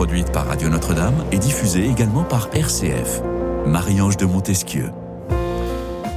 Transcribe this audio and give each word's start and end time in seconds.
produite 0.00 0.32
par 0.32 0.46
Radio 0.46 0.70
Notre-Dame 0.70 1.26
et 1.30 1.36
diffusée 1.36 1.84
également 1.84 2.24
par 2.24 2.48
RCF. 2.54 3.20
Marie-Ange 3.66 4.16
de 4.16 4.24
Montesquieu. 4.24 4.86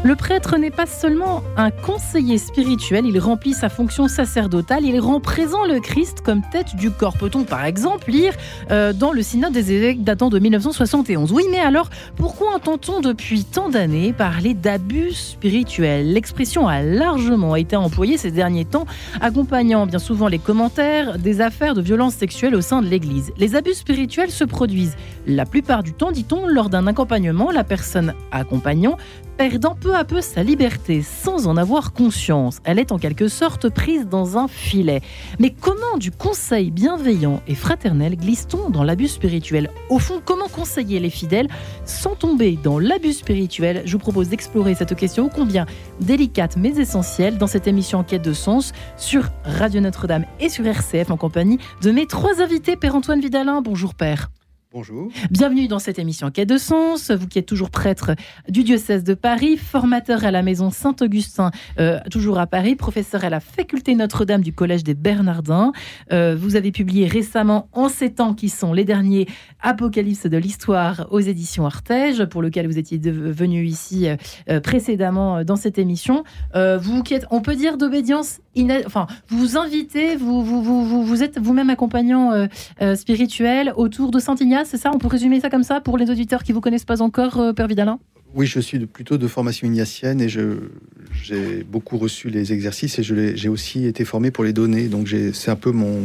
Le 0.06 0.18
prêtre 0.18 0.58
n'est 0.58 0.70
pas 0.70 0.86
seulement 0.86 1.44
un 1.56 1.72
conseiller 1.72 2.38
spirituel, 2.38 3.06
il 3.06 3.18
remplit 3.20 3.54
sa 3.54 3.70
fonction 3.70 4.10
sacerdotale, 4.10 4.84
il 4.84 5.00
rend 5.00 5.22
présent 5.22 5.66
le 5.66 5.80
Christ 5.80 6.20
comme 6.20 6.42
tête 6.52 6.76
du 6.76 6.92
corps. 6.92 7.18
Peut-on 7.18 7.46
par 7.46 7.64
exemple 7.64 8.12
lire 8.12 8.34
euh, 8.70 8.92
dans 8.92 9.14
le 9.14 9.22
synode 9.22 9.54
des 9.54 9.72
évêques 9.72 10.04
datant 10.04 10.28
de 10.28 10.40
1971 10.40 11.32
Oui, 11.32 11.44
mais 11.50 11.62
alors 11.62 11.90
pourquoi 12.18 12.54
entend-on 12.54 13.00
depuis 13.00 13.46
tant 13.46 13.70
d'années 13.70 14.12
parler 14.12 14.54
d'abus 14.54 15.14
spirituels? 15.14 16.12
L'expression 16.12 16.68
a 16.68 16.82
largement 16.82 17.56
été 17.56 17.78
employée 17.78 18.18
ces 18.18 18.32
derniers 18.32 18.66
temps, 18.66 18.86
accompagnant 19.22 19.86
bien 19.86 20.00
souvent 20.00 20.28
les 20.28 20.40
commentaires 20.40 21.18
des 21.18 21.40
affaires 21.40 21.76
de 21.76 21.82
violences 21.82 22.16
sexuelles 22.16 22.56
au 22.56 22.62
sein 22.62 22.82
de 22.82 22.88
l'Église. 22.88 23.32
Les 23.38 23.56
abus 23.56 23.76
spirituels 23.76 24.32
se 24.32 24.44
produisent 24.44 24.98
la 25.28 25.46
plupart 25.46 25.82
du 25.82 25.94
temps, 25.94 26.12
dit-on, 26.12 26.46
lors 26.46 26.70
d'un 26.70 26.88
accompagnement, 26.88 27.52
la 27.52 27.64
personne 27.64 28.14
accompagnant 28.34 28.98
perdant 29.38 29.76
peu 29.80 29.96
à 29.96 30.04
peu 30.04 30.22
sa 30.22 30.44
liberté 30.44 31.02
sans 31.02 31.48
en 31.48 31.58
avoir 31.58 31.94
conscience. 31.94 32.60
Elle 32.64 32.80
est 32.80 32.92
en 32.92 32.98
quelque 32.98 33.28
sorte 33.28 33.70
prise 33.70 34.08
dans 34.08 34.38
un 34.38 34.48
filet. 34.48 35.02
Mais 35.40 35.52
comment 35.52 35.98
du 35.98 36.12
conseil 36.12 36.72
bienveillant 36.72 37.42
et 37.48 37.56
fraternel 37.56 38.16
glisse-t-on 38.16 38.70
dans 38.70 38.84
l'abus 38.84 39.08
spirituel? 39.08 39.70
Au 39.90 40.00
fond, 40.00 40.22
comment 40.24 40.48
conseiller 40.48 41.00
les 41.00 41.10
fidèles 41.10 41.48
sans 41.86 42.16
tomber 42.16 42.58
dans 42.62 42.80
l'abus 42.80 43.14
spirituel? 43.14 43.84
Je 43.86 43.94
vous 43.94 44.00
propose 44.00 44.30
d'explorer 44.30 44.76
cette 44.76 44.96
question 44.96 45.30
combien 45.30 45.66
délicate 46.00 46.58
mais 46.58 46.78
essentielle 46.78 47.38
dans 47.38 47.48
cette 47.48 47.68
émission 47.68 48.00
Enquête 48.00 48.24
de 48.24 48.34
sens 48.34 48.74
sur 48.98 49.30
Radio 49.46 49.80
Notre-Dame 49.82 50.26
et 50.40 50.50
sur 50.50 50.66
RCF 50.66 51.12
en 51.12 51.18
compagnie 51.18 51.60
de 51.82 51.92
mes 51.92 52.08
trois 52.08 52.42
invités. 52.42 52.76
Père 52.76 52.96
Antoine 52.96 53.22
Vidalin, 53.22 53.62
bonjour 53.62 53.94
Père. 53.96 54.30
Bonjour. 54.74 55.10
Bienvenue 55.30 55.68
dans 55.68 55.78
cette 55.78 56.00
émission 56.00 56.32
Quai 56.32 56.48
de 56.48 56.58
Sens. 56.58 57.12
Vous 57.12 57.28
qui 57.28 57.38
êtes 57.38 57.46
toujours 57.46 57.70
prêtre 57.70 58.16
du 58.50 58.64
diocèse 58.64 59.04
de 59.04 59.14
Paris, 59.14 59.56
formateur 59.56 60.26
à 60.26 60.32
la 60.32 60.42
maison 60.42 60.72
Saint-Augustin, 60.72 61.52
euh, 61.80 62.00
toujours 62.10 62.40
à 62.40 62.48
Paris, 62.48 62.76
professeur 62.76 63.24
à 63.24 63.30
la 63.30 63.40
faculté 63.40 63.94
Notre-Dame 63.94 64.42
du 64.42 64.52
Collège 64.52 64.84
des 64.84 64.96
Bernardins. 64.96 65.74
Euh, 66.12 66.36
vous 66.36 66.56
avez 66.56 66.72
publié 66.72 67.06
récemment 67.06 67.70
En 67.72 67.88
ces 67.88 68.14
temps 68.14 68.34
qui 68.34 68.50
sont 68.50 68.74
les 68.74 68.84
derniers 68.84 69.28
apocalypses 69.62 70.26
de 70.26 70.38
l'histoire 70.38 71.06
aux 71.12 71.20
éditions 71.20 71.68
Artege, 71.68 72.26
pour 72.26 72.42
lequel 72.42 72.66
vous 72.66 72.80
étiez 72.80 72.98
venu 72.98 73.66
ici 73.66 74.08
euh, 74.50 74.60
précédemment 74.60 75.44
dans 75.44 75.56
cette 75.56 75.78
émission. 75.78 76.24
vous 76.56 77.04
qui 77.04 77.14
êtes, 77.14 77.28
on 77.30 77.42
peut 77.42 77.56
dire 77.56 77.78
d'obédience 77.78 78.40
enfin, 78.88 79.06
vous 79.28 79.56
invitez, 79.56 80.16
vous, 80.16 80.44
vous 80.44 81.24
êtes 81.24 81.40
vous-même 81.40 81.70
accompagnant 81.70 82.48
spirituel 82.96 83.74
autour 83.76 84.10
de 84.10 84.18
Saint-Ignace 84.18 84.63
c'est 84.66 84.78
ça 84.78 84.92
On 84.94 84.98
peut 84.98 85.08
résumer 85.08 85.40
ça 85.40 85.50
comme 85.50 85.64
ça 85.64 85.82
pour 85.82 85.98
les 85.98 86.10
auditeurs 86.10 86.44
qui 86.44 86.52
ne 86.52 86.56
vous 86.56 86.62
connaissent 86.62 86.86
pas 86.86 87.02
encore, 87.02 87.40
euh, 87.40 87.54
Père 87.54 87.68
Vidalin? 87.68 88.00
Oui, 88.36 88.48
je 88.48 88.60
suis 88.60 88.80
plutôt 88.88 89.18
de 89.18 89.28
formation 89.28 89.68
ignatienne 89.68 90.20
et 90.20 90.28
j'ai 90.28 91.64
beaucoup 91.64 91.98
reçu 92.00 92.30
les 92.30 92.52
exercices 92.52 92.98
et 92.98 93.04
j'ai 93.04 93.50
aussi 93.50 93.86
été 93.86 94.06
formé 94.06 94.32
pour 94.32 94.44
les 94.44 94.54
donner. 94.54 94.88
Donc 94.88 95.08
c'est 95.34 95.52
un 95.52 95.56
peu 95.56 95.72
mon, 95.72 96.02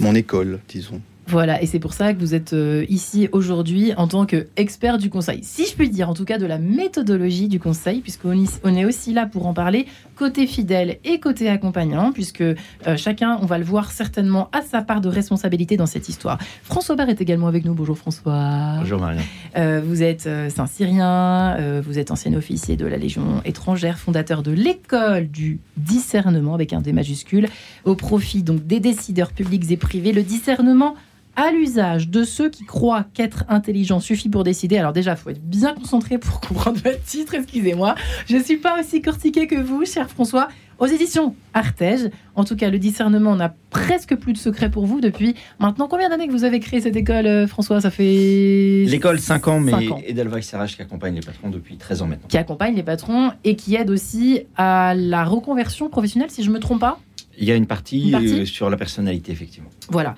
mon 0.00 0.14
école, 0.14 0.60
disons. 0.68 1.02
Voilà, 1.26 1.62
et 1.62 1.66
c'est 1.66 1.78
pour 1.78 1.94
ça 1.94 2.12
que 2.12 2.20
vous 2.20 2.34
êtes 2.34 2.52
euh, 2.52 2.84
ici 2.88 3.28
aujourd'hui 3.32 3.94
en 3.96 4.06
tant 4.06 4.26
qu'expert 4.26 4.98
du 4.98 5.08
conseil. 5.08 5.40
Si 5.42 5.66
je 5.66 5.74
puis 5.74 5.88
dire, 5.88 6.10
en 6.10 6.14
tout 6.14 6.26
cas, 6.26 6.36
de 6.38 6.44
la 6.44 6.58
méthodologie 6.58 7.48
du 7.48 7.58
conseil, 7.58 8.00
puisqu'on 8.00 8.44
on 8.62 8.74
est 8.74 8.84
aussi 8.84 9.12
là 9.14 9.24
pour 9.26 9.46
en 9.46 9.54
parler, 9.54 9.86
côté 10.16 10.46
fidèle 10.46 10.98
et 11.04 11.20
côté 11.20 11.48
accompagnant, 11.48 12.12
puisque 12.12 12.42
euh, 12.42 12.54
chacun, 12.96 13.38
on 13.40 13.46
va 13.46 13.58
le 13.58 13.64
voir 13.64 13.90
certainement, 13.90 14.50
a 14.52 14.60
sa 14.60 14.82
part 14.82 15.00
de 15.00 15.08
responsabilité 15.08 15.76
dans 15.76 15.86
cette 15.86 16.08
histoire. 16.08 16.38
François 16.62 16.94
Barre 16.94 17.08
est 17.08 17.20
également 17.20 17.46
avec 17.46 17.64
nous. 17.64 17.74
Bonjour 17.74 17.96
François. 17.96 18.76
Bonjour 18.80 19.00
Maria. 19.00 19.22
Euh, 19.56 19.80
vous 19.84 20.02
êtes 20.02 20.28
Saint-Cyrien, 20.48 21.80
vous 21.80 21.98
êtes 21.98 22.10
ancien 22.10 22.34
officier 22.34 22.76
de 22.76 22.86
la 22.86 22.96
Légion 22.96 23.40
étrangère, 23.44 23.98
fondateur 23.98 24.42
de 24.42 24.50
l'école 24.50 25.28
du 25.28 25.58
discernement, 25.76 26.54
avec 26.54 26.72
un 26.72 26.80
D 26.80 26.92
majuscule, 26.92 27.48
au 27.84 27.94
profit 27.94 28.42
donc 28.42 28.66
des 28.66 28.80
décideurs 28.80 29.32
publics 29.32 29.70
et 29.70 29.76
privés. 29.76 30.12
Le 30.12 30.22
discernement 30.22 30.94
à 31.36 31.50
l'usage 31.50 32.08
de 32.08 32.24
ceux 32.24 32.48
qui 32.48 32.64
croient 32.64 33.04
qu'être 33.14 33.44
intelligent 33.48 34.00
suffit 34.00 34.28
pour 34.28 34.44
décider. 34.44 34.78
Alors 34.78 34.92
déjà, 34.92 35.12
il 35.12 35.16
faut 35.16 35.30
être 35.30 35.42
bien 35.42 35.74
concentré 35.74 36.18
pour 36.18 36.40
comprendre 36.48 36.78
votre 36.82 37.02
titre, 37.02 37.34
excusez-moi. 37.34 37.94
Je 38.26 38.36
ne 38.36 38.42
suis 38.42 38.56
pas 38.56 38.80
aussi 38.80 39.02
cortiqué 39.02 39.46
que 39.46 39.56
vous, 39.56 39.84
cher 39.84 40.08
François. 40.08 40.48
Aux 40.80 40.86
éditions 40.86 41.36
Artege, 41.52 42.10
en 42.34 42.42
tout 42.42 42.56
cas, 42.56 42.68
le 42.68 42.80
discernement 42.80 43.36
n'a 43.36 43.54
presque 43.70 44.16
plus 44.16 44.32
de 44.32 44.38
secret 44.38 44.70
pour 44.72 44.86
vous 44.86 45.00
depuis 45.00 45.36
maintenant. 45.60 45.86
Combien 45.86 46.08
d'années 46.08 46.26
que 46.26 46.32
vous 46.32 46.42
avez 46.42 46.58
créé 46.58 46.80
cette 46.80 46.96
école, 46.96 47.26
euh, 47.26 47.46
François? 47.46 47.80
Ça 47.80 47.90
fait. 47.90 48.84
L'école, 48.88 49.20
5 49.20 49.48
ans, 49.48 49.60
mais 49.60 49.88
Edelweiss 50.04 50.52
RH 50.52 50.74
qui 50.74 50.82
accompagne 50.82 51.14
les 51.14 51.20
patrons 51.20 51.48
depuis 51.48 51.76
13 51.76 52.02
ans 52.02 52.06
maintenant. 52.08 52.26
Qui 52.26 52.38
accompagne 52.38 52.74
les 52.74 52.82
patrons 52.82 53.30
et 53.44 53.54
qui 53.54 53.76
aide 53.76 53.88
aussi 53.88 54.40
à 54.56 54.94
la 54.96 55.24
reconversion 55.24 55.88
professionnelle, 55.88 56.30
si 56.30 56.42
je 56.42 56.48
ne 56.48 56.54
me 56.54 56.58
trompe 56.58 56.80
pas? 56.80 56.98
Il 57.38 57.44
y 57.44 57.52
a 57.52 57.56
une 57.56 57.66
partie, 57.66 58.06
une 58.06 58.10
partie 58.12 58.40
euh, 58.40 58.44
sur 58.44 58.68
la 58.68 58.76
personnalité, 58.76 59.32
effectivement. 59.32 59.70
Voilà. 59.90 60.16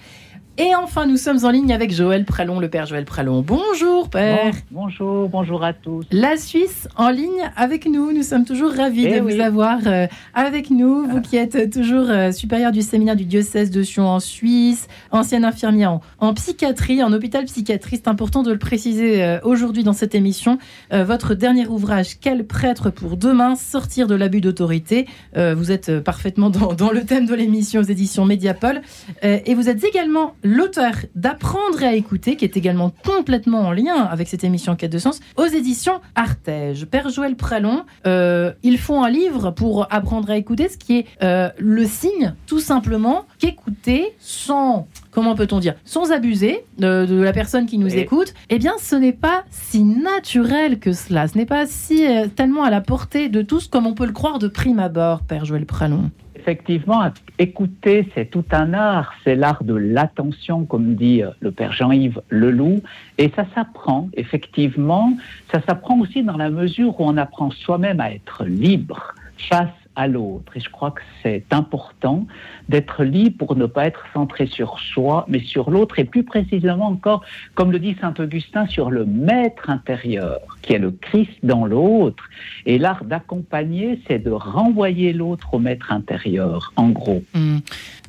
Et 0.59 0.75
enfin, 0.75 1.07
nous 1.07 1.19
sommes 1.19 1.45
en 1.45 1.51
ligne 1.51 1.71
avec 1.71 1.93
Joël 1.93 2.25
Pralon, 2.25 2.61
le 2.61 2.71
père 2.71 2.87
Joël 2.87 3.05
Pralon. 3.05 3.43
Bonjour, 3.43 4.09
père. 4.09 4.55
bonjour, 4.71 5.29
bonjour 5.29 5.63
à 5.63 5.75
tous. 5.75 6.07
La 6.11 6.39
Suisse 6.39 6.89
en 6.97 7.11
ligne 7.11 7.51
avec 7.57 7.85
nous. 7.85 8.11
Nous 8.11 8.23
sommes 8.23 8.47
toujours 8.47 8.73
ravis 8.73 9.05
eh 9.05 9.17
de 9.17 9.21
vous 9.21 9.39
avoir 9.39 9.81
euh, 9.87 10.07
avec 10.33 10.71
nous. 10.71 11.07
Vous 11.07 11.21
qui 11.21 11.37
êtes 11.37 11.71
toujours 11.71 12.09
euh, 12.09 12.33
supérieur 12.33 12.73
du 12.73 12.81
séminaire 12.81 13.17
du 13.17 13.27
diocèse 13.27 13.71
de 13.71 13.83
Sion 13.83 14.09
en 14.09 14.19
Suisse, 14.19 14.89
ancienne 15.11 15.45
infirmière 15.45 16.01
en, 16.21 16.33
psychiatrie, 16.33 17.03
en 17.03 17.13
hôpital 17.13 17.45
psychiatrie. 17.45 17.97
C'est 17.97 18.09
important 18.09 18.43
de 18.43 18.51
le 18.51 18.59
préciser 18.59 19.23
euh, 19.23 19.39
aujourd'hui 19.43 19.85
dans 19.85 19.93
cette 19.93 20.15
émission. 20.15 20.57
votre 20.91 21.35
dernier 21.35 21.67
ouvrage, 21.67 22.19
Quel 22.19 22.47
prêtre 22.47 22.89
pour 22.89 23.19
demain? 23.19 23.57
Sortir 23.57 24.07
de 24.07 24.15
l'abus 24.15 24.41
d'autorité. 24.41 25.07
vous 25.35 25.71
êtes 25.71 26.01
parfaitement 26.01 26.49
dans, 26.49 26.73
dans, 26.73 26.93
le 26.93 27.05
thème 27.05 27.27
de 27.27 27.35
l'émission 27.35 27.81
aux 27.81 27.85
éditions 27.85 28.25
Mediapol. 28.25 28.81
et 29.23 29.55
vous 29.55 29.69
êtes 29.69 29.85
également 29.85 30.35
l'auteur 30.47 30.95
d'Apprendre 31.15 31.83
à 31.83 31.95
écouter, 31.95 32.37
qui 32.37 32.45
est 32.45 32.57
également 32.57 32.93
complètement 33.05 33.61
en 33.61 33.73
lien 33.73 33.97
avec 33.97 34.29
cette 34.29 34.45
émission 34.45 34.77
Quête 34.77 34.93
de 34.93 34.99
sens, 34.99 35.21
aux 35.37 35.47
éditions 35.47 36.01
Artege. 36.15 36.87
Père 36.87 37.09
Joël 37.09 37.37
Pralon, 37.37 37.85
euh, 38.07 38.53
ils 38.63 38.79
font 38.79 39.03
un 39.03 39.11
livre 39.11 39.51
pour 39.51 39.87
apprendre 39.91 40.31
à 40.31 40.37
écouter, 40.37 40.69
ce 40.69 40.77
qui 40.77 40.99
est 40.99 41.07
euh, 41.23 41.51
le 41.59 41.85
signe, 41.85 42.35
tout 42.47 42.61
simplement, 42.61 43.27
qu'écouter 43.39 44.15
sans 44.19 44.87
comment 45.11 45.35
peut-on 45.35 45.61
dire, 45.61 45.75
sans 45.87 46.13
abuser 46.13 46.65
de, 46.79 47.23
la 47.23 47.33
personne 47.33 47.65
qui 47.65 47.79
nous 47.79 47.97
écoute, 47.97 48.35
eh 48.51 48.59
bien, 48.59 48.75
ce 48.79 48.95
n'est 48.97 49.15
pas 49.15 49.45
si 49.51 49.83
naturel 49.83 50.79
que 50.79 50.93
cela. 50.93 51.27
Ce 51.27 51.39
n'est 51.39 51.47
pas 51.47 51.65
si 51.67 52.07
euh, 52.07 52.27
tellement 52.27 52.65
à 52.65 52.71
la 52.71 52.83
portée 52.83 53.31
de 53.31 53.41
tous 53.41 53.67
comme 53.67 53.87
on 53.87 53.95
peut 53.95 54.05
le 54.05 54.13
croire 54.13 54.39
de 54.39 54.47
prime 54.47 54.79
abord, 54.79 55.23
Père 55.23 55.47
Joël 55.47 55.65
Pralon 55.65 56.11
effectivement, 56.47 57.11
écouter, 57.41 58.09
c'est 58.15 58.31
tout 58.31 58.45
un 58.53 58.73
art. 58.73 59.13
C'est 59.25 59.35
l'art 59.35 59.65
de 59.65 59.75
l'attention, 59.75 60.65
comme 60.65 60.95
dit 60.95 61.23
euh, 61.23 61.31
le 61.41 61.51
père 61.51 61.73
Jean-Yves 61.73 62.23
Leloup. 62.31 62.83
Et 63.19 63.33
ça 63.35 63.47
s'apprend, 63.53 64.09
effectivement. 64.15 65.13
Ça 65.51 65.61
s'apprend 65.67 65.99
aussi 65.99 66.23
dans 66.23 66.37
la 66.37 66.51
mesure 66.51 67.01
où 67.01 67.05
on 67.05 67.17
apprend 67.17 67.51
soi-même 67.51 67.99
à 68.01 68.13
être 68.13 68.45
libre 68.45 69.13
face 69.37 69.69
à 69.97 70.07
l'autre. 70.07 70.57
Et 70.57 70.61
je 70.61 70.71
crois 70.71 70.93
que 70.93 71.03
c'est 71.23 71.45
important 71.51 72.27
d'être 72.69 73.03
libre 73.03 73.39
pour 73.39 73.57
ne 73.57 73.67
pas 73.67 73.87
être 73.87 74.05
centré 74.13 74.47
sur 74.47 74.79
soi, 74.79 75.25
mais 75.29 75.41
sur 75.41 75.71
l'autre, 75.71 75.99
et 75.99 76.05
plus 76.05 76.23
précisément 76.23 76.87
encore, 76.87 77.25
comme 77.55 77.73
le 77.73 77.79
dit 77.79 77.97
Saint 78.01 78.15
Augustin, 78.19 78.67
sur 78.67 78.91
le 78.91 79.05
maître 79.05 79.71
intérieur, 79.71 80.41
qui 80.63 80.75
est 80.75 80.79
le 80.79 80.91
Christ 80.91 81.33
dans 81.43 81.67
l'autre. 81.67 82.25
Et 82.67 82.79
l'art 82.79 83.05
d'accompagner, 83.05 84.01
c'est 84.07 84.19
de 84.19 84.31
renvoyer 84.31 85.13
l'autre 85.13 85.55
au 85.55 85.59
maître 85.59 85.93
intérieur, 85.93 86.73
en 86.77 86.91
gros. 86.91 87.23
Mmh. 87.35 87.59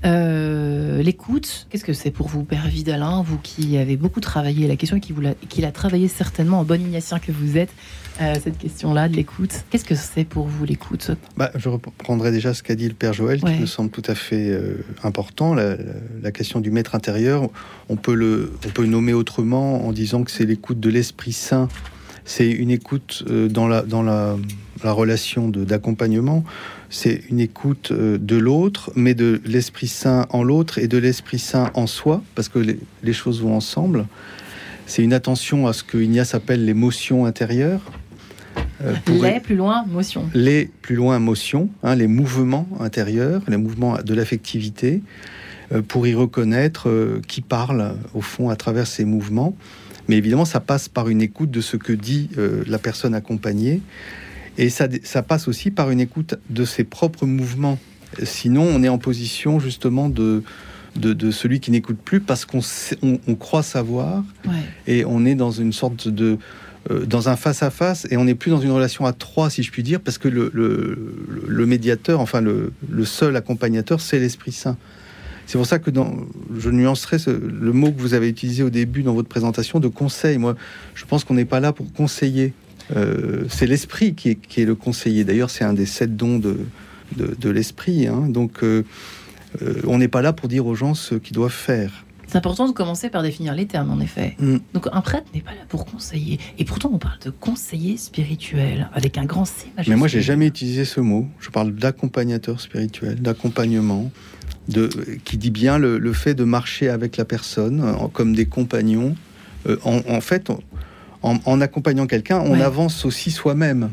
Euh, 0.06 1.02
l'écoute, 1.02 1.68
qu'est-ce 1.70 1.84
que 1.84 1.94
c'est 1.94 2.12
pour 2.12 2.28
vous, 2.28 2.44
Père 2.44 2.68
Vidalin, 2.68 3.24
vous 3.24 3.38
qui 3.38 3.78
avez 3.78 3.98
beaucoup 3.98 4.20
travaillé 4.20 4.68
la 4.68 4.76
question 4.76 4.98
et 4.98 5.00
qui, 5.00 5.14
vous 5.14 5.22
l'a, 5.22 5.34
qui 5.50 5.62
l'a 5.62 5.72
travaillé 5.72 6.08
certainement 6.08 6.60
en 6.60 6.64
bon 6.64 6.80
ignatien 6.80 7.20
que 7.20 7.32
vous 7.32 7.58
êtes, 7.58 7.74
euh, 8.22 8.36
cette 8.42 8.58
question-là 8.58 9.10
de 9.10 9.16
l'écoute. 9.16 9.66
Qu'est-ce 9.70 9.86
que 9.86 9.96
c'est 9.96 10.24
pour 10.24 10.48
vous 10.48 10.66
l'écoute? 10.66 11.12
Bah, 11.36 11.52
Je 11.56 11.70
reprendrai 11.86 12.32
déjà 12.32 12.54
ce 12.54 12.64
qu'a 12.64 12.76
dit 12.76 12.88
le 12.88 12.94
Père 12.94 13.14
Joël, 13.14 13.42
qui 13.42 13.60
me 13.60 13.66
semble 13.66 13.90
tout 13.90 14.04
à 14.06 14.16
fait 14.16 14.50
euh, 14.50 14.84
important. 15.04 15.54
La, 15.56 16.32
question 16.32 16.60
du 16.60 16.72
maître 16.72 16.94
intérieur, 16.94 17.50
on 17.90 17.96
peut, 17.96 18.14
le, 18.14 18.52
on 18.66 18.70
peut 18.70 18.84
le 18.84 18.90
nommer 18.90 19.14
autrement 19.14 19.88
en 19.88 19.92
disant 19.92 20.24
que 20.24 20.32
c'est 20.32 20.46
l'écoute 20.46 20.80
de 20.80 20.90
l'Esprit 20.90 21.34
Saint. 21.34 21.68
C'est 22.26 22.50
une 22.50 22.70
écoute 22.70 23.24
dans 23.28 23.68
la, 23.68 23.82
dans 23.82 24.04
la, 24.04 24.36
la 24.84 24.92
relation 24.92 25.48
d'accompagnement 25.48 26.44
c'est 26.90 27.22
une 27.30 27.40
écoute 27.40 27.92
euh, 27.92 28.18
de 28.18 28.38
l'autre, 28.38 28.92
mais 28.96 29.14
de 29.14 29.42
l'Esprit 29.46 29.88
Saint 29.88 30.26
en 30.30 30.44
l'autre 30.44 30.78
et 30.78 30.88
de 30.88 30.98
l'Esprit 30.98 31.40
Saint 31.40 31.72
en 31.74 31.88
soi, 31.88 32.24
parce 32.36 32.50
que 32.50 32.60
les, 32.60 33.14
choses 33.14 33.42
vont 33.42 33.56
ensemble. 33.56 34.06
C'est 34.86 35.04
une 35.04 35.14
attention 35.14 35.68
à 35.68 35.74
ce 35.74 35.84
que 35.84 35.98
Ignace 35.98 36.34
appelle 36.34 36.64
l'émotion 36.64 37.26
intérieure. 37.26 37.82
Euh, 38.84 38.94
les 39.10 39.40
plus 39.40 39.56
loin, 39.56 39.86
motion. 39.88 40.30
Les 40.34 40.70
plus 40.82 40.96
loin, 40.96 41.20
motion, 41.20 41.70
hein, 41.84 41.96
les 41.96 42.08
mouvements 42.08 42.68
intérieurs, 42.80 43.42
les 43.48 43.58
mouvements 43.58 43.98
de 44.04 44.14
l'affectivité. 44.14 45.02
pour 45.90 46.08
y 46.08 46.14
reconnaître 46.14 47.20
qui 47.28 47.42
parle, 47.42 47.96
au 48.14 48.22
fond, 48.22 48.50
à 48.50 48.56
travers 48.56 48.88
ces 48.88 49.04
mouvements. 49.04 49.54
Mais 50.08 50.16
évidemment, 50.16 50.46
ça 50.46 50.62
passe 50.62 50.88
par 50.88 51.10
une 51.10 51.22
écoute 51.22 51.52
de 51.52 51.60
ce 51.60 51.76
que 51.76 51.92
dit 51.92 52.30
la 52.68 52.80
personne 52.80 53.14
accompagnée. 53.14 53.82
Et 54.58 54.70
ça, 54.70 54.88
ça 55.04 55.24
passe 55.24 55.50
aussi 55.50 55.70
par 55.70 55.92
une 55.92 56.00
écoute 56.00 56.36
de 56.50 56.64
ses 56.64 56.86
propres 56.86 57.26
mouvements. 57.26 57.78
Sinon, 58.24 58.64
on 58.64 58.82
est 58.82 58.88
en 58.88 58.98
position 58.98 59.60
justement 59.60 60.08
de, 60.08 60.42
de, 60.98 61.32
celui 61.32 61.60
qui 61.60 61.72
n'écoute 61.72 61.98
plus 62.04 62.20
parce 62.20 62.46
qu'on 62.46 62.62
on, 63.02 63.36
croit 63.36 63.64
savoir 63.64 64.24
et 64.88 65.06
on 65.06 65.26
est 65.26 65.36
dans 65.36 65.52
une 65.52 65.74
sorte 65.74 66.08
de 66.08 66.26
euh, 66.34 66.38
dans 67.06 67.30
un 67.30 67.36
face 67.36 67.64
à 67.64 67.70
face 67.70 68.08
et 68.10 68.18
on 68.18 68.26
n'est 68.26 68.36
plus 68.36 68.52
dans 68.52 68.62
une 68.62 68.72
relation 68.72 69.06
à 69.06 69.14
trois 69.14 69.50
si 69.50 69.64
je 69.64 69.72
puis 69.72 69.84
dire 69.84 70.00
parce 70.00 70.18
que 70.18 70.28
le, 70.28 71.66
médiateur 71.66 72.20
enfin 72.20 72.42
le, 72.42 72.72
seul 73.06 73.36
accompagnateur 73.36 74.00
c'est 74.00 74.20
l'Esprit 74.20 74.52
Saint 74.52 74.78
c'est 75.48 75.58
pour 75.58 75.66
ça 75.66 75.80
que 75.80 75.92
je 76.58 76.70
nuancerai 76.70 77.18
le 77.28 77.72
mot 77.72 77.92
que 77.92 78.00
vous 78.02 78.14
avez 78.14 78.28
utilisé 78.28 78.64
au 78.64 78.70
début 78.70 79.02
dans 79.02 79.14
votre 79.14 79.30
présentation 79.30 79.80
de 79.80 79.88
conseil. 79.88 80.38
Moi, 80.38 80.58
je 80.94 81.06
pense 81.06 81.24
qu'on 81.24 81.36
n'est 81.36 81.46
pas 81.46 81.62
là 81.62 81.72
pour 81.72 81.92
conseiller. 81.94 82.54
Euh, 82.96 83.46
c'est 83.50 83.66
l'esprit 83.66 84.14
qui 84.14 84.30
est, 84.30 84.66
le 84.66 84.76
conseiller. 84.76 85.24
D'ailleurs, 85.24 85.50
c'est 85.50 85.64
un 85.64 85.72
des 85.72 85.86
sept 85.86 86.18
dons 86.18 86.38
de, 86.38 87.50
l'esprit. 87.50 88.08
Hein. 88.08 88.28
Donc, 88.28 88.62
euh, 88.62 88.84
euh, 89.62 89.82
on 89.86 89.98
n'est 90.00 90.10
pas 90.10 90.22
là 90.22 90.34
pour 90.34 90.50
dire 90.50 90.66
aux 90.66 90.76
gens 90.76 90.94
ce 90.94 91.16
qu'ils 91.16 91.36
doivent 91.36 91.52
faire. 91.52 92.06
C'est 92.28 92.38
important 92.38 92.68
de 92.68 92.74
commencer 92.74 93.10
par 93.10 93.24
définir 93.24 93.56
les 93.56 93.66
termes, 93.66 93.90
en 93.90 94.00
effet. 94.00 94.36
Mm. 94.40 94.58
Donc 94.74 94.88
un 94.92 95.02
prêtre 95.02 95.28
n'est 95.34 95.42
pas 95.42 95.52
là 95.52 95.62
pour 95.70 95.86
conseiller. 95.86 96.40
Et 96.58 96.66
pourtant, 96.66 96.92
on 96.94 96.98
parle 96.98 97.20
de 97.24 97.30
conseiller 97.30 97.98
spirituel, 97.98 98.90
avec 98.94 99.18
un 99.18 99.26
grand 99.26 99.46
C. 99.46 99.68
Mais 99.88 99.96
moi, 99.96 100.08
j'ai 100.08 100.22
jamais 100.22 100.48
utilisé 100.48 100.86
ce 100.86 101.00
mot. 101.00 101.28
Je 101.40 101.50
parle 101.50 101.74
d'accompagnateur 101.74 102.60
spirituel, 102.60 103.22
d'accompagnement, 103.22 104.12
de, 104.68 104.90
qui 105.24 105.38
dit 105.38 105.52
bien 105.52 105.78
le, 105.78 106.14
fait 106.14 106.34
de 106.34 106.44
marcher 106.44 106.90
avec 106.90 107.18
la 107.18 107.26
personne 107.26 107.96
comme 108.14 108.36
des 108.36 108.46
compagnons. 108.46 109.16
Euh, 109.68 109.78
en, 109.84 110.22
fait, 110.22 110.52
en, 111.22 111.62
accompagnant 111.62 112.08
quelqu'un, 112.08 112.40
on 112.40 112.60
avance 112.60 113.06
aussi 113.06 113.32
soi-même. 113.32 113.92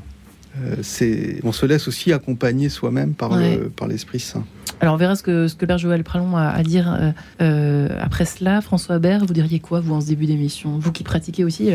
Euh, 0.62 1.40
on 1.42 1.52
se 1.52 1.66
laisse 1.66 1.88
aussi 1.88 2.12
accompagner 2.12 2.68
soi-même 2.68 3.14
par, 3.14 3.38
par 3.76 3.88
l'Esprit 3.88 4.20
Saint. 4.20 4.44
Alors 4.80 4.94
on 4.94 4.96
verra 4.96 5.14
ce 5.16 5.22
que, 5.22 5.48
ce 5.48 5.54
que 5.54 5.66
Père 5.66 5.78
Joël 5.78 6.04
Pralon 6.04 6.36
a 6.36 6.48
à 6.48 6.62
dire 6.62 6.92
euh, 6.92 7.10
euh, 7.40 7.88
après 8.00 8.24
cela. 8.24 8.60
François 8.60 8.98
Bert, 8.98 9.24
vous 9.24 9.32
diriez 9.32 9.60
quoi, 9.60 9.80
vous, 9.80 9.94
en 9.94 10.00
ce 10.00 10.06
début 10.06 10.26
d'émission? 10.26 10.78
Vous 10.78 10.92
qui 10.92 11.04
pratiquez 11.04 11.44
aussi 11.44 11.70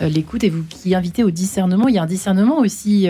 l'écoute 0.00 0.44
et 0.44 0.50
vous 0.50 0.64
qui 0.68 0.94
invitez 0.94 1.24
au 1.24 1.30
discernement, 1.30 1.88
il 1.88 1.94
y 1.94 1.98
a 1.98 2.02
un 2.02 2.06
discernement 2.06 2.58
aussi 2.58 3.08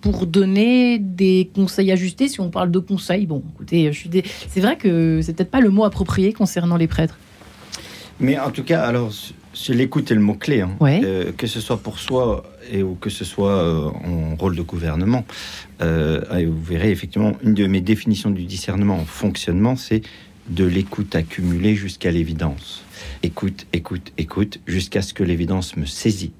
pour 0.00 0.26
donner 0.26 0.98
des 0.98 1.50
conseils 1.54 1.92
ajustés. 1.92 2.28
Si 2.28 2.40
on 2.40 2.50
parle 2.50 2.70
de 2.70 2.78
conseils, 2.78 3.26
bon, 3.26 3.42
écoutez, 3.54 3.92
je 3.92 3.98
suis 3.98 4.10
c'est 4.48 4.60
vrai 4.60 4.76
que 4.76 5.20
c'est 5.22 5.34
peut-être 5.34 5.50
pas 5.50 5.60
le 5.60 5.70
mot 5.70 5.84
approprié 5.84 6.32
concernant 6.32 6.76
les 6.76 6.86
prêtres. 6.86 7.18
Mais 8.20 8.38
en 8.38 8.50
tout 8.50 8.62
cas, 8.62 8.82
alors, 8.82 9.12
l'écoute 9.68 10.10
est 10.10 10.14
le 10.14 10.20
mot-clé, 10.20 10.60
hein. 10.60 10.70
euh, 10.82 11.32
que 11.36 11.46
ce 11.46 11.60
soit 11.60 11.78
pour 11.78 11.98
soi 11.98 12.44
et 12.70 12.82
ou 12.82 12.94
que 12.94 13.10
ce 13.10 13.24
soit 13.24 13.56
euh, 13.56 13.90
en 14.04 14.36
rôle 14.36 14.56
de 14.56 14.62
gouvernement. 14.62 15.24
Euh, 15.80 16.20
vous 16.46 16.62
verrez 16.62 16.90
effectivement, 16.90 17.32
une 17.42 17.54
de 17.54 17.66
mes 17.66 17.80
définitions 17.80 18.30
du 18.30 18.44
discernement 18.44 18.96
en 18.96 19.04
fonctionnement, 19.04 19.76
c'est 19.76 20.02
de 20.48 20.64
l'écoute 20.64 21.14
accumulée 21.14 21.74
jusqu'à 21.74 22.10
l'évidence 22.10 22.84
écoute, 23.22 23.66
écoute, 23.72 24.12
écoute, 24.18 24.60
jusqu'à 24.66 25.02
ce 25.02 25.14
que 25.14 25.22
l'évidence 25.22 25.76
me 25.76 25.86
saisit. 25.86 26.32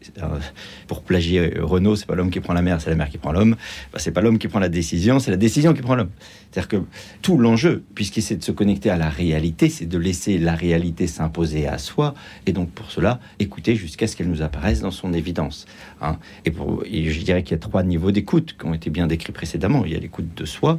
pour 0.87 1.03
plagier 1.03 1.55
Renault, 1.61 1.97
c'est 1.97 2.07
pas 2.07 2.15
l'homme 2.15 2.31
qui 2.31 2.41
prend 2.41 2.53
la 2.53 2.63
mer, 2.63 2.81
c'est 2.81 2.91
la 2.91 2.97
mer 2.97 3.09
qui 3.09 3.19
prend 3.19 3.33
l'homme. 3.33 3.57
Bah, 3.93 3.99
c'est 3.99 4.13
pas 4.13 4.21
l'homme 4.21 4.39
qui 4.39 4.49
prend 4.49 4.59
la 4.59 4.69
décision, 4.69 5.19
c'est 5.19 5.31
la 5.31 5.37
décision 5.37 5.73
qui 5.73 5.83
prend 5.83 5.95
l'homme. 5.95 6.11
C'est-à-dire 6.55 6.69
que 6.69 6.87
tout 7.21 7.37
l'enjeu, 7.37 7.83
puisqu'il 7.97 8.23
c'est 8.23 8.37
de 8.37 8.45
se 8.45 8.53
connecter 8.53 8.89
à 8.89 8.97
la 8.97 9.09
réalité, 9.09 9.69
c'est 9.69 9.87
de 9.87 9.99
laisser 9.99 10.39
la 10.39 10.55
réalité 10.55 11.09
s'imposer 11.09 11.67
à 11.67 11.79
soi, 11.79 12.15
et 12.47 12.53
donc 12.53 12.71
pour 12.71 12.93
cela, 12.93 13.19
écouter 13.41 13.75
jusqu'à 13.75 14.07
ce 14.07 14.15
qu'elle 14.15 14.29
nous 14.29 14.41
apparaisse 14.41 14.81
dans 14.81 14.93
son 14.93 15.13
évidence. 15.13 15.67
Hein. 16.01 16.17
Et, 16.45 16.53
pour, 16.53 16.85
je 16.85 17.21
dirais 17.23 17.43
qu'il 17.43 17.53
y 17.53 17.55
a 17.57 17.59
trois 17.59 17.83
niveaux 17.83 18.13
d'écoute 18.13 18.57
qui 18.57 18.67
ont 18.67 18.73
été 18.73 18.89
bien 18.89 19.09
décrits 19.09 19.33
précédemment. 19.33 19.85
Il 19.85 19.95
y 19.95 19.97
a 19.97 19.99
l'écoute 19.99 20.29
de 20.37 20.45
soi. 20.45 20.79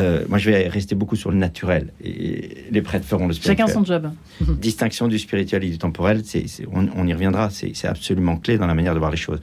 Euh, 0.00 0.24
moi, 0.28 0.38
je 0.38 0.50
vais 0.50 0.66
rester 0.66 0.96
beaucoup 0.96 1.14
sur 1.14 1.30
le 1.30 1.36
naturel, 1.36 1.92
et 2.02 2.64
les 2.72 2.82
prêtres 2.82 3.06
feront 3.06 3.28
le 3.28 3.34
spirituel. 3.34 3.64
Chacun 3.68 3.72
son 3.72 3.84
job. 3.84 4.10
Distinction 4.60 5.06
du 5.06 5.20
spirituel 5.20 5.62
et 5.62 5.70
du 5.70 5.78
temporel, 5.78 6.22
c'est, 6.24 6.46
on, 6.72 7.06
y 7.06 7.12
reviendra, 7.12 7.48
c'est 7.50 7.86
absolument 7.86 8.38
clé 8.38 8.58
dans 8.58 8.66
la 8.66 8.74
manière 8.74 8.94
de 8.94 8.98
voir 8.98 9.12
les 9.12 9.16
choses. 9.16 9.40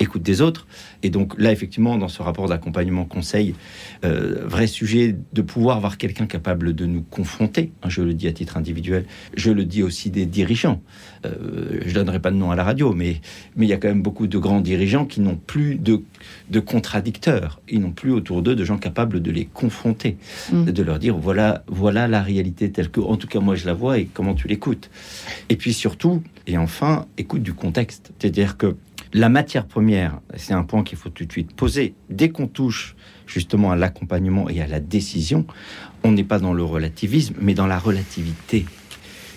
Écoute 0.00 0.22
des 0.22 0.40
autres, 0.40 0.66
et 1.04 1.10
donc 1.10 1.34
là, 1.38 1.52
effectivement, 1.52 1.96
dans 1.98 2.08
ce 2.08 2.20
rapport 2.20 2.48
d'accompagnement-conseil, 2.48 3.54
euh, 4.04 4.44
vrai 4.44 4.66
sujet 4.66 5.14
de 5.32 5.42
pouvoir 5.42 5.80
voir 5.80 5.98
quelqu'un 5.98 6.26
capable 6.26 6.74
de 6.74 6.86
nous 6.86 7.02
confronter, 7.02 7.72
hein, 7.82 7.88
je 7.88 8.02
le 8.02 8.14
dis 8.14 8.28
à 8.28 8.32
titre 8.32 8.56
individuel, 8.56 9.04
je 9.36 9.50
le 9.50 9.64
dis 9.64 9.82
aussi 9.82 10.10
des 10.10 10.26
dirigeants. 10.26 10.82
Euh, 11.26 11.80
je 11.84 11.94
donnerai 11.94 12.20
pas 12.20 12.30
de 12.30 12.36
nom 12.36 12.50
à 12.50 12.56
la 12.56 12.64
radio, 12.64 12.92
mais 12.92 13.20
mais 13.56 13.66
il 13.66 13.68
y 13.68 13.72
a 13.72 13.76
quand 13.76 13.88
même 13.88 14.02
beaucoup 14.02 14.26
de 14.26 14.38
grands 14.38 14.60
dirigeants 14.60 15.04
qui 15.04 15.20
n'ont 15.20 15.36
plus 15.36 15.76
de, 15.76 16.02
de 16.50 16.60
contradicteurs, 16.60 17.60
ils 17.68 17.80
n'ont 17.80 17.92
plus 17.92 18.12
autour 18.12 18.42
d'eux 18.42 18.56
de 18.56 18.64
gens 18.64 18.78
capables 18.78 19.20
de 19.20 19.30
les 19.30 19.44
confronter, 19.44 20.16
mm. 20.52 20.64
de 20.64 20.82
leur 20.82 20.98
dire 20.98 21.16
voilà 21.16 21.64
voilà 21.66 22.08
la 22.08 22.22
réalité 22.22 22.70
telle 22.70 22.90
que, 22.90 23.00
en 23.00 23.16
tout 23.16 23.26
cas 23.26 23.40
moi 23.40 23.54
je 23.54 23.66
la 23.66 23.74
vois 23.74 23.98
et 23.98 24.06
comment 24.06 24.34
tu 24.34 24.48
l'écoutes. 24.48 24.90
Et 25.48 25.56
puis 25.56 25.72
surtout, 25.72 26.22
et 26.46 26.58
enfin, 26.58 27.06
écoute 27.18 27.42
du 27.42 27.54
contexte, 27.54 28.12
c'est-à-dire 28.18 28.56
que 28.56 28.76
la 29.12 29.28
matière 29.28 29.66
première, 29.66 30.20
c'est 30.36 30.52
un 30.52 30.62
point 30.62 30.84
qu'il 30.84 30.96
faut 30.96 31.08
tout 31.08 31.24
de 31.24 31.32
suite 31.32 31.54
poser. 31.54 31.94
Dès 32.10 32.28
qu'on 32.28 32.46
touche 32.46 32.94
justement 33.30 33.70
à 33.70 33.76
l'accompagnement 33.76 34.48
et 34.48 34.60
à 34.60 34.66
la 34.66 34.80
décision, 34.80 35.46
on 36.04 36.12
n'est 36.12 36.24
pas 36.24 36.38
dans 36.38 36.52
le 36.52 36.64
relativisme, 36.64 37.34
mais 37.40 37.54
dans 37.54 37.66
la 37.66 37.78
relativité. 37.78 38.66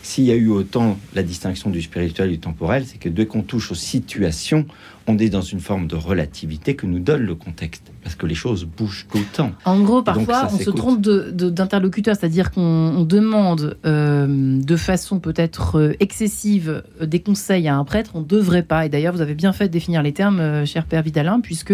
S'il 0.02 0.26
y 0.26 0.32
a 0.32 0.36
eu 0.36 0.50
autant 0.50 1.00
la 1.16 1.24
distinction 1.24 1.70
du 1.70 1.82
spirituel 1.82 2.28
et 2.28 2.34
du 2.34 2.40
temporel, 2.40 2.84
c'est 2.86 2.98
que 2.98 3.08
dès 3.08 3.26
qu'on 3.26 3.42
touche 3.42 3.72
aux 3.72 3.76
situations, 3.76 4.66
on 5.08 5.18
est 5.18 5.30
dans 5.30 5.42
une 5.42 5.62
forme 5.62 5.88
de 5.88 5.96
relativité 5.96 6.76
que 6.76 6.86
nous 6.86 7.00
donne 7.00 7.24
le 7.24 7.36
contexte, 7.36 7.92
parce 8.04 8.16
que 8.16 8.26
les 8.26 8.36
choses 8.36 8.66
bougent 8.66 9.08
tout 9.10 9.20
le 9.20 9.24
temps. 9.24 9.52
En 9.64 9.80
gros, 9.82 10.02
parfois, 10.02 10.50
on 10.52 10.58
se 10.58 10.70
trompe 10.70 11.00
d'interlocuteur, 11.02 12.18
c'est-à-dire 12.18 12.52
qu'on 12.52 13.04
demande 13.04 13.78
euh, 13.86 14.62
de 14.62 14.76
façon 14.76 15.20
peut-être 15.20 15.80
euh, 15.80 15.94
excessive 16.02 16.84
euh, 17.02 17.06
des 17.06 17.22
conseils 17.22 17.70
à 17.70 17.76
un 17.78 17.86
prêtre, 17.86 18.12
on 18.14 18.22
ne 18.22 18.26
devrait 18.26 18.64
pas. 18.64 18.86
Et 18.86 18.90
d'ailleurs, 18.90 19.14
vous 19.14 19.22
avez 19.22 19.36
bien 19.36 19.54
fait 19.54 19.68
de 19.68 19.74
définir 19.74 20.04
les 20.04 20.12
termes, 20.12 20.66
cher 20.66 20.86
Père 20.86 21.02
Vidalin, 21.02 21.40
puisque 21.40 21.74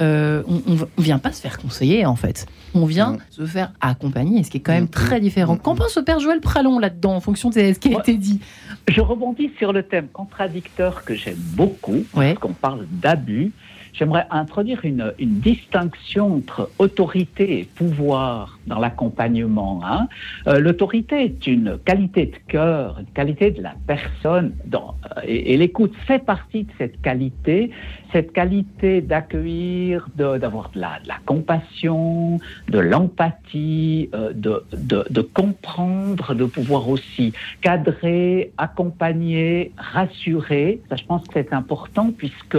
on 0.00 0.72
ne 0.72 1.02
vient 1.02 1.18
pas 1.18 1.32
se 1.32 1.40
faire 1.40 1.58
conseiller, 1.58 2.06
en 2.06 2.16
fait. 2.16 2.46
On 2.74 2.86
vient 2.86 3.18
se 3.30 3.46
faire 3.46 3.72
accompagner, 3.80 4.42
ce 4.42 4.50
qui 4.50 4.58
est 4.58 4.60
quand 4.60 4.72
même 4.72 4.88
très 4.88 5.20
différent. 5.20 5.56
Qu'en 5.56 5.76
pense 5.76 5.96
le 5.96 6.04
Père 6.04 6.20
Joël 6.20 6.40
Pralon 6.40 6.78
là-dedans, 6.78 7.14
en 7.14 7.20
fonction 7.20 7.50
de 7.50 7.54
ce 7.54 7.78
qui 7.78 7.94
a 7.94 7.98
été 7.98 8.14
dit? 8.14 8.40
Je 8.88 9.00
rebondis 9.00 9.50
sur 9.58 9.72
le 9.72 9.82
thème 9.82 10.08
contradicteur 10.08 11.04
que 11.04 11.14
j'aime 11.14 11.38
beaucoup, 11.38 12.04
ouais. 12.14 12.34
qu'on 12.34 12.52
parle 12.52 12.86
d'abus, 12.90 13.52
j'aimerais 13.94 14.26
introduire 14.30 14.80
une, 14.84 15.12
distinction 15.18 16.36
entre 16.36 16.70
autorité 16.78 17.60
et 17.60 17.64
pouvoir 17.64 18.58
dans 18.66 18.78
l'accompagnement. 18.78 19.80
Hein. 19.84 20.08
Euh, 20.46 20.60
l'autorité 20.60 21.24
est 21.24 21.46
une 21.46 21.78
qualité 21.84 22.26
de 22.26 22.36
cœur, 22.48 22.98
une 22.98 23.12
qualité 23.12 23.50
de 23.50 23.62
la 23.62 23.74
personne, 23.86 24.52
euh, 24.72 24.78
et, 25.24 25.56
l'écoute 25.56 25.94
fait 26.06 26.18
partie 26.18 26.64
de 26.64 26.70
cette 26.78 27.00
qualité, 27.00 27.70
cette 28.12 28.32
qualité 28.32 29.00
d'accueillir, 29.00 30.08
d'avoir 30.16 30.70
de, 30.74 30.80
la, 30.80 30.98
compassion, 31.26 32.38
de 32.68 32.78
l'empathie, 32.78 34.08
euh, 34.14 34.32
de, 34.32 34.64
de, 34.72 35.20
comprendre, 35.20 36.34
de 36.34 36.44
pouvoir 36.44 36.88
aussi 36.88 37.32
cadrer, 37.60 38.52
accompagner, 38.58 39.72
rassurer. 39.76 40.80
Ça, 40.88 40.96
je 40.96 41.04
pense 41.04 41.26
que 41.26 41.34
c'est 41.34 41.52
important 41.52 42.12
puisque 42.16 42.58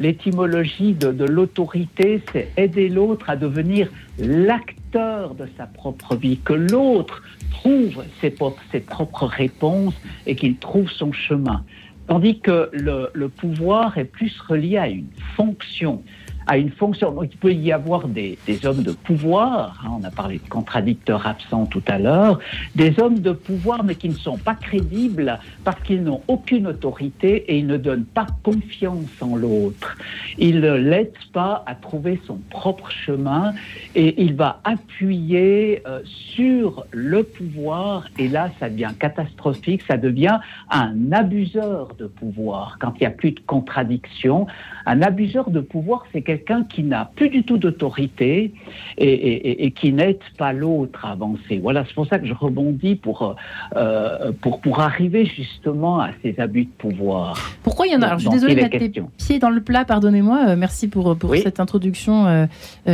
l'étymologie 0.00 0.94
de 0.94 1.24
l'autorité, 1.24 2.22
c'est 2.32 2.50
aider 2.56 2.88
l'autre 2.88 3.30
à 3.30 3.36
devenir 3.36 3.88
l'acteur 4.18 4.81
de 4.92 5.48
sa 5.56 5.66
propre 5.66 6.16
vie, 6.16 6.38
que 6.38 6.52
l'autre 6.52 7.22
trouve 7.50 8.04
ses, 8.20 8.30
propres 8.30 9.26
réponses 9.26 9.94
et 10.26 10.36
qu'il 10.36 10.56
trouve 10.56 10.90
son 10.90 11.12
chemin. 11.12 11.64
Tandis 12.08 12.40
que 12.40 12.70
le 12.72 13.28
pouvoir 13.28 13.96
est 13.96 14.04
plus 14.04 14.38
relié 14.40 14.76
à 14.76 14.88
une 14.88 15.06
fonction 15.36 16.02
à 16.46 16.58
une 16.58 16.70
fonction. 16.70 17.22
il 17.22 17.36
peut 17.36 17.52
y 17.52 17.72
avoir 17.72 18.08
des, 18.08 18.38
hommes 18.64 18.82
de 18.82 18.92
pouvoir, 18.92 19.82
hein, 19.84 19.98
on 20.00 20.04
a 20.04 20.10
parlé 20.10 20.38
de 20.38 20.48
contradicteurs 20.48 21.26
absents 21.26 21.66
tout 21.66 21.82
à 21.86 21.98
l'heure, 21.98 22.38
des 22.74 22.98
hommes 23.00 23.20
de 23.20 23.32
pouvoir 23.32 23.84
mais 23.84 23.94
qui 23.94 24.08
ne 24.08 24.14
sont 24.14 24.38
pas 24.38 24.54
crédibles 24.54 25.38
parce 25.64 25.80
qu'ils 25.82 26.02
n'ont 26.02 26.22
aucune 26.28 26.66
autorité 26.66 27.44
et 27.48 27.58
ils 27.58 27.66
ne 27.66 27.76
donnent 27.76 28.04
pas 28.04 28.26
confiance 28.42 29.10
en 29.20 29.36
l'autre. 29.36 29.96
Ils 30.38 30.60
ne 30.60 30.72
l'aident 30.72 31.12
pas 31.32 31.62
à 31.66 31.74
trouver 31.74 32.20
son 32.26 32.36
propre 32.50 32.90
chemin 32.90 33.54
et 33.94 34.22
il 34.22 34.34
va 34.34 34.60
appuyer 34.64 35.82
euh, 35.86 36.00
sur 36.04 36.84
le 36.90 37.22
pouvoir 37.22 38.06
et 38.18 38.28
là 38.28 38.50
ça 38.58 38.68
devient 38.68 38.92
catastrophique, 38.98 39.82
ça 39.88 39.96
devient 39.96 40.38
un 40.70 41.12
abuseur 41.12 41.94
de 41.98 42.06
pouvoir 42.06 42.76
quand 42.80 42.92
il 42.96 43.00
n'y 43.00 43.06
a 43.06 43.10
plus 43.10 43.32
de 43.32 43.40
contradiction. 43.40 44.46
Un 44.86 45.02
abuseur 45.02 45.50
de 45.50 45.60
pouvoir, 45.60 46.04
c'est 46.12 46.22
quelqu'un 46.32 46.64
qui 46.64 46.82
n'a 46.82 47.10
plus 47.14 47.28
du 47.28 47.42
tout 47.44 47.58
d'autorité 47.58 48.52
et, 48.98 49.70
qui 49.72 49.92
n'aide 49.92 50.20
pas 50.38 50.52
l'autre 50.52 51.04
à 51.04 51.12
avancer. 51.12 51.58
Voilà, 51.62 51.84
c'est 51.86 51.94
pour 51.94 52.06
ça 52.06 52.18
que 52.18 52.26
je 52.26 52.32
rebondis 52.32 52.94
pour, 52.94 53.36
euh, 53.76 54.32
pour, 54.40 54.60
pour 54.60 54.80
arriver 54.80 55.26
justement 55.26 56.00
à 56.00 56.10
ces 56.22 56.38
abus 56.40 56.64
de 56.64 56.70
pouvoir. 56.70 57.38
Pourquoi 57.62 57.86
il 57.86 57.92
y 57.92 57.96
en 57.96 58.02
a? 58.02 58.06
Alors, 58.06 58.18
je 58.18 58.28
suis 58.28 58.30
désolée 58.30 58.54
de 58.54 58.60
mettre 58.62 58.78
les 58.78 58.88
pieds 58.88 59.38
dans 59.38 59.50
le 59.50 59.60
plat, 59.60 59.84
pardonnez-moi. 59.84 60.38
Euh, 60.48 60.56
merci 60.56 60.88
pour, 60.88 61.16
pour 61.16 61.34
cette 61.36 61.60
introduction, 61.60 62.26
euh, 62.26 62.46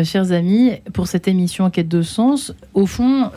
chers 0.05 0.33
amis, 0.33 0.73
pour 0.93 1.07
cette 1.07 1.29
émission 1.29 1.65
en 1.65 1.71
quête 1.71 1.89
de 1.89 2.03
sens. 2.03 2.55
Au 2.75 2.87
fond, 2.87 3.31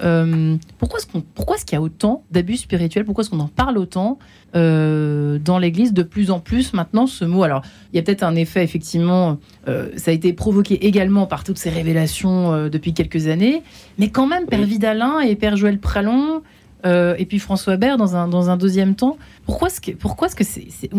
pourquoi 0.79 0.99
est-ce 0.99 1.07
qu'on, 1.07 1.21
pourquoi 1.35 1.55
est-ce 1.55 1.65
qu'il 1.65 1.75
y 1.75 1.79
a 1.79 1.81
autant 1.81 2.23
d'abus 2.31 2.57
spirituels? 2.57 3.05
Pourquoi 3.05 3.23
est-ce 3.23 3.29
qu'on 3.29 3.39
en 3.39 3.47
parle 3.47 3.77
autant? 3.77 4.17
Euh, 4.55 5.39
dans 5.39 5.59
l'Église 5.59 5.93
de 5.93 6.03
plus 6.03 6.29
en 6.29 6.39
plus 6.39 6.73
maintenant 6.73 7.07
ce 7.07 7.23
mot. 7.23 7.43
Alors, 7.43 7.61
il 7.91 7.95
y 7.95 7.99
a 7.99 8.03
peut-être 8.03 8.23
un 8.23 8.35
effet, 8.35 8.63
effectivement, 8.63 9.39
euh, 9.67 9.89
ça 9.95 10.11
a 10.11 10.13
été 10.13 10.33
provoqué 10.33 10.85
également 10.85 11.25
par 11.25 11.43
toutes 11.43 11.57
ces 11.57 11.69
révélations 11.69 12.53
euh, 12.53 12.69
depuis 12.69 12.93
quelques 12.93 13.27
années, 13.27 13.63
mais 13.97 14.09
quand 14.09 14.27
même, 14.27 14.45
Père 14.47 14.63
Vidalin 14.63 15.19
et 15.19 15.35
Père 15.35 15.55
Joël 15.55 15.79
Pralon, 15.79 16.41
et 16.83 17.25
puis 17.25 17.39
François 17.39 17.77
Bert 17.77 17.97
dans 17.97 18.15
un, 18.15 18.27
dans 18.27 18.49
un 18.49 18.57
deuxième 18.57 18.95
temps, 18.95 19.17
pourquoi 19.45 19.67
est-ce 19.67 19.81
que 19.81 19.91
pourquoi 19.91 20.27
est-ce 20.27 20.35
que 20.35 20.43
c'est 20.43 20.89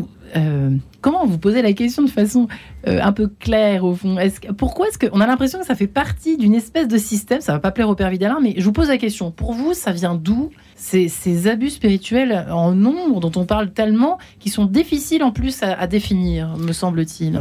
comment 1.00 1.26
vous 1.26 1.38
posez 1.38 1.62
la 1.62 1.72
question 1.72 2.02
de 2.02 2.10
façon 2.10 2.48
un 2.86 3.12
peu 3.12 3.28
claire 3.28 3.84
au 3.84 3.94
fond? 3.94 4.18
Est-ce 4.18 4.40
pourquoi 4.52 4.88
est-ce 4.88 4.98
qu'on 4.98 5.20
a 5.20 5.26
l'impression 5.26 5.58
que 5.58 5.66
ça 5.66 5.74
fait 5.74 5.86
partie 5.86 6.36
d'une 6.36 6.54
espèce 6.54 6.88
de 6.88 6.98
système 6.98 7.40
ça 7.40 7.52
va 7.52 7.58
pas 7.58 7.70
plaire 7.70 7.88
au 7.88 7.94
père 7.94 8.10
Vidalin 8.10 8.38
mais 8.42 8.54
je 8.56 8.64
vous 8.64 8.72
pose 8.72 8.88
la 8.88 8.98
question 8.98 9.30
pour 9.30 9.52
vous 9.52 9.74
ça 9.74 9.92
vient 9.92 10.14
d'où 10.14 10.50
ces, 10.82 11.46
abus 11.46 11.70
spirituels 11.70 12.46
en 12.50 12.74
nombre 12.74 13.20
dont 13.20 13.32
on 13.40 13.44
parle 13.44 13.70
tellement, 13.70 14.18
qui 14.40 14.50
sont 14.50 14.66
difficiles 14.66 15.22
en 15.22 15.30
plus 15.30 15.62
à, 15.62 15.86
définir, 15.86 16.56
me 16.58 16.72
semble-t-il? 16.72 17.40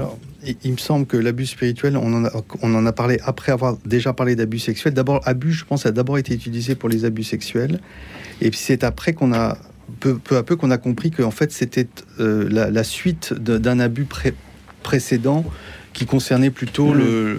Il 0.63 0.71
me 0.71 0.77
semble 0.77 1.05
que 1.05 1.17
l'abus 1.17 1.47
spirituel, 1.47 1.97
on 1.97 2.13
en, 2.13 2.25
a, 2.25 2.31
on 2.61 2.73
en 2.73 2.85
a 2.85 2.91
parlé 2.91 3.19
après 3.25 3.51
avoir 3.51 3.77
déjà 3.85 4.13
parlé 4.13 4.35
d'abus 4.35 4.59
sexuels. 4.59 4.93
D'abord, 4.93 5.21
abus, 5.25 5.53
je 5.53 5.65
pense, 5.65 5.85
a 5.85 5.91
d'abord 5.91 6.17
été 6.17 6.33
utilisé 6.33 6.75
pour 6.75 6.89
les 6.89 7.05
abus 7.05 7.23
sexuels. 7.23 7.79
Et 8.41 8.49
puis 8.49 8.59
c'est 8.59 8.83
après 8.83 9.13
qu'on 9.13 9.33
a, 9.33 9.57
peu, 9.99 10.19
à 10.31 10.43
peu, 10.43 10.55
qu'on 10.55 10.71
a 10.71 10.77
compris 10.77 11.11
que 11.11 11.23
en 11.23 11.31
fait, 11.31 11.51
c'était 11.51 11.87
euh, 12.19 12.47
la, 12.49 12.83
suite 12.83 13.33
d'un 13.33 13.79
abus 13.79 14.07
précédent 14.83 15.45
qui 15.93 16.05
concernait 16.05 16.49
plutôt 16.49 16.93
mmh. 16.93 17.37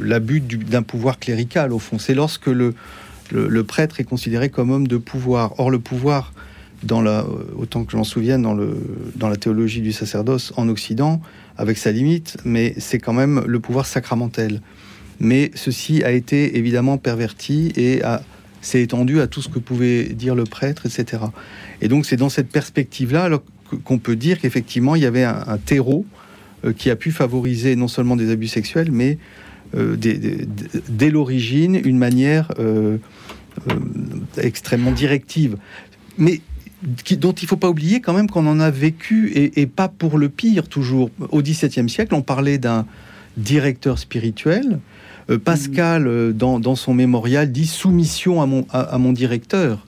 l'abus 0.00 0.40
d'un 0.40 0.82
pouvoir 0.82 1.18
clérical, 1.18 1.72
au 1.72 1.78
fond. 1.78 1.98
C'est 1.98 2.14
lorsque 2.14 2.48
le, 2.48 2.74
le, 3.30 3.64
prêtre 3.64 4.00
est 4.00 4.04
considéré 4.04 4.50
comme 4.50 4.70
homme 4.70 4.86
de 4.86 4.96
pouvoir. 4.96 5.58
Or, 5.58 5.70
le 5.70 5.78
pouvoir, 5.78 6.32
dans 6.82 7.00
la, 7.00 7.24
autant 7.56 7.84
que 7.84 7.92
je 7.92 7.96
m'en 7.96 8.04
souvienne, 8.04 8.42
dans, 8.42 8.54
le, 8.54 8.76
dans 9.16 9.28
la 9.28 9.36
théologie 9.36 9.80
du 9.80 9.92
sacerdoce 9.92 10.52
en 10.56 10.68
Occident, 10.68 11.22
avec 11.56 11.78
sa 11.78 11.92
limite, 11.92 12.36
mais 12.44 12.74
c'est 12.78 12.98
quand 12.98 13.12
même 13.12 13.42
le 13.46 13.60
pouvoir 13.60 13.86
sacramentel. 13.86 14.60
Mais 15.20 15.52
ceci 15.54 16.02
a 16.02 16.10
été 16.10 16.58
évidemment 16.58 16.98
perverti 16.98 17.72
et 17.76 18.02
s'est 18.66 18.82
étendu 18.82 19.20
à 19.20 19.26
tout 19.26 19.42
ce 19.42 19.48
que 19.48 19.58
pouvait 19.58 20.04
dire 20.04 20.34
le 20.34 20.44
prêtre, 20.44 20.86
etc. 20.86 21.24
Et 21.80 21.88
donc 21.88 22.06
c'est 22.06 22.16
dans 22.16 22.28
cette 22.28 22.48
perspective-là 22.48 23.30
qu'on 23.84 23.98
peut 23.98 24.16
dire 24.16 24.40
qu'effectivement 24.40 24.94
il 24.94 25.02
y 25.02 25.06
avait 25.06 25.24
un, 25.24 25.58
terreau 25.58 26.06
euh, 26.64 26.72
qui 26.72 26.90
a 26.90 26.96
pu 26.96 27.10
favoriser 27.10 27.76
non 27.76 27.88
seulement 27.88 28.16
des 28.16 28.30
abus 28.30 28.48
sexuels, 28.48 28.90
mais 28.90 29.18
euh, 29.76 29.96
dès 29.96 31.10
l'origine 31.10 31.80
une 31.82 31.98
manière 31.98 32.52
euh, 32.58 32.98
extrêmement 34.38 34.92
directive. 34.92 35.56
Mais 36.18 36.40
dont 37.18 37.32
il 37.32 37.44
ne 37.44 37.48
faut 37.48 37.56
pas 37.56 37.70
oublier 37.70 38.00
quand 38.00 38.12
même 38.12 38.28
qu'on 38.28 38.46
en 38.46 38.60
a 38.60 38.70
vécu, 38.70 39.32
et, 39.34 39.66
pas 39.66 39.88
pour 39.88 40.18
le 40.18 40.28
pire 40.28 40.68
toujours. 40.68 41.10
Au 41.30 41.42
XVIIe 41.42 41.88
siècle, 41.88 42.14
on 42.14 42.22
parlait 42.22 42.58
d'un 42.58 42.86
directeur 43.36 43.98
spirituel. 43.98 44.80
Pascal, 45.44 46.32
dans, 46.34 46.76
son 46.76 46.94
mémorial, 46.94 47.50
dit 47.50 47.66
soumission 47.66 48.42
à 48.42 48.98
mon, 48.98 49.12
directeur. 49.12 49.86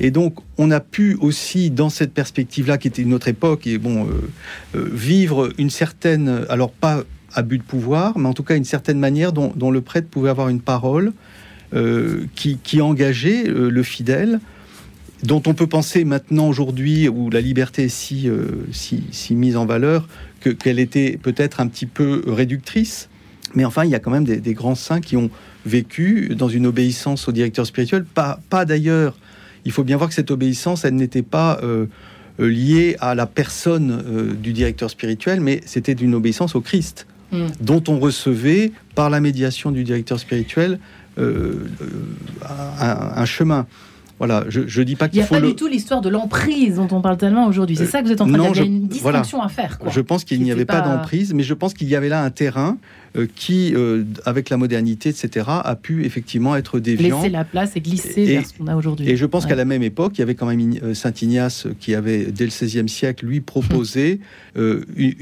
Et 0.00 0.10
donc, 0.10 0.36
on 0.58 0.70
a 0.70 0.80
pu 0.80 1.16
aussi, 1.20 1.70
dans 1.70 1.88
cette 1.88 2.12
perspective-là, 2.12 2.78
qui 2.78 2.88
était 2.88 3.02
une 3.02 3.14
autre 3.14 3.28
époque, 3.28 3.66
et 3.66 3.78
bon, 3.78 4.06
vivre 4.74 5.50
une 5.58 5.70
certaine, 5.70 6.44
alors 6.48 6.70
pas 6.70 7.04
abus 7.34 7.58
de 7.58 7.62
pouvoir, 7.62 8.18
mais 8.18 8.28
en 8.28 8.32
tout 8.32 8.42
cas 8.42 8.56
une 8.56 8.64
certaine 8.64 8.98
manière 8.98 9.32
dont, 9.32 9.70
le 9.70 9.80
prêtre 9.80 10.08
pouvait 10.08 10.30
avoir 10.30 10.48
une 10.48 10.60
parole 10.60 11.12
euh, 11.74 12.26
qui, 12.34 12.80
engageait 12.80 13.48
euh, 13.48 13.68
le 13.68 13.82
fidèle, 13.82 14.40
dont 15.22 15.42
on 15.46 15.54
peut 15.54 15.66
penser 15.66 16.04
maintenant 16.04 16.48
aujourd'hui, 16.48 17.08
où 17.08 17.30
la 17.30 17.40
liberté 17.40 17.84
est 17.84 18.12
euh, 18.26 18.66
si, 18.72 19.34
mise 19.34 19.56
en 19.56 19.66
valeur, 19.66 20.08
qu'elle 20.58 20.78
était 20.78 21.18
peut-être 21.20 21.60
un 21.60 21.66
petit 21.66 21.86
peu 21.86 22.22
réductrice. 22.26 23.08
Mais 23.54 23.64
enfin, 23.64 23.84
il 23.84 23.90
y 23.90 23.94
a 23.94 23.98
quand 23.98 24.10
même 24.10 24.24
des, 24.24 24.54
grands 24.54 24.74
saints 24.74 25.00
qui 25.00 25.16
ont 25.16 25.30
vécu 25.66 26.34
dans 26.36 26.48
une 26.48 26.66
obéissance 26.66 27.28
au 27.28 27.32
directeur 27.32 27.66
spirituel. 27.66 28.04
Pas, 28.04 28.40
pas 28.50 28.64
d'ailleurs, 28.64 29.16
il 29.64 29.72
faut 29.72 29.84
bien 29.84 29.96
voir 29.96 30.08
que 30.08 30.14
cette 30.14 30.30
obéissance, 30.30 30.84
elle 30.84 30.96
n'était 30.96 31.22
pas 31.22 31.60
liée 32.38 32.96
à 33.00 33.14
la 33.14 33.26
personne 33.26 34.34
du 34.40 34.52
directeur 34.52 34.90
spirituel, 34.90 35.40
mais 35.40 35.60
c'était 35.66 35.94
d'une 35.94 36.14
obéissance 36.14 36.54
au 36.54 36.60
Christ. 36.60 37.06
Mm. 37.34 37.46
dont 37.60 37.82
on 37.88 37.98
recevait, 37.98 38.72
par 38.94 39.10
la 39.10 39.20
médiation 39.20 39.70
du 39.70 39.82
directeur 39.82 40.20
spirituel, 40.20 40.78
euh, 41.18 41.66
un, 42.80 43.24
chemin. 43.24 43.66
Voilà, 44.18 44.44
je, 44.48 44.62
je 44.66 44.82
dis 44.82 44.94
pas 44.94 45.08
qu'il. 45.08 45.18
Il 45.18 45.22
n'y 45.22 45.26
a 45.26 45.40
pas 45.40 45.40
du 45.40 45.56
tout 45.56 45.66
l'histoire 45.66 46.00
de 46.00 46.08
l'emprise 46.08 46.76
dont 46.76 46.88
on 46.92 47.00
parle 47.00 47.16
tellement 47.16 47.46
aujourd'hui. 47.46 47.76
C'est 47.76 47.86
ça 47.86 48.00
que 48.00 48.06
vous 48.06 48.12
êtes 48.12 48.20
en 48.20 48.26
train 48.26 48.38
de 48.38 48.52
dire. 48.52 48.64
Il 48.64 48.70
y 48.70 48.74
a 48.74 48.78
une 48.78 48.86
distinction 48.86 49.42
à 49.42 49.48
faire. 49.48 49.78
Je 49.88 50.00
pense 50.00 50.24
qu'il 50.24 50.42
n'y 50.42 50.52
avait 50.52 50.64
pas, 50.64 50.80
d'emprise, 50.80 51.34
mais 51.34 51.42
je 51.42 51.54
pense 51.54 51.74
qu'il 51.74 51.88
y 51.88 51.96
avait 51.96 52.08
là 52.08 52.22
un 52.22 52.30
terrain 52.30 52.76
euh, 52.76 53.03
qui, 53.36 53.72
euh, 53.74 54.02
avec 54.24 54.50
la 54.50 54.56
modernité, 54.56 55.08
etc., 55.08 55.46
a 55.48 55.76
pu 55.76 56.04
effectivement 56.04 56.56
être 56.56 56.80
déviant. 56.80 57.18
Laisser 57.18 57.30
la 57.30 57.44
place 57.44 57.76
et 57.76 57.80
glisser 57.80 58.24
vers 58.24 58.46
ce 58.46 58.52
qu'on 58.52 58.66
a 58.66 58.74
aujourd'hui. 58.74 59.08
Et 59.08 59.16
je 59.16 59.24
pense 59.24 59.46
qu'à 59.46 59.54
la 59.54 59.64
même 59.64 59.84
époque, 59.84 60.12
il 60.16 60.18
y 60.18 60.22
avait 60.22 60.34
quand 60.34 60.46
même 60.46 60.74
euh, 60.82 60.94
Saint 60.94 61.12
Ignace 61.22 61.68
qui 61.78 61.94
avait, 61.94 62.26
dès 62.26 62.44
le 62.44 62.50
XVIe 62.50 62.88
siècle, 62.88 63.26
lui 63.26 63.40
proposé 63.40 64.20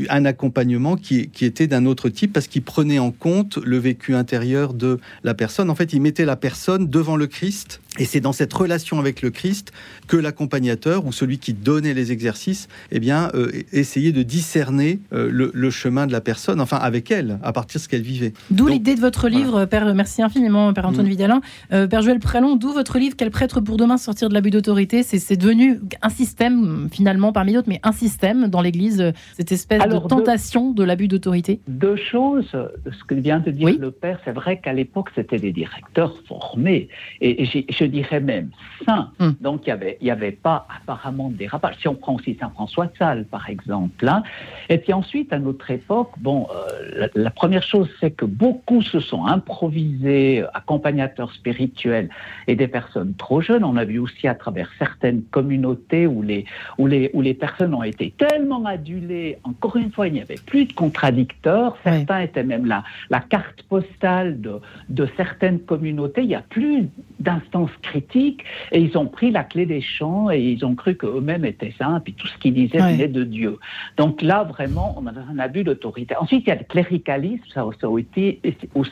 un 0.08 0.24
accompagnement 0.24 0.96
qui, 0.96 1.28
qui 1.28 1.44
était 1.44 1.66
d'un 1.66 1.84
autre 1.86 2.08
type 2.08 2.32
parce 2.32 2.46
qu'il 2.46 2.62
prenait 2.62 2.98
en 2.98 3.10
compte 3.10 3.58
le 3.58 3.78
vécu 3.78 4.14
intérieur 4.14 4.72
de 4.72 4.98
la 5.24 5.34
personne. 5.34 5.68
En 5.68 5.74
fait, 5.74 5.92
il 5.92 6.00
mettait 6.00 6.24
la 6.24 6.36
personne 6.36 6.88
devant 6.88 7.16
le 7.16 7.26
Christ. 7.26 7.80
Et 7.98 8.06
c'est 8.06 8.20
dans 8.20 8.32
cette 8.32 8.52
relation 8.52 8.98
avec 8.98 9.20
le 9.20 9.30
Christ 9.30 9.72
que 10.06 10.16
l'accompagnateur 10.16 11.04
ou 11.04 11.12
celui 11.12 11.38
qui 11.38 11.52
donnait 11.52 11.92
les 11.92 12.10
exercices, 12.10 12.68
eh 12.90 13.00
bien, 13.00 13.30
essayait 13.72 14.12
de 14.12 14.22
discerner 14.22 15.00
le, 15.10 15.50
le, 15.52 15.70
chemin 15.70 16.06
de 16.06 16.12
la 16.12 16.22
personne, 16.22 16.60
enfin 16.60 16.78
avec 16.78 17.10
elle, 17.10 17.38
à 17.42 17.52
partir 17.52 17.81
ce 17.82 17.88
qu'elle 17.88 18.02
vivait. 18.02 18.32
D'où 18.50 18.66
l'idée 18.66 18.94
de 18.94 19.00
votre 19.00 19.28
livre, 19.28 19.64
Père, 19.66 19.94
merci 19.94 20.22
infiniment, 20.22 20.72
Père 20.72 20.86
Antoine 20.86 21.06
mm. 21.06 21.10
Vidalin. 21.10 21.40
Euh, 21.72 21.86
Père 21.86 22.02
Joël 22.02 22.18
Prélon, 22.18 22.56
d'où 22.56 22.72
votre 22.72 22.98
livre 22.98 23.14
Quel 23.16 23.30
prêtre 23.30 23.60
pour 23.60 23.76
demain 23.76 23.96
sortir 23.96 24.28
de 24.28 24.34
l'abus 24.34 24.50
d'autorité? 24.50 25.02
C'est 25.02 25.36
devenu 25.36 25.80
un 26.00 26.08
système, 26.08 26.88
finalement, 26.90 27.32
parmi 27.32 27.52
d'autres, 27.52 27.68
mais 27.68 27.80
un 27.82 27.92
système 27.92 28.48
dans 28.48 28.60
l'Église, 28.60 29.12
cette 29.34 29.52
espèce 29.52 29.82
de 29.86 29.98
tentation 30.08 30.72
de, 30.72 30.84
l'abus 30.84 31.08
d'autorité 31.08 31.60
Deux 31.68 31.96
choses. 31.96 32.50
Ce 32.52 33.04
que 33.06 33.14
vient 33.14 33.40
de 33.40 33.50
dire 33.50 33.76
le 33.78 33.90
Père, 33.90 34.18
c'est 34.24 34.32
vrai 34.32 34.58
qu'à 34.58 34.72
l'époque, 34.72 35.10
c'était 35.14 35.38
des 35.38 35.52
directeurs 35.52 36.14
formés, 36.26 36.88
et, 37.20 37.44
je 37.44 37.84
dirais 37.84 38.20
même 38.20 38.50
saints. 38.86 39.10
Mm. 39.18 39.30
Donc, 39.40 39.62
il 39.66 39.68
n'y 39.68 39.72
avait, 39.72 39.98
y 40.00 40.10
avait 40.10 40.32
pas 40.32 40.66
apparemment 40.80 41.30
de 41.30 41.36
dérapage. 41.36 41.76
Si 41.80 41.88
on 41.88 41.94
prend 41.94 42.14
aussi 42.14 42.36
Saint-François 42.38 42.86
de 42.86 42.92
Sales, 42.98 43.24
par 43.24 43.48
exemple. 43.48 44.08
Hein. 44.08 44.22
Et 44.68 44.78
puis 44.78 44.92
ensuite, 44.92 45.32
à 45.32 45.38
notre 45.38 45.70
époque, 45.70 46.10
bon, 46.18 46.46
euh, 46.54 47.08
la 47.14 47.30
première 47.30 47.62
chose 47.62 47.71
c'est 48.00 48.10
que 48.10 48.24
beaucoup 48.24 48.82
se 48.82 49.00
sont 49.00 49.26
improvisés 49.26 50.44
accompagnateurs 50.54 51.32
spirituels 51.32 52.08
et 52.46 52.56
des 52.56 52.68
personnes 52.68 53.14
trop 53.14 53.40
jeunes. 53.40 53.64
On 53.64 53.76
a 53.76 53.84
vu 53.84 53.98
aussi 53.98 54.28
à 54.28 54.34
travers 54.34 54.70
certaines 54.78 55.22
communautés 55.22 56.06
où 56.06 56.22
les, 56.22 56.44
où 56.78 56.86
les, 56.86 57.10
où 57.14 57.20
les 57.22 57.34
personnes 57.34 57.74
ont 57.74 57.82
été 57.82 58.12
tellement 58.16 58.64
adulées. 58.64 59.38
Encore 59.44 59.76
une 59.76 59.90
fois, 59.90 60.08
il 60.08 60.14
n'y 60.14 60.20
avait 60.20 60.40
plus 60.46 60.66
de 60.66 60.72
contradicteurs. 60.72 61.76
Certains 61.84 62.20
étaient 62.20 62.44
même 62.44 62.66
la, 62.66 62.84
la 63.10 63.20
carte 63.20 63.62
postale 63.64 64.40
de, 64.40 64.60
de 64.88 65.08
certaines 65.16 65.60
communautés. 65.60 66.22
Il 66.22 66.28
n'y 66.28 66.34
a 66.34 66.42
plus 66.42 66.88
d'instances 67.20 67.70
critiques 67.82 68.44
et 68.72 68.80
ils 68.80 68.96
ont 68.98 69.06
pris 69.06 69.30
la 69.30 69.44
clé 69.44 69.66
des 69.66 69.80
champs 69.80 70.30
et 70.30 70.40
ils 70.40 70.64
ont 70.64 70.74
cru 70.74 70.96
qu'eux-mêmes 70.96 71.44
étaient 71.44 71.74
saints 71.78 72.02
et 72.06 72.12
tout 72.12 72.26
ce 72.26 72.36
qu'ils 72.38 72.54
disaient 72.54 72.78
venait 72.78 73.08
de 73.08 73.24
Dieu. 73.24 73.58
Donc 73.96 74.22
là, 74.22 74.44
vraiment, 74.44 74.94
on 74.98 75.06
a 75.06 75.12
un 75.12 75.38
abus 75.38 75.64
d'autorité. 75.64 76.16
Ensuite, 76.16 76.44
il 76.46 76.48
y 76.48 76.52
a 76.52 76.56
le 76.56 76.64
cléricalisme, 76.64 77.44
ça, 77.54 77.61
a 77.62 77.66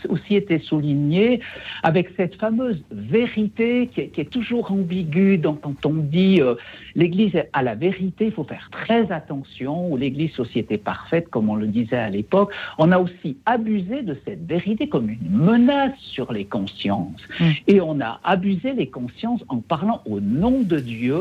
aussi 0.09 0.35
été 0.35 0.59
souligné 0.59 1.41
avec 1.83 2.11
cette 2.17 2.37
fameuse 2.37 2.83
vérité 2.91 3.89
qui 3.93 4.01
est, 4.01 4.31
toujours 4.31 4.71
ambiguë. 4.71 5.41
Quand 5.43 5.87
on 5.87 5.95
dit 5.95 6.41
euh, 6.41 6.55
l'Église 6.95 7.33
a 7.53 7.63
la 7.63 7.75
vérité, 7.75 8.27
il 8.27 8.33
faut 8.33 8.45
faire 8.45 8.69
très 8.71 9.11
attention, 9.11 9.91
ou 9.91 9.97
l'Église 9.97 10.33
société 10.33 10.79
parfaite, 10.79 11.29
comme 11.31 11.49
on 11.49 11.57
le 11.57 11.67
disait 11.67 11.97
à 11.97 12.11
l'époque, 12.11 12.53
on 12.79 12.93
a 12.93 12.99
aussi 12.99 13.39
abusé 13.47 14.03
de 14.03 14.17
cette 14.25 14.47
vérité 14.47 14.89
comme 14.89 15.11
une 15.11 15.31
menace 15.31 15.99
sur 15.99 16.33
les 16.33 16.45
consciences. 16.45 17.21
Mm. 17.41 17.51
Et 17.67 17.81
on 17.81 18.01
a 18.01 18.21
abusé 18.25 18.73
les 18.73 18.89
consciences 18.89 19.43
en 19.49 19.59
parlant 19.59 20.03
au 20.05 20.21
nom 20.21 20.61
de 20.61 20.79
Dieu, 20.79 21.21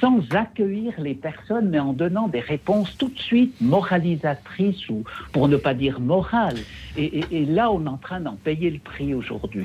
sans 0.00 0.20
accueillir 0.34 0.92
les 0.98 1.14
personnes, 1.14 1.68
mais 1.68 1.78
en 1.78 1.92
donnant 1.92 2.28
des 2.28 2.40
réponses 2.40 2.96
tout 2.96 3.08
de 3.08 3.18
suite 3.18 3.54
moralisatrices 3.60 4.88
ou, 4.88 5.04
pour 5.32 5.48
ne 5.48 5.56
pas 5.56 5.74
dire 5.74 6.00
morales. 6.00 6.58
Et, 6.98 7.44
là, 7.46 7.70
on 7.70 7.84
est 7.84 7.88
en 7.88 7.96
train 7.96 8.20
d'en 8.20 8.34
payer 8.34 8.70
le 8.70 8.78
prix 8.78 9.14
aujourd'hui. 9.14 9.62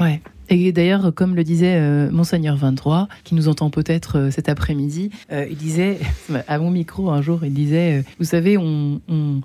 Et 0.49 0.71
d'ailleurs, 0.71 1.13
comme 1.13 1.35
le 1.35 1.43
disait 1.43 1.77
euh, 1.77 2.11
Monseigneur 2.11 2.55
23, 2.55 3.07
qui 3.23 3.35
nous 3.35 3.47
entend 3.47 3.69
peut-être 3.69 4.17
euh, 4.17 4.31
cet 4.31 4.49
après-midi, 4.49 5.09
euh, 5.31 5.45
il 5.49 5.55
disait, 5.55 5.99
à 6.47 6.59
mon 6.59 6.71
micro 6.71 7.09
un 7.09 7.21
jour, 7.21 7.43
il 7.43 7.53
disait, 7.53 8.03
vous 8.19 8.25
savez, 8.25 8.57
on, 8.57 9.01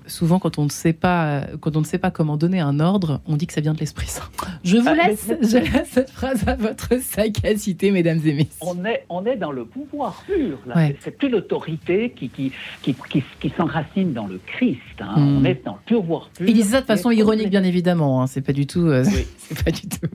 souvent 0.07 0.39
quand 0.39 0.57
on 0.57 0.65
ne 0.65 0.69
sait 0.69 0.93
pas, 0.93 1.43
quand 1.61 1.75
on 1.75 1.79
ne 1.79 1.85
sait 1.85 1.97
pas 1.97 2.11
comment 2.11 2.37
donner 2.37 2.59
un 2.59 2.79
ordre, 2.79 3.21
on 3.27 3.37
dit 3.37 3.47
que 3.47 3.53
ça 3.53 3.61
vient 3.61 3.73
de 3.73 3.79
l'Esprit 3.79 4.07
Saint. 4.07 4.23
Je 4.63 4.77
vous 4.77 4.87
ah, 4.87 5.07
laisse, 5.07 5.31
je 5.41 5.57
laisse 5.57 5.89
cette 5.89 6.09
phrase 6.09 6.47
à 6.47 6.55
votre 6.55 7.01
sagacité, 7.01 7.91
mesdames 7.91 8.19
et 8.25 8.33
messieurs. 8.33 8.49
On 8.61 8.83
est, 8.85 9.05
on 9.09 9.25
est 9.25 9.37
dans 9.37 9.51
le 9.51 9.65
pouvoir 9.65 10.23
pur. 10.25 10.59
C'est 11.01 11.17
plus 11.17 11.29
l'autorité 11.29 12.13
qui, 12.15 12.29
qui, 12.29 12.51
qui, 12.81 12.95
qui, 13.39 13.53
s'enracine 13.55 14.13
dans 14.13 14.27
le 14.27 14.39
Christ. 14.45 14.79
Hein. 14.99 15.15
Hmm. 15.17 15.37
On 15.37 15.45
est 15.45 15.63
dans 15.63 15.77
le 15.87 15.97
pouvoir 15.97 16.29
pur. 16.29 16.47
Il 16.47 16.53
disait 16.53 16.71
ça 16.71 16.81
de 16.81 16.85
façon 16.85 17.11
ironique, 17.11 17.49
bien 17.49 17.63
évidemment. 17.63 18.21
Hein. 18.21 18.27
C'est 18.27 18.41
pas 18.41 18.53
du 18.53 18.67
tout, 18.67 18.89
c'est 19.37 19.63
pas 19.63 19.71
du 19.71 19.87
tout 19.87 20.07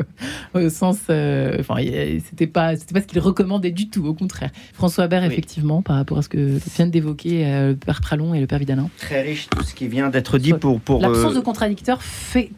sens. 0.93 1.03
Euh, 1.11 1.57
enfin, 1.61 1.77
c'était 2.25 2.47
pas, 2.47 2.77
c'était 2.77 2.95
pas 2.95 3.01
ce 3.01 3.07
qu'il 3.07 3.19
recommandait 3.21 3.71
du 3.71 3.89
tout, 3.89 4.07
au 4.07 4.15
contraire. 4.15 4.51
François 4.73 5.05
Habert, 5.05 5.25
effectivement, 5.25 5.83
par 5.83 5.97
rapport 5.97 6.19
à 6.19 6.23
ce 6.23 6.29
que 6.29 6.59
vient 6.77 6.87
d'évoquer 6.87 7.47
euh, 7.47 7.69
le 7.71 7.77
père 7.77 8.01
Pralon 8.01 8.35
et 8.35 8.41
le 8.41 8.47
père 8.47 8.59
Vidalin. 8.59 8.89
Très 8.99 9.23
riche 9.23 9.49
tout 9.49 9.63
ce 9.63 9.75
qui 9.75 9.89
vient 9.89 10.11
d'être 10.11 10.39
dit 10.39 10.53
pour. 10.53 10.81
pour 10.81 11.01
L'absence 11.01 11.33
euh, 11.33 11.37
de 11.37 11.41
contradicteurs 11.41 12.03
fait, 12.03 12.51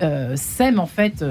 crée, 0.00 0.36
sème 0.36 0.78
en 0.78 0.86
fait 0.86 1.24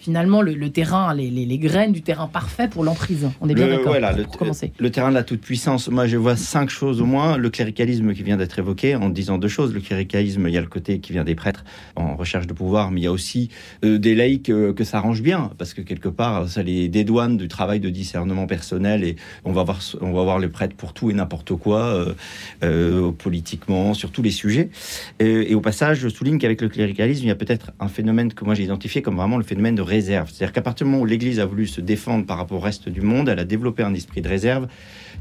finalement 0.00 0.42
le, 0.42 0.70
terrain, 0.70 1.14
les, 1.14 1.30
les, 1.30 1.58
graines 1.58 1.92
du 1.92 2.02
terrain 2.02 2.26
parfait 2.26 2.68
pour 2.68 2.84
l'emprise. 2.84 3.28
On 3.40 3.48
est 3.48 3.54
bien 3.54 3.68
d'accord. 3.68 3.88
Voilà, 3.88 4.12
le, 4.12 4.24
commencer. 4.24 4.72
le 4.78 4.90
terrain 4.90 5.10
de 5.10 5.14
la 5.14 5.22
toute 5.22 5.40
puissance. 5.40 5.88
Moi, 5.88 6.06
je 6.06 6.16
vois 6.16 6.36
cinq 6.36 6.70
choses 6.70 7.00
au 7.00 7.06
moins. 7.06 7.36
Le 7.36 7.50
cléricalisme 7.50 8.12
qui 8.14 8.22
vient 8.22 8.36
d'être 8.36 8.58
évoqué 8.58 8.96
en 8.96 9.08
disant 9.08 9.38
deux 9.38 9.48
choses. 9.48 9.74
Le 9.74 9.80
cléricalisme, 9.80 10.46
il 10.48 10.54
y 10.54 10.58
a 10.58 10.60
le 10.60 10.66
côté 10.66 11.00
qui 11.00 11.12
vient 11.12 11.24
des 11.24 11.34
prêtres 11.34 11.64
en 11.96 12.16
recherche 12.16 12.46
de 12.46 12.52
pouvoir, 12.52 12.90
mais 12.90 13.00
il 13.00 13.04
y 13.04 13.08
a 13.08 13.12
aussi 13.12 13.50
des 13.82 14.14
laïcs 14.14 14.44
que 14.44 14.84
ça 14.84 14.98
arrange 14.98 15.22
bien 15.22 15.50
parce 15.58 15.74
que 15.74 15.80
quelque 15.80 16.08
part, 16.08 16.48
ça 16.48 16.62
les 16.62 16.88
dédouane 16.88 17.36
du 17.36 17.48
travail 17.48 17.80
de 17.80 17.90
discernement 17.90 18.46
personnel 18.46 19.04
et 19.04 19.16
on 19.44 19.52
va 19.52 19.62
voir, 19.62 19.80
on 20.00 20.12
va 20.12 20.22
voir 20.22 20.38
les 20.38 20.48
prêtres 20.48 20.76
pour 20.76 20.92
tout 20.92 21.10
et 21.10 21.14
n'importe 21.14 21.54
quoi, 21.54 21.80
euh, 21.80 22.14
euh, 22.62 23.12
politiquement, 23.12 23.94
sur 23.94 24.10
tous 24.10 24.22
les 24.22 24.30
sujets. 24.30 24.70
Et, 25.18 25.54
au 25.54 25.60
passage, 25.60 25.98
je 25.98 26.08
souligne 26.08 26.38
qu'avec 26.38 26.60
le 26.60 26.68
cléricalisme, 26.68 27.24
il 27.24 27.28
y 27.28 27.32
a 27.32 27.34
peut-être 27.34 27.72
un 27.80 27.88
phénomène 27.88 28.07
que 28.34 28.44
moi 28.44 28.54
j'ai 28.54 28.64
identifié 28.64 29.02
comme 29.02 29.16
vraiment 29.16 29.36
le 29.36 29.44
phénomène 29.44 29.74
de 29.74 29.82
réserve. 29.82 30.30
C'est-à-dire 30.30 30.52
qu'à 30.52 30.62
partir 30.62 30.86
du 30.86 30.92
moment 30.92 31.02
où 31.02 31.06
l'Église 31.06 31.40
a 31.40 31.46
voulu 31.46 31.66
se 31.66 31.80
défendre 31.80 32.26
par 32.26 32.38
rapport 32.38 32.58
au 32.58 32.60
reste 32.60 32.88
du 32.88 33.00
monde, 33.00 33.28
elle 33.28 33.38
a 33.38 33.44
développé 33.44 33.82
un 33.82 33.94
esprit 33.94 34.22
de 34.22 34.28
réserve 34.28 34.66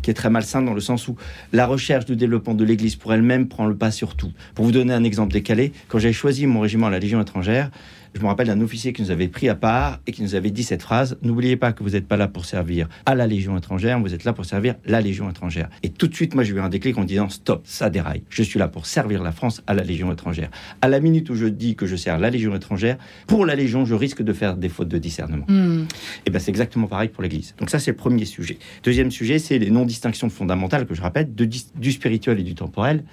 qui 0.01 0.11
est 0.11 0.13
très 0.13 0.29
malsain 0.29 0.61
dans 0.61 0.73
le 0.73 0.81
sens 0.81 1.07
où 1.07 1.15
la 1.53 1.65
recherche 1.65 2.05
du 2.05 2.15
développement 2.15 2.53
de 2.53 2.63
l'Église 2.63 2.95
pour 2.95 3.13
elle-même 3.13 3.47
prend 3.47 3.65
le 3.65 3.75
pas 3.75 3.91
sur 3.91 4.15
tout. 4.15 4.31
Pour 4.55 4.65
vous 4.65 4.71
donner 4.71 4.93
un 4.93 5.03
exemple 5.03 5.33
décalé, 5.33 5.71
quand 5.87 5.99
j'ai 5.99 6.13
choisi 6.13 6.47
mon 6.47 6.61
régiment 6.61 6.87
à 6.87 6.91
la 6.91 6.99
Légion 6.99 7.21
étrangère, 7.21 7.71
je 8.17 8.21
me 8.23 8.27
rappelle 8.27 8.47
d'un 8.47 8.61
officier 8.61 8.93
qui 8.93 9.03
nous 9.03 9.11
avait 9.11 9.27
pris 9.27 9.47
à 9.47 9.53
part 9.53 9.99
et 10.07 10.11
qui 10.11 10.23
nous 10.23 10.33
avait 10.33 10.49
dit 10.49 10.63
cette 10.63 10.81
phrase 10.81 11.17
N'oubliez 11.21 11.55
pas 11.55 11.71
que 11.71 11.83
vous 11.83 11.91
n'êtes 11.91 12.07
pas 12.07 12.17
là 12.17 12.27
pour 12.27 12.45
servir 12.45 12.87
à 13.05 13.13
la 13.13 13.27
Légion 13.27 13.55
étrangère, 13.57 13.99
vous 13.99 14.13
êtes 14.13 14.23
là 14.23 14.33
pour 14.33 14.45
servir 14.45 14.75
la 14.85 15.01
Légion 15.01 15.29
étrangère. 15.29 15.69
Et 15.83 15.89
tout 15.89 16.07
de 16.07 16.15
suite, 16.15 16.33
moi, 16.33 16.43
j'ai 16.43 16.53
eu 16.53 16.59
un 16.59 16.69
déclic 16.69 16.97
en 16.97 17.03
disant 17.03 17.29
Stop, 17.29 17.61
ça 17.65 17.89
déraille. 17.89 18.23
Je 18.29 18.41
suis 18.41 18.57
là 18.57 18.67
pour 18.67 18.87
servir 18.87 19.21
la 19.21 19.31
France 19.31 19.61
à 19.67 19.73
la 19.73 19.83
Légion 19.83 20.11
étrangère. 20.11 20.49
À 20.81 20.87
la 20.87 20.99
minute 20.99 21.29
où 21.29 21.35
je 21.35 21.45
dis 21.45 21.75
que 21.75 21.85
je 21.85 21.95
sers 21.95 22.17
la 22.17 22.29
Légion 22.29 22.55
étrangère, 22.55 22.97
pour 23.27 23.45
la 23.45 23.55
Légion, 23.55 23.85
je 23.85 23.93
risque 23.93 24.23
de 24.23 24.33
faire 24.33 24.55
des 24.55 24.69
fautes 24.69 24.89
de 24.89 24.97
discernement. 24.97 25.45
Hmm. 25.47 25.85
Et 26.25 26.31
bien, 26.31 26.39
c'est 26.39 26.49
exactement 26.49 26.87
pareil 26.87 27.09
pour 27.09 27.21
l'Église. 27.21 27.53
Donc, 27.59 27.69
ça, 27.69 27.79
c'est 27.79 27.91
le 27.91 27.97
premier 27.97 28.25
sujet. 28.25 28.57
Deuxième 28.83 29.11
sujet, 29.11 29.37
c'est 29.37 29.59
les 29.59 29.69
non-distinctions 29.87 30.29
fondamentales 30.29 30.85
que 30.85 30.93
je 30.93 31.01
rappelle 31.01 31.33
de, 31.33 31.47
du 31.75 31.91
spirituel 31.91 32.39
et 32.39 32.43
du 32.43 32.55
temporel. 32.55 33.03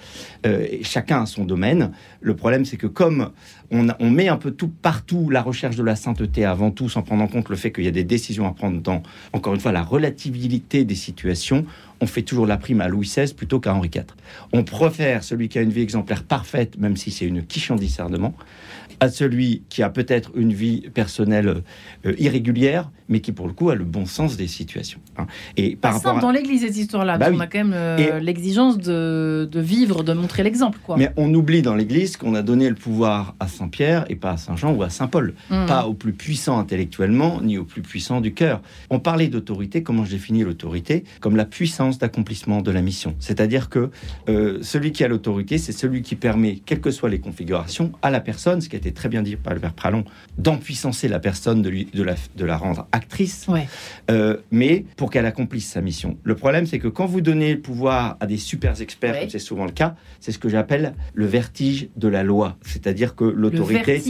Euh, 0.44 0.66
chacun 0.82 1.22
a 1.22 1.26
son 1.26 1.44
domaine. 1.44 1.92
Le 2.20 2.34
problème, 2.34 2.64
c'est 2.64 2.76
que 2.76 2.88
comme 2.88 3.30
on, 3.70 4.10
met 4.10 4.28
un 4.28 4.36
peu 4.36 4.50
tout 4.50 4.68
partout 4.68 5.30
la 5.30 5.42
recherche 5.42 5.76
de 5.76 5.82
la 5.82 5.96
sainteté 5.96 6.44
avant 6.44 6.70
tout, 6.70 6.88
sans 6.88 7.02
prendre 7.02 7.22
en 7.22 7.28
compte 7.28 7.48
le 7.48 7.56
fait 7.56 7.72
qu'il 7.72 7.84
y 7.84 7.88
a 7.88 7.92
des 7.92 8.04
décisions 8.04 8.46
à 8.46 8.52
prendre 8.52 8.80
dans, 8.80 9.02
encore 9.32 9.54
une 9.54 9.60
fois, 9.60 9.72
la 9.72 9.82
relativité 9.82 10.84
des 10.84 10.94
situations. 10.94 11.64
On 12.00 12.06
fait 12.06 12.22
toujours 12.22 12.46
la 12.46 12.56
prime 12.56 12.80
à 12.80 12.88
Louis 12.88 13.06
XVI 13.06 13.32
plutôt 13.32 13.60
qu'à 13.60 13.74
Henri 13.74 13.90
IV. 13.94 14.04
On 14.52 14.64
préfère 14.64 15.22
celui 15.24 15.48
qui 15.48 15.58
a 15.58 15.62
une 15.62 15.70
vie 15.70 15.82
exemplaire 15.82 16.24
parfaite, 16.24 16.78
même 16.78 16.96
si 16.96 17.10
c'est 17.10 17.24
une 17.24 17.44
quiche 17.44 17.70
en 17.70 17.76
discernement, 17.76 18.34
à 19.00 19.08
celui 19.08 19.62
qui 19.68 19.82
a 19.82 19.90
peut-être 19.90 20.32
une 20.34 20.52
vie 20.52 20.82
personnelle 20.92 21.62
euh, 22.06 22.14
irrégulière, 22.18 22.90
mais 23.08 23.20
qui 23.20 23.32
pour 23.32 23.46
le 23.46 23.52
coup 23.52 23.70
a 23.70 23.74
le 23.74 23.84
bon 23.84 24.06
sens 24.06 24.36
des 24.36 24.46
situations. 24.46 25.00
Hein. 25.16 25.26
Et 25.56 25.76
par 25.76 25.94
rapport 25.94 26.18
dans 26.20 26.30
l'Église 26.30 26.62
cette 26.62 26.76
histoire-là, 26.76 27.18
bah 27.18 27.28
on 27.32 27.40
a 27.40 27.46
quand 27.46 27.58
même 27.58 27.74
euh, 27.74 28.18
l'exigence 28.20 28.78
de, 28.78 29.48
vivre, 29.54 30.02
de 30.02 30.12
montrer 30.12 30.42
l'exemple. 30.42 30.78
Mais 30.96 31.10
on 31.16 31.32
oublie 31.34 31.62
dans 31.62 31.74
l'Église 31.74 32.16
qu'on 32.16 32.34
a 32.34 32.42
donné 32.42 32.68
le 32.68 32.74
pouvoir 32.74 33.34
à 33.40 33.48
Saint 33.48 33.68
Pierre 33.68 34.04
et 34.08 34.16
pas 34.16 34.32
à 34.32 34.36
Saint 34.36 34.56
Jean 34.56 34.72
ou 34.72 34.82
à 34.82 34.90
Saint 34.90 35.08
Paul, 35.08 35.34
hmm. 35.50 35.66
pas 35.66 35.86
au 35.86 35.94
plus 35.94 36.12
puissant 36.12 36.58
intellectuellement 36.58 37.40
ni 37.42 37.58
au 37.58 37.64
plus 37.64 37.82
puissant 37.82 38.20
du 38.20 38.32
cœur. 38.32 38.62
On 38.90 39.00
parlait 39.00 39.28
d'autorité. 39.28 39.82
Comment 39.82 40.04
je 40.04 40.10
définis 40.10 40.42
l'autorité? 40.42 41.04
Comme 41.20 41.36
la 41.36 41.44
puissance 41.44 41.98
d'accomplissement 41.98 42.62
de 42.62 42.70
la 42.70 42.82
mission. 42.82 43.14
C'est-à-dire 43.18 43.68
que 43.68 43.90
euh, 44.28 44.58
celui 44.62 44.92
qui 44.92 45.04
a 45.04 45.08
l'autorité, 45.08 45.58
c'est 45.58 45.72
celui 45.72 46.02
qui 46.02 46.16
permet, 46.16 46.60
quelles 46.64 46.80
que 46.80 46.90
soient 46.90 47.10
les 47.10 47.20
configurations, 47.20 47.92
à 48.02 48.10
la 48.10 48.20
personne, 48.20 48.60
ce 48.60 48.68
qui 48.68 48.76
a 48.76 48.78
été 48.84 48.92
très 48.92 49.08
bien 49.08 49.22
dit 49.22 49.36
par 49.36 49.54
le 49.54 49.60
père 49.60 49.72
Pralon, 49.72 50.04
d'empuissancer 50.38 51.08
la 51.08 51.18
personne, 51.18 51.62
de, 51.62 51.68
lui, 51.68 51.88
de, 51.92 52.02
la, 52.02 52.14
de 52.36 52.44
la 52.44 52.56
rendre 52.56 52.86
actrice, 52.92 53.46
euh, 54.10 54.36
mais 54.50 54.84
pour 54.96 55.10
qu'elle 55.10 55.26
accomplisse 55.26 55.70
sa 55.70 55.80
mission. 55.80 56.16
Le 56.22 56.34
problème, 56.34 56.66
c'est 56.66 56.78
que 56.78 56.88
quand 56.88 57.06
vous 57.06 57.20
donnez 57.20 57.54
le 57.54 57.60
pouvoir 57.60 58.16
à 58.20 58.26
des 58.26 58.36
super 58.36 58.80
experts, 58.80 59.20
comme 59.20 59.30
c'est 59.30 59.38
souvent 59.38 59.64
le 59.64 59.72
cas, 59.72 59.94
c'est 60.20 60.32
ce 60.32 60.38
que 60.38 60.48
j'appelle 60.48 60.94
le 61.14 61.26
vertige 61.26 61.88
de 61.96 62.08
la 62.08 62.22
loi. 62.22 62.56
C'est-à-dire 62.62 63.14
que 63.14 63.24
l'autorité, 63.24 64.00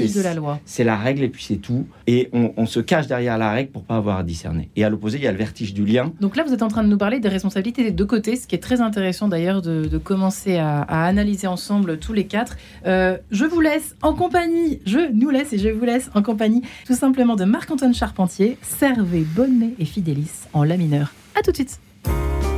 c'est 0.65 0.85
la, 0.85 0.95
la 0.95 0.97
règle 1.01 1.23
et 1.23 1.29
puis 1.29 1.45
c'est 1.45 1.57
tout. 1.57 1.87
Et 2.07 2.29
on, 2.33 2.67
se 2.67 2.81
cache 2.81 3.07
derrière 3.07 3.37
la 3.37 3.53
règle 3.53 3.71
pour 3.71 3.85
pas 3.85 3.97
avoir 3.97 4.19
à 4.19 4.23
discerner. 4.23 4.71
Et 4.75 4.85
à 4.85 4.89
l'opposé, 4.89 5.19
il 5.19 5.25
y 5.25 5.27
a 5.27 5.33
le 5.33 5.39
vertige 5.39 5.75
du 5.75 5.85
lien. 5.85 6.13
Donc 6.21 6.35
là, 6.35 6.45
vous 6.45 6.55
êtes 6.55 6.63
en 6.63 6.69
train 6.69 6.83
de 6.83 6.89
nous 6.89 6.97
parler 6.97 7.21
des 7.21 7.29
responsabilités 7.29 7.85
des 7.85 7.91
deux 7.91 8.07
côtés, 8.07 8.37
ce 8.37 8.47
qui 8.47 8.55
est 8.55 8.63
très 8.63 8.81
intéressant 8.81 9.29
d'ailleurs 9.29 9.63
de, 9.63 9.99
commencer 9.99 10.57
à, 10.57 10.83
analyser 10.83 11.47
ensemble 11.47 11.99
tous 11.99 12.13
les 12.13 12.27
quatre. 12.27 12.57
Euh, 12.87 13.19
je 13.31 13.45
vous 13.45 13.61
laisse 13.61 13.95
en 14.03 14.15
compagnie, 14.15 14.64
je 14.87 15.13
nous 15.13 15.31
laisse 15.31 15.53
et 15.53 15.59
je 15.59 15.69
vous 15.69 15.85
laisse 15.85 16.11
en 16.15 16.23
compagnie 16.23 16.63
tout 16.87 16.95
simplement 16.95 17.37
de 17.37 17.45
Marc-Antoine 17.45 17.95
Charpentier, 17.95 18.59
Servez 18.63 19.25
Bonnet 19.35 19.75
et 19.79 19.85
Fidélis 19.85 20.31
en 20.53 20.65
la 20.65 20.77
mineur. 20.77 21.13
A 21.39 21.43
tout 21.43 21.51
de 21.51 21.57
suite. 21.57 21.81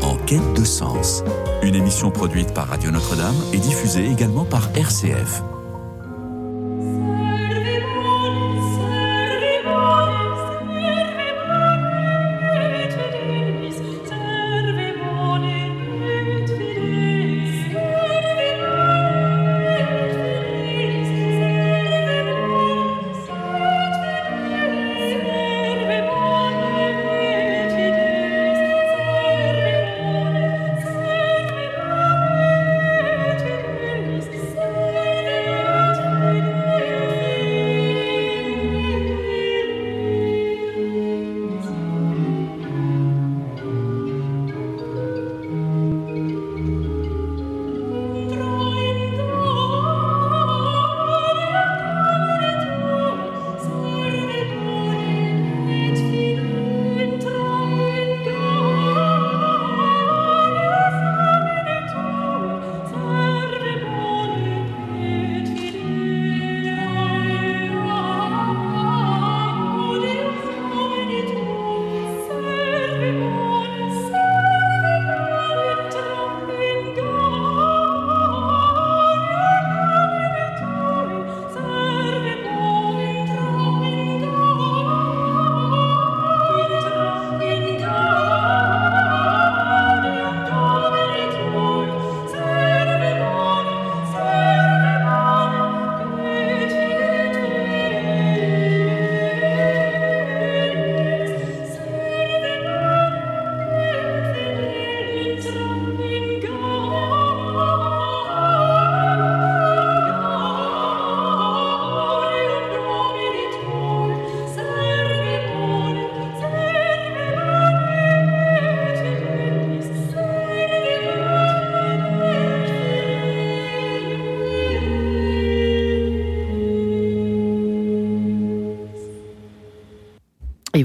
En 0.03 0.16
quête 0.27 0.55
de 0.55 0.64
sens, 0.64 1.23
une 1.62 1.75
émission 1.75 2.11
produite 2.11 2.53
par 2.55 2.69
Radio 2.69 2.90
Notre-Dame 2.90 3.37
et 3.53 3.59
diffusée 3.59 4.07
également 4.07 4.45
par 4.45 4.71
RCF. 4.77 5.42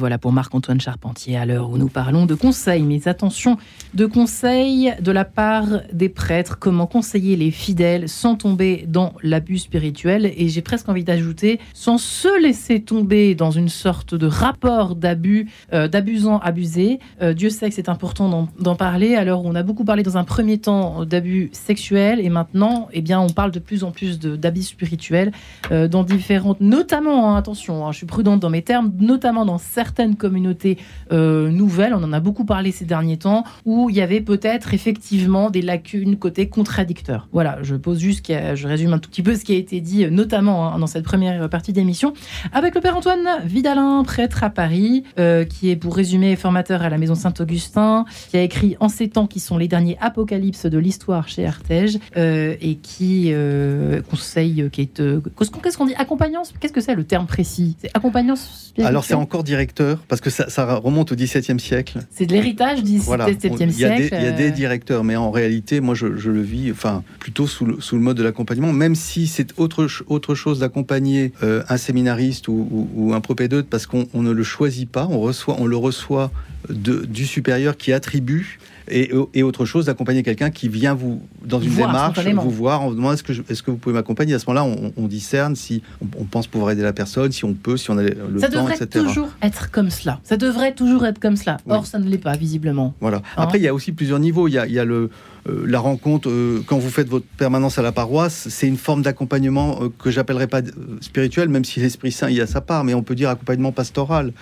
Voilà 0.02 0.18
pour 0.18 0.32
Marc-Antoine 0.32 0.82
Charpentier 0.82 1.38
à 1.38 1.46
l'heure 1.46 1.70
où 1.70 1.78
nous 1.78 1.88
parlons 1.88 2.26
de 2.26 2.34
conseils. 2.34 2.82
Mais 2.82 3.08
attention, 3.08 3.58
de 3.94 4.06
conseils 4.06 4.94
de 5.02 5.12
la 5.12 5.26
part 5.26 5.82
des 5.92 6.10
prêtres, 6.10 6.58
comment 6.60 6.88
conseiller 6.88 7.36
les 7.36 7.52
fidèles 7.52 8.08
sans 8.08 8.36
tomber 8.36 8.86
dans 8.88 9.14
l'abus 9.22 9.60
spirituel 9.60 10.32
et 10.38 10.48
j'ai 10.48 10.62
presque 10.62 10.88
envie 10.88 11.04
d'ajouter 11.04 11.60
sans 11.74 11.98
se 11.98 12.42
laisser 12.42 12.82
tomber 12.82 13.36
dans 13.36 13.52
une 13.52 13.70
sorte 13.70 14.16
de 14.16 14.28
rapport 14.28 14.96
d'abus, 14.96 15.50
euh, 15.74 15.88
d'abusant 15.88 16.40
abusé. 16.40 17.00
Euh, 17.22 17.34
Dieu 17.34 17.50
sait 17.50 17.70
que 17.70 17.76
c'est 17.76 17.90
important 17.90 18.48
d'en 18.60 18.76
parler. 18.76 19.16
Alors 19.16 19.46
on 19.46 19.56
a 19.56 19.64
beaucoup 19.64 19.84
parlé 19.84 20.04
dans 20.04 20.18
un 20.18 20.24
premier 20.24 20.58
temps 20.58 21.06
d'abus 21.06 21.50
sexuels 21.52 22.20
et 22.20 22.30
maintenant, 22.30 22.88
eh 22.94 23.02
bien, 23.02 23.20
on 23.20 23.30
parle 23.30 23.52
de 23.52 23.60
plus 23.60 23.84
en 23.84 23.92
plus 23.92 24.20
d'abus 24.20 24.64
spirituels 24.64 25.32
euh, 25.72 25.88
dans 25.88 26.04
différentes, 26.04 26.62
notamment, 26.62 27.32
hein, 27.32 27.38
attention, 27.38 27.86
hein, 27.86 27.92
je 27.92 27.98
suis 27.98 28.06
prudente 28.06 28.40
dans 28.40 28.50
mes 28.50 28.62
termes, 28.62 28.92
notamment 29.00 29.46
dans 29.46 29.58
certaines 29.58 30.16
communautés 30.16 30.78
nouvelles. 31.12 31.94
On 31.94 32.04
en 32.04 32.14
a 32.14 32.20
beaucoup 32.20 32.46
parlé 32.46 32.72
ces 32.72 32.86
derniers 32.86 33.18
temps 33.18 33.44
où 33.66 33.81
il 33.90 33.96
y 33.96 34.02
avait 34.02 34.22
peut-être 34.22 34.74
effectivement 34.74 35.50
des 35.50 35.62
lacunes 35.62 36.18
côté 36.18 36.50
contradicteur. 36.50 37.28
Voilà, 37.32 37.60
je 37.62 37.76
pose 37.76 38.00
juste, 38.00 38.26
je 38.28 38.68
résume 38.68 38.94
un 38.94 39.00
tout 39.00 39.10
petit 39.10 39.24
peu 39.24 39.36
ce 39.36 39.44
qui 39.44 39.54
a 39.54 39.58
été 39.58 39.82
dit, 39.82 40.10
notamment 40.10 40.74
hein, 40.74 40.80
dans 40.80 40.88
cette 40.88 41.04
première 41.04 41.50
partie 41.50 41.74
d'émission, 41.74 42.14
avec 42.54 42.76
le 42.76 42.82
père 42.82 42.98
Antoine 42.98 43.28
Vidalin, 43.46 44.04
prêtre 44.04 44.44
à 44.44 44.50
Paris, 44.50 45.04
euh, 45.20 45.46
qui 45.46 45.70
est 45.70 45.76
pour 45.76 45.96
résumer 45.96 46.36
formateur 46.36 46.82
à 46.82 46.90
la 46.90 46.98
Maison 46.98 47.16
Saint-Augustin, 47.16 48.06
qui 48.30 48.38
a 48.38 48.42
écrit 48.42 48.76
En 48.80 48.90
ces 48.90 49.10
temps 49.10 49.28
qui 49.28 49.40
sont 49.40 49.58
les 49.58 49.68
derniers 49.68 49.98
apocalypses 50.02 50.66
de 50.66 50.78
l'histoire 50.78 51.28
chez 51.28 51.46
Artege, 51.46 51.98
euh, 52.18 52.56
et 52.62 52.76
qui 52.76 53.30
euh, 53.32 54.02
conseille, 54.02 54.70
qui 54.72 54.82
est, 54.82 55.02
qu'est-ce 55.02 55.78
qu'on 55.78 55.86
dit, 55.86 55.96
accompagnant 55.96 56.44
Qu'est-ce 56.60 56.74
que 56.74 56.82
c'est 56.82 56.96
le 56.96 57.04
terme 57.04 57.26
précis? 57.26 57.76
C'est 57.80 57.92
accompagnant 57.94 58.36
Alors 58.80 59.04
c'est 59.04 59.14
encore 59.14 59.44
directeur, 59.44 60.00
parce 60.08 60.22
que 60.22 60.30
ça, 60.30 60.76
remonte 60.76 61.12
au 61.12 61.16
XVIIe 61.16 61.60
siècle. 61.60 62.00
C'est 62.10 62.26
de 62.26 62.34
l'héritage 62.34 62.84
du 62.84 62.98
XVIIe 62.98 63.71
siècle. 63.71 63.71
Il 63.72 63.80
y 63.80 64.28
a 64.28 64.32
des 64.32 64.52
directeurs, 64.52 65.04
mais 65.04 65.16
en 65.16 65.32
réalité, 65.32 65.80
moi 65.80 65.96
je, 65.96 66.08
le 66.08 66.42
vis, 66.42 66.72
enfin 66.72 67.04
plutôt 67.20 67.48
sous 67.48 67.66
le, 67.66 67.82
sous 67.82 67.96
le 67.96 68.02
mode 68.02 68.18
de 68.18 68.24
l'accompagnement, 68.24 68.74
même 68.74 68.96
si 68.96 69.28
c'est 69.28 69.58
autre, 69.58 69.88
autre 70.08 70.36
chose 70.36 70.60
d'accompagner 70.60 71.34
un 71.42 71.78
séminariste 71.78 72.48
ou, 72.48 73.12
un 73.14 73.22
propédeute 73.22 73.68
parce 73.70 73.86
qu'on 73.86 74.08
ne 74.14 74.32
le 74.32 74.44
choisit 74.44 74.90
pas, 74.90 75.08
on, 75.10 75.20
reçoit, 75.20 75.56
on 75.60 75.66
le 75.66 75.78
reçoit 75.78 76.32
de, 76.70 77.06
du 77.06 77.26
supérieur 77.26 77.78
qui 77.78 77.94
attribue 77.94 78.60
et, 78.92 79.44
autre 79.44 79.66
chose, 79.66 79.86
d'accompagner 79.86 80.24
quelqu'un 80.24 80.50
qui 80.50 80.68
vient 80.68 80.94
vous, 80.94 81.22
dans 81.44 81.60
une 81.60 81.74
démarche, 81.74 82.20
vous 82.20 82.50
voir, 82.50 82.84
on 82.84 82.92
demande 82.92 83.14
est-ce 83.14 83.24
que, 83.24 83.32
est 83.32 83.62
que 83.62 83.72
vous 83.72 83.78
pouvez 83.78 83.94
m'accompagner? 83.94 84.34
À 84.34 84.40
ce 84.40 84.50
moment-là, 84.50 84.92
on, 84.98 85.08
discerne 85.08 85.56
si 85.56 85.82
on, 86.02 86.26
pense 86.26 86.48
pouvoir 86.48 86.72
aider 86.72 86.84
la 86.84 86.94
personne, 86.94 87.32
si 87.32 87.46
on 87.46 87.54
peut, 87.54 87.78
si 87.78 87.92
on 87.92 87.98
a 87.98 88.04
le 88.04 88.40
ça 88.40 88.50
temps, 88.50 88.68
etc. 88.68 88.80
Ça 88.80 88.86
devrait 88.86 89.08
toujours 89.08 89.30
être 89.42 89.72
comme 89.72 89.90
cela. 89.90 90.20
Ça 90.24 90.38
devrait 90.38 90.74
toujours 90.74 91.06
être 91.06 91.20
comme 91.20 91.36
cela. 91.36 91.58
Or, 91.68 91.86
ça 91.86 92.00
ne 92.00 92.08
l'est 92.08 92.18
pas, 92.18 92.36
visiblement. 92.36 92.94
Voilà. 93.02 93.18
Hein? 93.18 93.44
Après, 93.44 93.60
il 93.60 93.64
y 93.64 93.68
a 93.68 93.74
aussi 93.74 93.92
plusieurs 93.92 94.20
niveaux. 94.20 94.48
Il 94.48 94.54
y 94.54 94.58
a, 94.58 94.66
il 94.68 94.74
y 94.74 94.80
a 94.80 94.86
le, 94.86 95.10
euh, 95.50 95.66
la 95.66 95.80
rencontre, 95.80 96.30
euh, 96.30 96.64
quand 96.66 96.78
vous 96.78 96.90
faites 96.90 97.10
votre 97.10 97.26
permanence 97.26 97.78
à 97.78 97.82
la 97.82 97.92
paroisse, 97.92 98.48
c'est 98.50 98.68
une 98.68 98.78
forme 98.78 99.02
d'accompagnement 99.02 99.80
euh, 99.82 99.90
que 99.98 100.12
j'appellerais 100.12 100.48
pas 100.48 100.62
spirituel, 101.02 101.50
même 101.50 101.66
si 101.66 101.80
l'Esprit 101.80 102.12
Saint 102.12 102.30
y 102.30 102.42
a 102.42 102.48
sa 102.48 102.62
part, 102.62 102.84
mais 102.84 102.94
on 102.94 103.04
peut 103.04 103.16
dire 103.16 103.30
accompagnement 103.30 103.72
pastoral. 103.72 104.34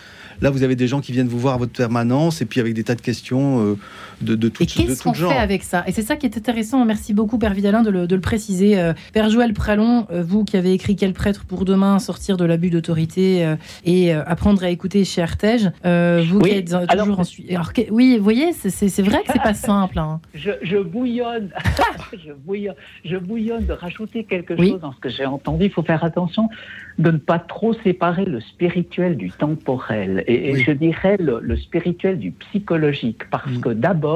Là, 0.41 0.49
vous 0.49 0.63
avez 0.63 0.75
des 0.75 0.87
gens 0.87 1.01
qui 1.01 1.11
viennent 1.11 1.27
vous 1.27 1.39
voir 1.39 1.55
à 1.55 1.57
votre 1.57 1.73
permanence 1.73 2.41
et 2.41 2.45
puis 2.45 2.59
avec 2.59 2.73
des 2.73 2.83
tas 2.83 2.95
de 2.95 3.01
questions 3.01 3.65
euh, 3.65 3.77
de, 4.21 4.35
de 4.35 4.49
tout, 4.49 4.63
Et 4.63 4.65
qu'est-ce 4.65 5.03
qu'on 5.03 5.13
fait 5.13 5.37
avec 5.37 5.63
ça? 5.63 5.83
Et 5.87 5.91
c'est 5.91 6.01
ça 6.01 6.15
qui 6.15 6.25
est 6.25 6.37
intéressant. 6.37 6.83
Merci 6.85 7.13
beaucoup, 7.13 7.37
Père 7.37 7.53
Vidalin, 7.53 7.81
de 7.81 7.89
le, 7.89 8.19
préciser. 8.21 8.79
Euh, 8.79 8.93
Père 9.13 9.29
Joël 9.29 9.53
Pralon, 9.53 10.07
euh, 10.11 10.23
vous 10.23 10.43
qui 10.43 10.57
avez 10.57 10.73
écrit 10.73 10.95
Quel 10.95 11.13
prêtre 11.13 11.45
pour 11.45 11.65
demain 11.65 11.99
sortir 11.99 12.37
de 12.37 12.45
l'abus 12.45 12.69
d'autorité 12.69 13.55
et 13.85 14.11
apprendre 14.11 14.63
à 14.63 14.69
écouter 14.69 15.05
chez 15.05 15.21
Artege, 15.21 15.71
vous 15.83 16.39
qui 16.39 16.51
êtes 16.51 16.65
toujours 16.65 16.81
en 16.81 16.85
alors, 16.85 17.71
Oui, 17.91 18.17
vous 18.17 18.23
voyez, 18.23 18.53
c'est 18.53 19.01
vrai 19.01 19.19
que 19.23 19.31
c'est 19.31 19.41
pas 19.41 19.53
simple. 19.53 19.99
Hein. 19.99 20.19
Je, 20.33 20.81
bouillonne. 20.81 21.49
je, 22.13 22.31
bouillonne. 22.33 22.75
je 23.05 23.17
bouillonne 23.17 23.65
de 23.65 23.73
rajouter 23.73 24.23
quelque 24.23 24.55
chose 24.55 24.79
dans 24.79 24.93
ce 24.93 24.99
que 24.99 25.09
j'ai 25.09 25.25
entendu. 25.25 25.65
Il 25.65 25.71
faut 25.71 25.83
faire 25.83 26.03
attention 26.03 26.49
de 26.97 27.11
ne 27.11 27.17
pas 27.17 27.39
trop 27.39 27.73
séparer 27.73 28.25
le 28.25 28.41
spirituel 28.41 29.15
du 29.15 29.31
temporel 29.31 30.23
et, 30.27 30.55
je 30.61 30.71
dirais 30.71 31.17
le, 31.17 31.55
spirituel 31.55 32.19
du 32.19 32.31
psychologique 32.31 33.29
parce 33.29 33.51
mm. 33.51 33.61
que 33.61 33.69
d'abord 33.69 34.08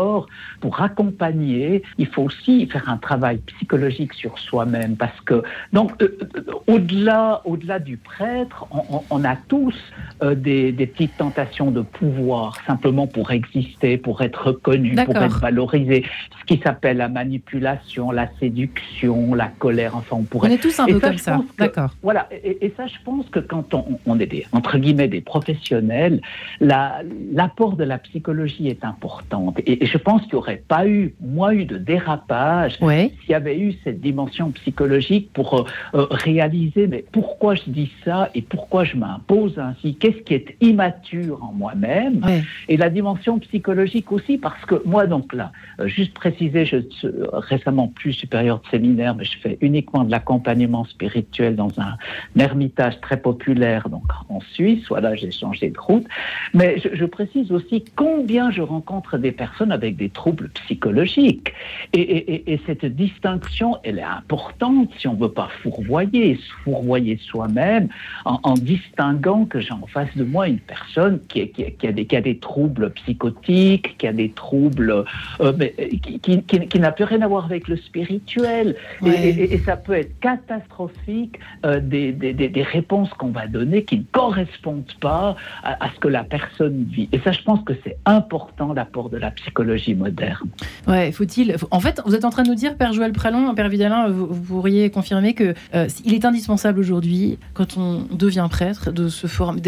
pour 0.59 0.81
accompagner. 0.81 1.83
Il 1.97 2.07
faut 2.07 2.23
aussi 2.23 2.67
faire 2.67 2.89
un 2.89 2.97
travail 2.97 3.37
psychologique 3.47 4.13
sur 4.13 4.37
soi-même 4.39 4.95
parce 4.95 5.19
que 5.21 5.43
donc 5.71 5.91
euh, 6.01 6.17
euh, 6.35 6.43
au-delà 6.67 7.41
au-delà 7.45 7.79
du 7.79 7.97
prêtre 7.97 8.67
on, 9.09 9.23
a 9.23 9.35
tous 9.35 9.75
euh, 10.21 10.35
des, 10.35 10.71
petites 10.71 11.17
tentations 11.17 11.71
de 11.71 11.81
pouvoir 11.81 12.57
simplement 12.65 13.07
pour 13.07 13.31
exister 13.31 13.97
pour 13.97 14.21
être 14.21 14.47
reconnu 14.47 14.95
pour 14.95 15.17
être 15.17 15.39
valorisé. 15.39 16.05
Ce 16.41 16.45
qui 16.45 16.61
s'appelle 16.61 16.97
la 16.97 17.09
manipulation 17.09 18.11
la 18.11 18.29
séduction 18.39 19.33
la 19.33 19.47
colère 19.47 19.95
enfin 19.95 20.17
on 20.19 20.23
pourrait 20.23 20.49
on 20.49 20.53
est 20.53 20.57
tous 20.57 20.79
un 20.79 20.85
peu 20.85 20.99
comme 20.99 21.17
ça. 21.17 21.41
d'accord. 21.57 21.91
voilà 22.01 22.27
et, 22.43 22.73
ça, 22.75 22.87
je 22.87 22.95
pense 23.03 23.27
que 23.29 23.39
quand 23.39 23.73
on, 23.73 24.19
est 24.19 24.25
des, 24.25 24.45
entre 24.51 24.77
guillemets 24.77 25.07
des 25.07 25.21
professionnels, 25.21 26.21
l'apport 26.59 27.75
de 27.75 27.83
la 27.83 27.97
psychologie 27.97 28.67
est 28.67 28.83
important. 28.83 29.53
Et, 29.65 29.82
je 29.85 29.97
pense 29.97 30.21
qu'il 30.23 30.33
n'y 30.33 30.39
aurait 30.39 30.63
pas 30.67 30.87
eu, 30.87 31.15
moi, 31.21 31.53
eu 31.53 31.65
de 31.65 31.77
dérapage 31.77 32.77
s'il 32.77 33.29
y 33.29 33.33
avait 33.33 33.57
eu 33.57 33.73
cette 33.83 34.01
dimension 34.01 34.51
psychologique 34.51 35.31
pour 35.33 35.53
euh, 35.53 35.63
euh, 35.95 36.07
réaliser 36.09 36.87
mais 36.87 37.03
pourquoi 37.11 37.55
je 37.55 37.63
dis 37.67 37.91
ça 38.03 38.29
et 38.35 38.41
pourquoi 38.41 38.83
je 38.83 38.97
m'impose 38.97 39.57
ainsi, 39.59 39.95
qu'est-ce 39.95 40.19
qui 40.19 40.33
est 40.33 40.55
immature 40.61 41.43
en 41.43 41.53
moi-même? 41.53 42.25
Et 42.67 42.77
la 42.77 42.89
dimension 42.89 43.39
psychologique 43.39 44.11
aussi, 44.11 44.37
parce 44.37 44.63
que 44.65 44.81
moi, 44.85 45.07
donc 45.07 45.33
là, 45.33 45.51
euh, 45.79 45.87
juste 45.87 46.13
préciser, 46.13 46.65
je 46.65 46.77
suis 46.77 47.07
récemment 47.31 47.87
plus 47.87 48.13
supérieur 48.13 48.59
de 48.59 48.67
séminaire, 48.69 49.15
mais 49.15 49.25
je 49.25 49.37
fais 49.37 49.57
uniquement 49.61 50.03
de 50.03 50.11
l'accompagnement 50.11 50.85
spirituel 50.85 51.55
dans 51.55 51.79
un 51.79 51.97
ermite 52.37 52.81
très 53.01 53.17
populaire 53.17 53.89
donc 53.89 54.03
en 54.29 54.39
Suisse. 54.53 54.83
Voilà, 54.89 55.15
j'ai 55.15 55.31
changé 55.31 55.69
de 55.69 55.79
route. 55.79 56.05
Mais 56.53 56.79
je, 56.79 57.05
précise 57.05 57.51
aussi 57.51 57.83
combien 57.95 58.49
je 58.51 58.61
rencontre 58.61 59.17
des 59.17 59.31
personnes 59.31 59.71
avec 59.73 59.95
des 59.97 60.09
troubles 60.09 60.49
psychologiques. 60.49 61.53
Et, 61.93 62.59
cette 62.65 62.85
distinction, 62.85 63.77
elle 63.83 63.99
est 63.99 64.03
importante 64.03 64.89
si 64.97 65.07
on 65.07 65.15
ne 65.15 65.19
veut 65.19 65.31
pas 65.31 65.49
fourvoyer, 65.61 66.35
se 66.35 66.51
fourvoyer 66.63 67.17
soi-même 67.17 67.89
en, 68.25 68.53
distinguant 68.53 69.45
que 69.45 69.59
j'ai 69.59 69.73
en 69.73 69.87
face 69.87 70.15
de 70.15 70.23
moi 70.23 70.47
une 70.47 70.59
personne 70.59 71.19
qui, 71.27 71.49
qui, 71.49 71.87
a, 71.87 71.91
des, 71.91 72.05
qui 72.05 72.15
a 72.15 72.21
des 72.21 72.37
troubles 72.37 72.91
psychotiques, 72.91 73.97
qui 73.97 74.07
a 74.07 74.13
des 74.13 74.29
troubles 74.29 75.03
euh, 75.41 75.53
mais, 75.57 75.73
qui, 76.21 76.79
n'a 76.79 76.91
plus 76.91 77.05
rien 77.05 77.21
à 77.21 77.27
voir 77.27 77.45
avec 77.45 77.67
le 77.67 77.77
spirituel. 77.77 78.75
Et, 79.05 79.57
ça 79.65 79.77
peut 79.77 79.93
être 79.93 80.19
catastrophique 80.19 81.39
euh, 81.65 81.79
des, 81.79 82.11
des, 82.11 82.33
des 82.33 82.63
réponses 82.63 83.09
qu'on 83.17 83.29
va 83.29 83.47
donner 83.47 83.83
qui 83.83 83.97
ne 83.97 84.03
correspondent 84.11 84.93
pas 84.99 85.35
à, 85.63 85.89
ce 85.93 85.99
que 85.99 86.07
la 86.07 86.23
personne 86.23 86.85
vit. 86.85 87.09
Et 87.11 87.19
ça, 87.19 87.31
je 87.31 87.41
pense 87.41 87.63
que 87.63 87.73
c'est 87.83 87.97
important 88.05 88.73
l'apport 88.73 89.09
de 89.09 89.17
la 89.17 89.31
psychologie 89.31 89.62
moderne. 89.95 90.49
Ouais, 90.87 91.11
faut-il. 91.11 91.55
En 91.71 91.79
fait, 91.79 92.01
vous 92.05 92.15
êtes 92.15 92.25
en 92.25 92.29
train 92.29 92.43
de 92.43 92.49
nous 92.49 92.55
dire, 92.55 92.75
Père 92.75 92.93
Joël 92.93 93.11
Pralon, 93.11 93.53
Père 93.55 93.69
Vidalin, 93.69 94.09
vous, 94.09 94.27
pourriez 94.27 94.89
confirmer 94.89 95.33
que 95.33 95.53
euh, 95.73 95.87
il 96.05 96.13
est 96.13 96.25
indispensable 96.25 96.79
aujourd'hui, 96.79 97.37
quand 97.53 97.77
on 97.77 98.05
devient 98.11 98.47
prêtre, 98.49 98.91
de 98.91 99.09
se 99.09 99.27
former, 99.27 99.61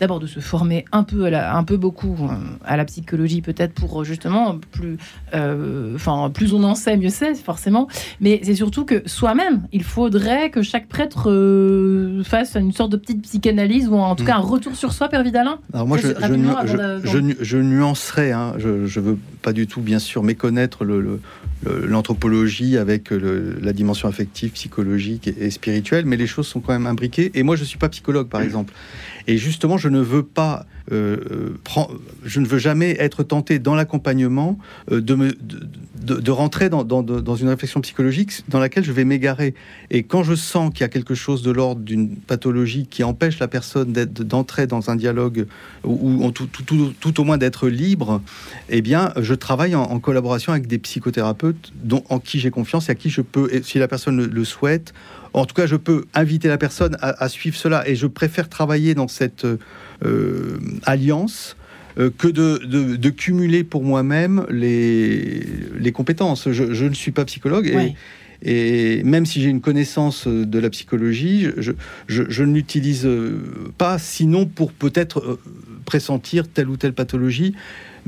d'abord 0.00 0.20
de, 0.20 0.26
se 0.26 0.40
former 0.40 0.84
un 0.92 1.04
peu, 1.04 1.32
un 1.32 1.64
peu 1.64 1.76
beaucoup 1.76 2.16
euh, 2.20 2.34
à 2.64 2.76
la 2.76 2.84
psychologie, 2.84 3.42
peut-être 3.42 3.74
pour 3.74 4.04
justement 4.04 4.58
plus, 4.72 4.98
euh, 5.34 5.94
enfin, 5.94 6.30
plus 6.32 6.52
on 6.52 6.62
en 6.64 6.74
sait, 6.74 6.96
mieux 6.96 7.08
c'est 7.08 7.34
forcément. 7.34 7.88
Mais 8.20 8.40
c'est 8.42 8.54
surtout 8.54 8.84
que 8.84 9.02
soi-même, 9.06 9.62
il 9.72 9.84
faudrait 9.84 10.50
que 10.50 10.62
chaque 10.62 10.88
prêtre 10.88 12.22
fasse 12.24 12.56
une 12.56 12.72
sorte 12.72 12.92
de 12.92 12.96
petite 12.96 13.22
psychanalyse 13.22 13.88
ou 13.88 13.94
en 13.94 14.14
tout 14.14 14.24
cas 14.24 14.36
un 14.36 14.40
retour 14.40 14.74
sur 14.74 14.92
soi, 14.92 15.08
Père 15.08 15.22
Vidalin 15.22 15.58
Alors 15.72 15.86
moi, 15.86 15.98
je, 15.98 16.08
je, 17.40 17.56
nuancerai, 17.58 18.32
hein. 18.32 18.54
je 18.58 19.00
veux 19.00 19.18
pas 19.42 19.52
du 19.52 19.66
tout, 19.66 19.80
bien 19.80 19.98
sûr, 19.98 20.22
méconnaître 20.22 20.84
l'anthropologie 21.64 22.72
le, 22.72 22.78
avec 22.78 23.10
la 23.10 23.72
dimension 23.72 24.08
affective, 24.08 24.50
psychologique 24.50 25.28
et, 25.28 25.50
spirituelle, 25.50 26.06
mais 26.06 26.16
les 26.16 26.26
choses 26.26 26.46
sont 26.46 26.60
quand 26.60 26.72
même 26.72 26.86
imbriquées. 26.86 27.30
Et 27.34 27.42
moi, 27.42 27.56
je 27.56 27.62
ne 27.62 27.66
suis 27.66 27.78
pas 27.78 27.88
psychologue, 27.88 28.28
par 28.28 28.40
mm. 28.40 28.44
exemple. 28.44 28.74
Et 29.26 29.36
justement, 29.36 29.76
je 29.76 29.88
ne 29.88 30.00
veux 30.00 30.22
pas, 30.22 30.66
euh, 30.92 31.16
euh, 31.30 31.82
je 32.24 32.40
ne 32.40 32.46
veux 32.46 32.58
jamais 32.58 32.96
être 32.98 33.22
tenté 33.22 33.58
dans 33.58 33.74
l'accompagnement 33.74 34.58
euh, 34.90 35.00
de, 35.00 36.30
rentrer 36.30 36.68
dans, 36.68 37.36
une 37.36 37.48
réflexion 37.48 37.80
psychologique 37.80 38.44
dans 38.48 38.58
laquelle 38.58 38.84
je 38.84 38.92
vais 38.92 39.04
m'égarer. 39.04 39.54
Et 39.90 40.02
quand 40.02 40.22
je 40.22 40.34
sens 40.34 40.72
qu'il 40.72 40.82
y 40.82 40.84
a 40.84 40.88
quelque 40.88 41.14
chose 41.14 41.42
de 41.42 41.50
l'ordre 41.50 41.82
d'une 41.82 42.16
pathologie 42.16 42.86
qui 42.86 43.04
empêche 43.04 43.38
la 43.38 43.48
personne 43.48 43.92
d'entrer 43.92 44.66
dans 44.66 44.90
un 44.90 44.96
dialogue 44.96 45.46
ou, 45.84 46.30
tout, 46.30 47.20
au 47.20 47.24
moins 47.24 47.38
d'être 47.38 47.68
libre, 47.68 48.22
eh 48.68 48.80
bien, 48.80 49.12
je 49.20 49.34
travaille 49.34 49.74
en, 49.74 49.98
collaboration 49.98 50.52
avec 50.52 50.66
des 50.66 50.78
psychothérapeutes 50.78 51.72
en 52.08 52.20
qui 52.20 52.38
j'ai 52.38 52.50
confiance 52.50 52.88
et 52.88 52.92
à 52.92 52.94
qui 52.94 53.10
je 53.10 53.20
peux, 53.20 53.50
si 53.62 53.78
la 53.78 53.88
personne 53.88 54.24
le 54.24 54.44
souhaite, 54.44 54.94
en 55.34 55.44
tout 55.44 55.54
cas, 55.54 55.66
je 55.66 55.76
peux 55.76 56.04
inviter 56.14 56.48
la 56.48 56.58
personne 56.58 56.96
à, 57.00 57.28
suivre 57.28 57.56
cela 57.56 57.86
et 57.88 57.96
je 57.96 58.06
préfère 58.06 58.48
travailler 58.48 58.94
dans 58.94 59.08
cette, 59.08 59.46
alliance 60.84 61.56
que 61.96 62.28
de, 62.28 63.08
cumuler 63.10 63.64
pour 63.64 63.82
moi-même 63.82 64.46
les, 64.50 65.42
les 65.78 65.92
compétences. 65.92 66.50
Je, 66.50 66.84
ne 66.84 66.94
suis 66.94 67.10
pas 67.10 67.24
psychologue 67.24 67.66
et, 67.66 67.94
et 68.42 69.02
même 69.02 69.26
si 69.26 69.42
j'ai 69.42 69.48
une 69.48 69.60
connaissance 69.60 70.28
de 70.28 70.58
la 70.58 70.70
psychologie, 70.70 71.48
je, 71.56 71.72
je, 72.06 72.42
ne 72.44 72.54
l'utilise 72.54 73.08
pas 73.78 73.98
sinon 73.98 74.46
pour 74.46 74.72
peut-être 74.72 75.38
pressentir 75.84 76.46
telle 76.48 76.68
ou 76.68 76.76
telle 76.76 76.92
pathologie 76.92 77.54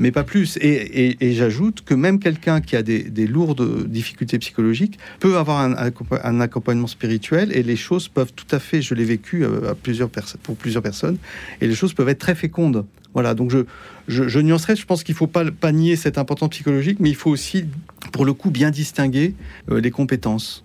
mais 0.01 0.11
pas 0.11 0.23
plus. 0.23 0.57
Et, 0.61 1.15
j'ajoute 1.35 1.81
que 1.85 1.93
même 1.93 2.19
quelqu'un 2.19 2.59
qui 2.59 2.75
a 2.75 2.81
des, 2.81 3.27
lourdes 3.27 3.87
difficultés 3.87 4.39
psychologiques 4.39 4.97
peut 5.19 5.37
avoir 5.37 5.59
un, 5.61 6.39
accompagnement 6.41 6.87
spirituel 6.87 7.55
et 7.55 7.61
les 7.63 7.75
choses 7.75 8.07
peuvent 8.07 8.33
tout 8.33 8.47
à 8.51 8.59
fait, 8.59 8.81
je 8.81 8.95
l'ai 8.95 9.05
vécu 9.05 9.45
euh, 9.45 9.71
à 9.71 9.75
plusieurs 9.75 10.09
pour 10.43 10.57
plusieurs 10.57 10.81
personnes, 10.81 11.17
et 11.61 11.67
les 11.67 11.75
choses 11.75 11.93
peuvent 11.93 12.09
être 12.09 12.19
très 12.19 12.35
fécondes. 12.35 12.85
Voilà, 13.13 13.33
donc 13.35 13.51
je, 13.51 13.59
je, 14.07 14.27
je 14.27 14.39
nuancerais, 14.39 14.75
je 14.75 14.85
pense 14.85 15.03
qu'il 15.03 15.13
ne 15.13 15.17
faut 15.17 15.27
pas, 15.27 15.45
pas 15.51 15.71
nier 15.71 15.95
cette 15.95 16.17
importance 16.17 16.49
psychologique, 16.49 16.97
mais 16.99 17.09
il 17.09 17.15
faut 17.15 17.29
aussi, 17.29 17.65
pour 18.11 18.25
le 18.25 18.33
coup, 18.33 18.49
bien 18.49 18.71
distinguer 18.71 19.35
euh, 19.69 19.79
les 19.79 19.91
compétences. 19.91 20.63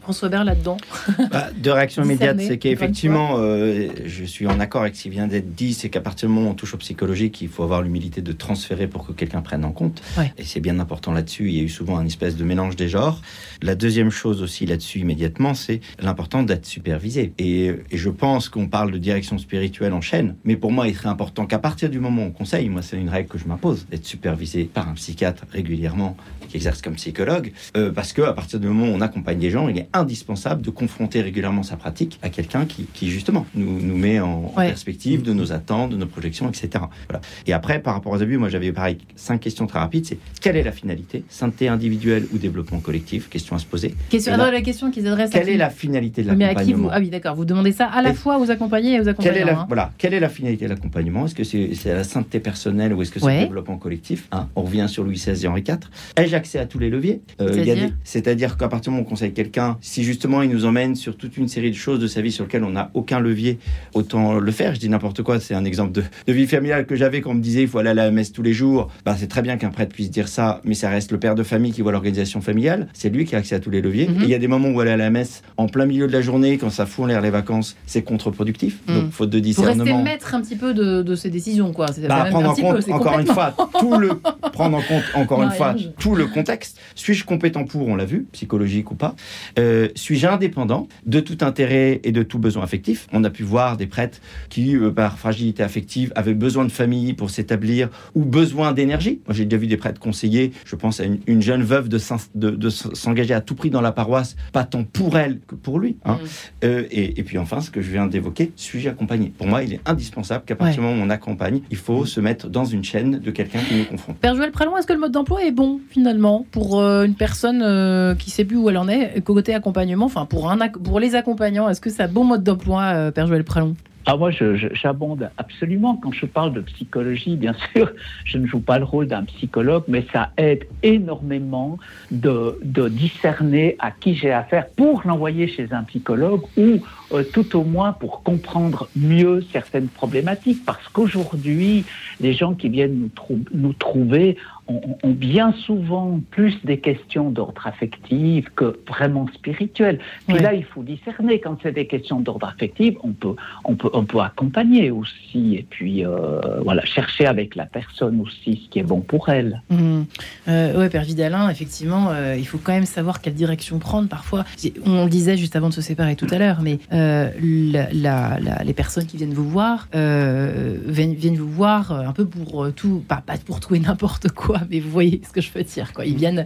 François 0.00 0.28
Bert 0.28 0.44
là-dedans. 0.44 0.76
Bah, 1.30 1.48
de 1.54 1.70
réaction 1.70 2.04
immédiate, 2.04 2.40
c'est 2.40 2.56
qu'effectivement, 2.58 3.34
euh, 3.36 3.88
je 4.06 4.24
suis 4.24 4.46
en 4.46 4.60
accord 4.60 4.82
avec 4.82 4.96
ce 4.96 5.02
qui 5.02 5.10
vient 5.10 5.26
d'être 5.26 5.54
dit, 5.54 5.74
c'est 5.74 5.90
qu'à 5.90 6.00
partir 6.00 6.28
du 6.28 6.34
moment 6.34 6.48
où 6.48 6.52
on 6.52 6.54
touche 6.54 6.74
au 6.74 6.78
psychologique, 6.78 7.42
il 7.42 7.48
faut 7.48 7.62
avoir 7.62 7.82
l'humilité 7.82 8.22
de 8.22 8.32
transférer 8.32 8.86
pour 8.86 9.06
que 9.06 9.12
quelqu'un 9.12 9.42
prenne 9.42 9.64
en 9.64 9.72
compte. 9.72 10.00
Et 10.38 10.44
c'est 10.44 10.60
bien 10.60 10.78
important 10.78 11.12
là-dessus, 11.12 11.48
il 11.48 11.56
y 11.56 11.60
a 11.60 11.62
eu 11.62 11.68
souvent 11.68 11.98
un 11.98 12.06
espèce 12.06 12.36
de 12.36 12.44
mélange 12.44 12.76
des 12.76 12.88
genres. 12.88 13.20
La 13.60 13.74
deuxième 13.74 14.10
chose 14.10 14.42
aussi 14.42 14.64
là-dessus 14.64 15.00
immédiatement, 15.00 15.54
c'est 15.54 15.80
l'important 16.00 16.42
d'être 16.42 16.64
supervisé. 16.64 17.32
Et, 17.38 17.66
et 17.66 17.96
je 17.96 18.10
pense 18.10 18.48
qu'on 18.48 18.68
parle 18.68 18.90
de 18.90 18.98
direction 18.98 19.36
spirituelle 19.36 19.92
en 19.92 20.00
chaîne, 20.00 20.36
mais 20.44 20.56
pour 20.56 20.72
moi, 20.72 20.88
il 20.88 20.94
serait 20.94 21.08
important 21.08 21.46
qu'à 21.46 21.58
partir 21.58 21.90
du 21.90 22.00
moment 22.00 22.22
où 22.22 22.26
on 22.26 22.30
conseille, 22.30 22.68
moi 22.78 22.82
c'est 22.82 22.96
une 22.96 23.08
règle 23.08 23.28
que 23.28 23.38
je 23.38 23.46
m'impose, 23.46 23.86
d'être 23.90 24.06
supervisé 24.06 24.70
par 24.72 24.88
un 24.88 24.94
psychiatre 24.94 25.44
régulièrement 25.50 26.16
qui 26.48 26.56
exerce 26.56 26.80
comme 26.80 26.94
psychologue, 26.94 27.52
euh, 27.76 27.90
parce 27.90 28.12
que 28.12 28.22
à 28.22 28.32
partir 28.32 28.60
du 28.60 28.68
moment 28.68 28.84
où 28.84 28.96
on 28.96 29.00
accompagne 29.00 29.38
des 29.38 29.50
gens, 29.50 29.68
il 29.68 29.76
est 29.78 29.88
indispensable 29.92 30.62
de 30.62 30.70
confronter 30.70 31.20
régulièrement 31.20 31.64
sa 31.64 31.76
pratique 31.76 32.20
à 32.22 32.28
quelqu'un 32.28 32.66
qui, 32.66 32.84
qui, 32.94 33.10
justement 33.10 33.46
nous, 33.56 33.80
nous 33.80 33.96
met 33.96 34.20
en, 34.20 34.52
perspective 34.56 35.22
de 35.22 35.32
nos 35.32 35.52
attentes, 35.52 35.90
de 35.90 35.96
nos 35.96 36.06
projections, 36.06 36.48
etc. 36.48 36.84
Voilà. 37.08 37.20
Et 37.48 37.52
après, 37.52 37.80
par 37.80 37.94
rapport 37.94 38.12
aux 38.12 38.22
abus, 38.22 38.38
moi 38.38 38.48
j'avais 38.48 38.70
pareil 38.70 38.98
cinq 39.16 39.40
questions 39.40 39.66
très 39.66 39.80
rapides. 39.80 40.06
C'est 40.06 40.18
quelle 40.40 40.56
est 40.56 40.62
la 40.62 40.72
finalité? 40.72 41.24
Sainteté 41.28 41.66
individuelle 41.66 42.26
ou 42.32 42.38
développement 42.38 42.78
collectif? 42.78 43.28
Question 43.28 43.56
à 43.56 43.58
se 43.58 43.66
poser. 43.66 43.96
Question, 44.08 44.36
la 44.36 44.62
question 44.62 44.92
qu'ils 44.92 45.08
adressent. 45.08 45.30
Quelle 45.30 45.48
est 45.48 45.56
la 45.56 45.70
finalité 45.70 46.22
de 46.22 46.28
l'accompagnement? 46.28 46.90
Ah 46.92 47.00
oui, 47.00 47.10
d'accord. 47.10 47.34
Vous 47.34 47.44
demandez 47.44 47.72
ça 47.72 47.86
à 47.86 48.02
la 48.02 48.14
fois 48.14 48.38
aux 48.38 48.52
accompagnés 48.52 48.94
et 48.94 49.00
aux 49.00 49.08
accompagnants. 49.08 49.34
Quelle 49.34 49.42
est 49.42 49.44
la, 49.44 49.60
hein. 49.60 49.66
Voilà. 49.66 49.90
Quelle 49.98 50.14
est 50.14 50.20
la 50.20 50.28
finalité 50.28 50.66
de 50.66 50.70
l'accompagnement? 50.70 51.26
Est-ce 51.26 51.34
que 51.34 51.44
c'est 51.44 51.74
la 51.86 52.04
sainteté 52.04 52.38
personnelle 52.38 52.67
ou 52.68 53.02
est-ce 53.02 53.10
que 53.10 53.20
c'est 53.20 53.34
le 53.34 53.44
développement 53.44 53.76
collectif 53.76 54.28
hein 54.32 54.48
On 54.56 54.62
revient 54.62 54.86
sur 54.88 55.04
Louis 55.04 55.14
XVI 55.14 55.44
et 55.44 55.48
Henri 55.48 55.64
IV. 55.66 55.78
Ai-je 56.16 56.34
accès 56.36 56.58
à 56.58 56.66
tout 56.66 56.78
les 56.78 56.90
leviers. 56.90 57.22
Euh, 57.40 57.88
c'est-à-dire 58.04 58.56
qu'à 58.56 58.68
partir 58.68 58.90
du 58.90 58.96
moment 58.96 59.04
où 59.04 59.06
on 59.06 59.10
conseille 59.10 59.32
quelqu'un, 59.32 59.76
si 59.80 60.04
justement 60.04 60.42
il 60.42 60.50
nous 60.50 60.64
emmène 60.64 60.94
sur 60.94 61.16
toute 61.16 61.36
une 61.36 61.48
série 61.48 61.70
de 61.70 61.76
choses 61.76 61.98
de 61.98 62.06
sa 62.06 62.20
vie 62.20 62.32
sur 62.32 62.44
lesquelles 62.44 62.64
on 62.64 62.70
n'a 62.70 62.90
aucun 62.94 63.20
levier, 63.20 63.58
autant 63.94 64.38
le 64.38 64.52
faire. 64.52 64.74
Je 64.74 64.80
dis 64.80 64.88
n'importe 64.88 65.22
quoi, 65.22 65.40
c'est 65.40 65.54
un 65.54 65.64
exemple 65.64 65.92
de, 65.92 66.32
vie 66.32 66.46
familiale 66.46 66.86
que 66.86 66.94
j'avais 66.94 67.20
quand 67.20 67.30
on 67.30 67.34
me 67.34 67.42
disait 67.42 67.62
il 67.62 67.68
faut 67.68 67.78
aller 67.78 67.90
à 67.90 67.94
la 67.94 68.10
messe 68.10 68.32
tous 68.32 68.42
les 68.42 68.52
jours. 68.52 68.90
Bah, 69.04 69.16
c'est 69.18 69.26
très 69.26 69.42
bien 69.42 69.56
qu'un 69.56 69.70
prêtre 69.70 69.94
puisse 69.94 70.10
dire 70.10 70.28
ça, 70.28 70.60
mais 70.64 70.74
ça 70.74 70.88
reste 70.88 71.12
le 71.12 71.18
père 71.18 71.34
de 71.34 71.42
famille 71.42 71.72
qui 71.72 71.82
voit 71.82 71.92
l'organisation 71.92 72.40
familiale. 72.40 72.88
C'est 72.92 73.08
lui 73.08 73.24
qui 73.24 73.34
a 73.34 73.38
accès 73.38 73.54
à 73.54 73.60
tous 73.60 73.70
les 73.70 73.80
leviers. 73.80 74.08
Mhm. 74.08 74.22
il 74.22 74.28
y 74.28 74.34
a 74.34 74.38
des 74.38 74.48
moments 74.48 74.68
où 74.68 74.80
aller 74.80 74.90
à 74.90 74.96
la 74.96 75.10
messe 75.10 75.42
en 75.56 75.66
plein 75.66 75.86
milieu 75.86 76.06
de 76.06 76.12
la 76.12 76.20
journée, 76.20 76.58
quand 76.58 76.70
ça 76.70 76.86
fout 76.86 77.04
en 77.04 77.06
l'air 77.06 77.20
les 77.20 77.30
vacances, 77.30 77.76
c'est 77.86 78.02
contre-productif. 78.02 78.80
Mhm. 78.86 78.94
Donc 78.94 79.10
faute 79.12 79.30
de 79.30 79.38
discernement. 79.38 79.84
Pour 79.84 79.84
rester 79.84 80.02
maître 80.02 80.34
un 80.34 80.40
petit 80.40 80.56
peu 80.56 80.74
de, 80.74 81.14
ses 81.14 81.30
décisions, 81.30 81.72
quoi. 81.72 81.86
Bah, 82.08 82.26
prendre 82.30 82.50
en 82.50 82.54
compte, 82.60 82.88
encore 82.90 83.18
une 83.18 83.26
fois, 83.26 83.54
tout 83.78 83.96
le 83.96 84.20
prendre 84.52 84.76
en 84.76 84.82
compte 84.82 85.04
encore 85.14 85.42
une 85.42 85.50
fois 85.50 85.74
tout 85.98 86.14
le 86.14 86.26
contexte. 86.26 86.78
Suis-je 86.94 87.24
compétent 87.24 87.64
pour, 87.64 87.88
on 87.88 87.96
l'a 87.96 88.04
vu, 88.04 88.26
psychologique 88.32 88.90
ou 88.90 88.94
pas 88.94 89.14
euh, 89.58 89.88
Suis-je 89.94 90.26
indépendant 90.26 90.88
de 91.06 91.20
tout 91.20 91.38
intérêt 91.40 92.00
et 92.04 92.12
de 92.12 92.22
tout 92.22 92.38
besoin 92.38 92.64
affectif? 92.64 93.06
On 93.12 93.24
a 93.24 93.30
pu 93.30 93.42
voir 93.42 93.76
des 93.76 93.86
prêtres 93.86 94.18
qui, 94.48 94.76
euh, 94.76 94.90
par 94.90 95.18
fragilité 95.18 95.62
affective, 95.62 96.12
avaient 96.16 96.34
besoin 96.34 96.64
de 96.64 96.72
famille 96.72 97.14
pour 97.14 97.30
s'établir 97.30 97.88
ou 98.14 98.24
besoin 98.24 98.72
d'énergie. 98.72 99.20
Moi, 99.26 99.34
j'ai 99.34 99.44
déjà 99.44 99.60
vu 99.60 99.66
des 99.66 99.76
prêtres 99.76 100.00
conseiller, 100.00 100.52
je 100.64 100.76
pense 100.76 101.00
à 101.00 101.04
une, 101.04 101.42
jeune 101.42 101.62
veuve 101.62 101.88
de, 101.88 101.98
s'engager 101.98 103.34
à 103.34 103.40
tout 103.40 103.54
prix 103.54 103.70
dans 103.70 103.80
la 103.80 103.92
paroisse, 103.92 104.36
pas 104.52 104.64
tant 104.64 104.84
pour 104.84 105.16
elle 105.18 105.40
que 105.46 105.54
pour 105.54 105.78
lui. 105.78 105.96
Hein. 106.04 106.14
Mm. 106.14 106.26
Euh, 106.64 106.84
et, 106.90 107.22
puis 107.22 107.38
enfin, 107.38 107.60
ce 107.60 107.70
que 107.70 107.80
je 107.80 107.90
viens 107.90 108.06
d'évoquer, 108.06 108.52
suis-je 108.56 108.88
accompagné? 108.88 109.32
Pour 109.36 109.46
moi, 109.46 109.62
il 109.62 109.74
est 109.74 109.80
indispensable 109.86 110.44
qu'à 110.44 110.56
partir 110.56 110.82
du 110.82 110.86
moment 110.86 111.00
où 111.00 111.06
on 111.06 111.10
accompagne, 111.10 111.60
il 111.70 111.76
faut 111.76 112.06
se 112.06 112.20
mettre 112.20 112.47
dans 112.48 112.64
une 112.64 112.84
chaîne 112.84 113.18
de 113.18 113.30
quelqu'un 113.30 113.60
qui 113.60 113.76
nous 113.76 113.84
confronte. 113.84 114.16
Père 114.18 114.34
Joël 114.34 114.50
Pralon, 114.50 114.76
est-ce 114.76 114.86
que 114.86 114.92
le 114.92 114.98
mode 114.98 115.12
d'emploi 115.12 115.44
est 115.44 115.52
bon 115.52 115.80
finalement 115.90 116.46
pour 116.50 116.82
une 116.82 117.14
personne 117.14 117.62
euh, 117.62 118.14
qui 118.14 118.30
sait 118.30 118.44
plus 118.44 118.56
où 118.56 118.68
elle 118.68 118.78
en 118.78 118.88
est, 118.88 119.20
côté 119.22 119.54
accompagnement, 119.54 120.06
enfin 120.06 120.26
pour, 120.26 120.52
pour 120.84 121.00
les 121.00 121.14
accompagnants, 121.14 121.68
est-ce 121.68 121.80
que 121.80 121.90
c'est 121.90 122.02
un 122.02 122.08
bon 122.08 122.24
mode 122.24 122.42
d'emploi, 122.42 122.82
euh, 122.94 123.10
Père 123.10 123.26
Joël 123.26 123.44
Pralon? 123.44 123.76
Ah, 124.10 124.16
moi, 124.16 124.30
j'abonde 124.30 125.28
absolument. 125.36 126.00
Quand 126.02 126.12
je 126.12 126.24
parle 126.24 126.54
de 126.54 126.62
psychologie, 126.62 127.36
bien 127.36 127.54
sûr, 127.74 127.92
je 128.24 128.38
ne 128.38 128.46
joue 128.46 128.60
pas 128.60 128.78
le 128.78 128.86
rôle 128.86 129.06
d'un 129.06 129.24
psychologue, 129.24 129.84
mais 129.86 130.06
ça 130.10 130.30
aide 130.38 130.64
énormément 130.82 131.76
de, 132.10 132.58
de 132.64 132.88
discerner 132.88 133.76
à 133.78 133.90
qui 133.90 134.14
j'ai 134.14 134.32
affaire 134.32 134.66
pour 134.70 135.02
l'envoyer 135.04 135.46
chez 135.46 135.68
un 135.72 135.82
psychologue 135.82 136.40
ou 136.56 136.78
euh, 137.12 137.22
tout 137.34 137.54
au 137.54 137.64
moins 137.64 137.92
pour 137.92 138.22
comprendre 138.22 138.88
mieux 138.96 139.44
certaines 139.52 139.88
problématiques. 139.88 140.64
Parce 140.64 140.88
qu'aujourd'hui, 140.88 141.84
les 142.18 142.32
gens 142.32 142.54
qui 142.54 142.70
viennent 142.70 143.10
nous, 143.28 143.44
nous 143.52 143.74
trouver 143.74 144.38
ont, 144.68 144.98
bien 145.10 145.52
souvent 145.66 146.20
plus 146.30 146.54
des 146.64 146.78
questions 146.78 147.30
d'ordre 147.30 147.66
affectif 147.66 148.48
que 148.54 148.78
vraiment 148.86 149.26
spirituel. 149.34 149.98
Puis 150.26 150.38
là, 150.38 150.54
il 150.54 150.64
faut 150.64 150.82
discerner. 150.82 151.40
Quand 151.40 151.56
c'est 151.62 151.72
des 151.72 151.86
questions 151.86 152.20
d'ordre 152.20 152.46
affectif, 152.46 152.94
on 153.02 153.12
peut, 153.12 153.34
on, 153.64 153.74
peut, 153.74 153.90
on 153.92 154.04
peut 154.04 154.20
accompagner 154.20 154.90
aussi 154.90 155.56
et 155.56 155.66
puis 155.68 156.04
euh, 156.04 156.60
voilà, 156.62 156.84
chercher 156.84 157.26
avec 157.26 157.56
la 157.56 157.66
personne 157.66 158.20
aussi 158.20 158.62
ce 158.64 158.70
qui 158.70 158.78
est 158.78 158.84
bon 158.84 159.00
pour 159.00 159.28
elle. 159.28 159.62
Mmh. 159.70 160.02
Euh, 160.48 160.80
oui, 160.80 160.88
Père 160.88 161.04
Vidalin, 161.04 161.48
effectivement, 161.48 162.10
euh, 162.10 162.36
il 162.36 162.46
faut 162.46 162.58
quand 162.58 162.72
même 162.72 162.86
savoir 162.86 163.20
quelle 163.20 163.34
direction 163.34 163.78
prendre 163.78 164.08
parfois. 164.08 164.44
On 164.84 165.04
le 165.04 165.10
disait 165.10 165.36
juste 165.36 165.56
avant 165.56 165.68
de 165.68 165.74
se 165.74 165.82
séparer 165.82 166.16
tout 166.16 166.28
à 166.30 166.38
l'heure, 166.38 166.60
mais 166.62 166.78
la, 166.90 168.38
les 168.64 168.74
personnes 168.74 169.06
qui 169.06 169.16
viennent 169.16 169.34
vous 169.34 169.48
voir 169.48 169.88
viennent, 169.92 171.14
viennent, 171.14 171.36
vous 171.36 171.50
voir 171.50 171.92
un 171.92 172.12
peu 172.12 172.26
pour 172.26 172.72
tout, 172.74 173.02
pas, 173.08 173.22
pas 173.24 173.38
pour 173.38 173.60
tout 173.60 173.74
et 173.74 173.80
n'importe 173.80 174.30
quoi 174.32 174.57
mais 174.70 174.80
vous 174.80 174.90
voyez 174.90 175.20
ce 175.26 175.32
que 175.32 175.40
je 175.40 175.50
veux 175.52 175.62
dire. 175.62 175.92
Quoi. 175.92 176.06
Ils 176.06 176.16
viennent 176.16 176.44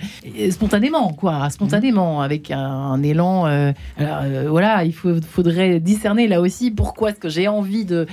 spontanément, 0.51 1.13
quoi, 1.13 1.49
spontanément, 1.51 2.23
avec 2.23 2.51
un, 2.51 3.03
élan. 3.03 3.47
Euh, 3.47 3.73
euh, 4.01 4.47
voilà, 4.49 4.85
il 4.85 4.93
faudrait 4.93 5.81
discerner 5.81 6.29
là 6.29 6.41
aussi 6.41 6.71
pourquoi 6.71 7.11
est-ce 7.11 7.21
que 7.21 7.29
j'ai 7.29 7.49
envie 7.49 7.85
de, 7.85 8.07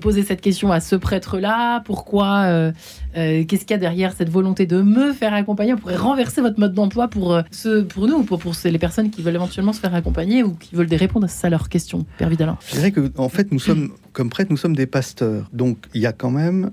poser 0.00 0.22
cette 0.22 0.40
question 0.40 0.72
à 0.72 0.80
ce 0.80 0.96
prêtre-là, 0.96 1.80
pourquoi, 1.80 2.42
euh, 2.44 2.72
qu'est-ce 3.14 3.64
qu'il 3.64 3.70
y 3.70 3.74
a 3.74 3.78
derrière 3.78 4.12
cette 4.12 4.28
volonté 4.28 4.66
de 4.66 4.82
me 4.82 5.12
faire 5.12 5.32
accompagner? 5.34 5.74
On 5.74 5.78
pourrait 5.78 5.96
renverser 5.96 6.40
votre 6.40 6.58
mode 6.58 6.74
d'emploi 6.74 7.08
pour, 7.08 7.40
ce, 7.50 7.82
pour 7.82 8.06
nous, 8.06 8.22
pour, 8.24 8.38
pour 8.38 8.54
les 8.64 8.78
personnes 8.78 9.10
qui 9.10 9.22
veulent 9.22 9.34
éventuellement 9.34 9.72
se 9.72 9.80
faire 9.80 9.94
accompagner 9.94 10.42
ou 10.42 10.52
qui 10.54 10.74
veulent 10.74 10.86
des 10.86 10.96
réponses 10.96 11.44
à 11.44 11.50
leurs 11.50 11.68
questions. 11.68 12.04
Père 12.18 12.28
Vidalin. 12.28 12.58
Je 12.68 12.74
dirais 12.74 12.90
que, 12.90 13.10
en 13.16 13.28
fait, 13.28 13.52
nous 13.52 13.58
sommes, 13.58 13.92
comme 14.12 14.30
prêtres, 14.30 14.50
nous 14.50 14.56
sommes 14.56 14.76
des 14.76 14.86
pasteurs. 14.86 15.48
Donc, 15.52 15.78
il 15.94 16.00
y 16.00 16.06
a 16.06 16.12
quand 16.12 16.30
même 16.30 16.70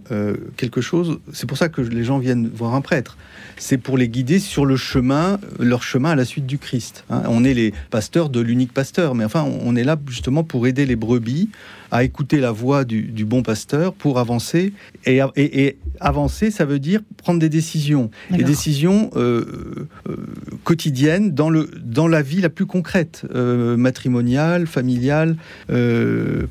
quelque 0.58 0.82
chose. 0.82 1.20
C'est 1.32 1.48
pour 1.48 1.58
ça 1.58 1.70
que 1.70 1.82
les 1.82 2.04
gens 2.04 2.20
viennent 2.20 2.50
voir 2.54 2.76
un 2.76 2.82
prêtre. 2.82 3.18
C'est 3.58 3.78
pour 3.78 3.98
les 3.98 4.10
guider 4.10 4.40
sur 4.40 4.66
le 4.66 4.76
chemin, 4.76 5.40
leur 5.60 5.84
chemin 5.84 6.12
à 6.12 6.16
la 6.16 6.26
suite 6.26 6.48
du 6.48 6.58
Christ. 6.58 7.06
Hein. 7.10 7.24
On 7.28 7.44
est 7.44 7.54
les 7.54 7.74
pasteurs 7.92 8.30
de 8.30 8.40
l'unique 8.40 8.74
pasteur, 8.74 9.14
mais 9.14 9.24
enfin, 9.24 9.46
on 9.64 9.76
est 9.76 9.84
là 9.84 9.98
justement 10.08 10.44
pour 10.44 10.66
aider 10.66 10.86
les 10.86 10.96
brebis 10.96 11.50
à 11.92 12.04
écouter 12.04 12.40
la 12.40 12.52
voix 12.52 12.86
du, 12.86 13.26
bon 13.26 13.44
pasteur 13.44 13.94
pour 13.94 14.18
avancer. 14.18 14.74
Et, 15.06 15.20
et, 15.36 15.78
avancer, 16.00 16.50
ça 16.50 16.66
veut 16.66 16.80
dire 16.80 17.02
prendre 17.18 17.40
des 17.40 17.50
décisions, 17.50 18.10
des 18.32 18.44
décisions 18.44 19.12
euh, 19.16 19.88
euh, 20.10 20.16
quotidiennes 20.64 21.32
dans, 21.32 21.50
le, 21.50 21.70
dans 21.84 22.08
la 22.08 22.22
vie 22.22 22.42
la 22.42 22.50
plus 22.50 22.66
concrète, 22.66 23.24
euh, 23.36 23.78
matrimoniale, 23.78 24.68
familiale, 24.68 25.36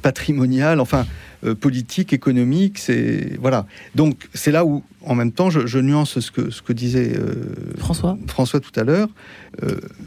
patrimoniale, 0.02 0.80
enfin 0.80 1.06
politique, 1.60 2.12
économique. 2.12 2.78
C'est 2.78 3.38
voilà. 3.40 3.66
Donc 3.94 4.28
c'est 4.34 4.52
là 4.52 4.64
où 4.64 4.84
en 5.10 5.14
même 5.14 5.32
temps, 5.32 5.50
je, 5.50 5.78
nuance 5.78 6.20
ce 6.20 6.30
que, 6.30 6.50
ce 6.50 6.62
que 6.62 6.72
disait 6.72 7.12
François. 7.78 8.16
François 8.26 8.60
tout 8.60 8.78
à 8.78 8.84
l'heure. 8.84 9.08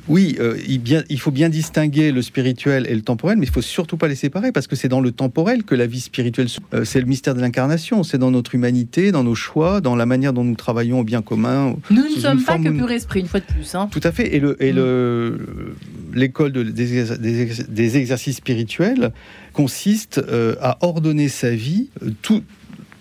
oui, 0.08 0.38
il, 0.68 0.80
bien, 0.80 1.04
il, 1.10 1.20
faut 1.20 1.32
bien 1.32 1.50
distinguer 1.50 2.12
le 2.12 2.22
spirituel 2.22 2.88
et 2.90 2.96
le 2.96 3.02
temporel, 3.02 3.38
mais 3.38 3.46
il 3.46 3.52
faut 3.52 3.62
surtout 3.62 3.98
pas 3.98 4.08
les 4.08 4.16
séparer 4.16 4.52
parce 4.52 4.68
que 4.68 4.76
c'est 4.76 4.88
dans 4.88 5.02
le 5.02 5.12
temporel 5.12 5.64
que 5.64 5.76
la 5.76 5.88
vie 5.88 6.00
spirituelle. 6.00 6.48
Euh, 6.74 6.86
c'est 6.86 7.00
le 7.00 7.06
mystère 7.06 7.36
de 7.36 7.42
l'incarnation, 7.42 8.04
c'est 8.04 8.18
dans 8.18 8.32
notre 8.32 8.56
humanité, 8.56 9.12
dans 9.12 9.24
nos 9.24 9.36
choix, 9.36 9.82
dans 9.82 9.96
la 9.96 10.06
manière 10.06 10.34
dont 10.34 10.44
nous 10.44 10.56
travaillons 10.56 11.00
au 11.00 11.04
bien 11.04 11.22
commun. 11.22 11.76
Nous 11.90 12.04
ne 12.04 12.20
sommes 12.20 12.44
pas 12.44 12.58
que 12.58 12.70
pur 12.70 12.92
esprit, 12.92 13.20
une 13.22 13.28
fois 13.28 13.40
de 13.40 13.46
plus. 13.46 13.76
Hein. 13.76 13.90
Tout 13.92 14.02
à 14.04 14.12
fait. 14.12 14.36
Et 14.36 14.40
le, 14.40 14.62
et 14.64 14.72
le 14.72 15.76
l'école 16.14 16.52
des, 16.52 17.98
exercices 17.98 18.38
spirituels 18.38 19.12
consiste 19.52 20.22
à 20.62 20.78
ordonner 20.82 21.28
sa 21.28 21.52
vie, 21.52 21.90
tout, 22.22 22.44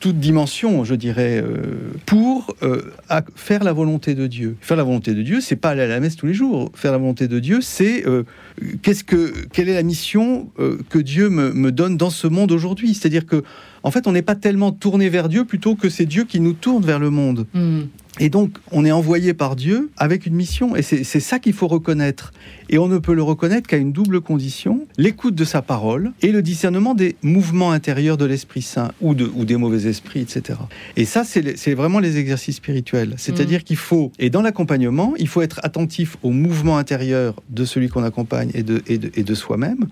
toute 0.03 0.19
dimension, 0.19 0.83
je 0.83 0.97
dirais, 0.97 1.41
euh, 1.41 1.93
pour 2.07 2.57
euh, 2.65 2.83
faire 3.37 3.63
la 3.63 3.73
volonté 3.73 4.17
de 4.17 4.27
Dieu. 4.27 4.57
Faire 4.61 4.77
la 4.77 4.83
volonté 4.83 5.15
de 5.15 5.23
Dieu, 5.23 5.41
c'est 5.41 5.55
pas 5.55 5.71
aller 5.71 5.83
à 5.83 5.87
la 5.87 6.01
messe 6.01 6.17
tous 6.17 6.27
les 6.27 6.35
jours. 6.35 6.73
Faire 6.75 6.91
la 6.91 6.99
volonté 6.99 7.29
de 7.29 7.39
Dieu, 7.39 7.61
c'est 7.61 8.05
euh, 8.05 8.25
qu'est-ce 8.83 9.05
que 9.05 9.33
quelle 9.53 9.69
est 9.69 9.75
la 9.75 9.85
mission 9.85 10.51
que 10.89 10.99
Dieu 10.99 11.31
me, 11.31 11.71
donne 11.71 11.97
dans 11.97 12.11
ce 12.11 12.27
monde 12.27 12.51
aujourd'hui? 12.51 12.95
C'est-à-dire 12.95 13.27
que, 13.27 13.45
en 13.85 13.93
fait, 13.93 14.09
on 14.09 14.13
n'est 14.13 14.23
pas 14.23 14.35
tellement 14.35 14.73
tourné 14.73 15.09
vers 15.09 15.29
Dieu 15.29 15.45
plutôt 15.45 15.77
que 15.77 15.89
c'est 15.89 16.07
Dieu 16.07 16.25
qui 16.25 16.41
nous 16.41 16.53
tourne 16.53 16.85
vers 16.85 16.99
le 16.99 17.11
monde. 17.11 17.47
Hmm. 17.55 17.83
Et 18.19 18.29
donc, 18.29 18.59
on 18.73 18.85
est 18.85 18.93
envoyé 18.93 19.35
par 19.35 19.55
Dieu 19.55 19.91
avec 19.97 20.27
une 20.27 20.35
mission, 20.35 20.75
et 20.75 20.83
c'est 20.83 21.21
ça 21.21 21.39
qu'il 21.39 21.55
faut 21.55 21.69
reconnaître. 21.69 22.33
Et 22.73 22.79
on 22.79 22.89
ne 22.89 22.97
peut 22.97 23.13
le 23.13 23.23
reconnaître 23.23 23.69
qu'à 23.69 23.77
une 23.77 23.93
double 23.93 24.23
condition, 24.23 24.87
l'écoute 24.97 25.35
de 25.35 25.45
sa 25.45 25.61
parole 25.61 26.13
et 26.23 26.33
le 26.33 26.41
discernement 26.41 26.95
des 26.95 27.17
mouvements 27.23 27.71
intérieurs 27.71 28.17
de 28.17 28.25
l'Esprit 28.25 28.63
Saint 28.63 28.93
ou, 29.03 29.15
de, 29.15 29.31
ou 29.35 29.45
des 29.45 29.59
mauvais 29.59 29.87
esprits, 29.87 30.21
etc. 30.21 30.59
Et 30.97 31.05
ça, 31.05 31.23
c'est 31.23 31.75
vraiment 31.75 31.99
les 31.99 32.17
exercices 32.17 32.57
spirituels. 32.57 33.13
C'est-à-dire 33.19 33.61
mm. 33.61 33.65
qu'il 33.65 33.77
faut, 33.77 34.11
et 34.19 34.31
dans 34.31 34.41
l'accompagnement, 34.41 35.13
il 35.19 35.29
faut 35.29 35.43
être 35.43 35.61
attentif 35.63 36.17
aux 36.23 36.31
mouvements 36.31 36.79
intérieurs 36.79 37.35
de 37.51 37.67
celui 37.67 37.91
qu'on 37.91 38.05
accompagne 38.05 38.51
et 38.55 38.63
de, 38.63 38.83
et 38.87 38.97
de, 38.97 39.11
et 39.17 39.23
de 39.23 39.35
soi-même. 39.35 39.87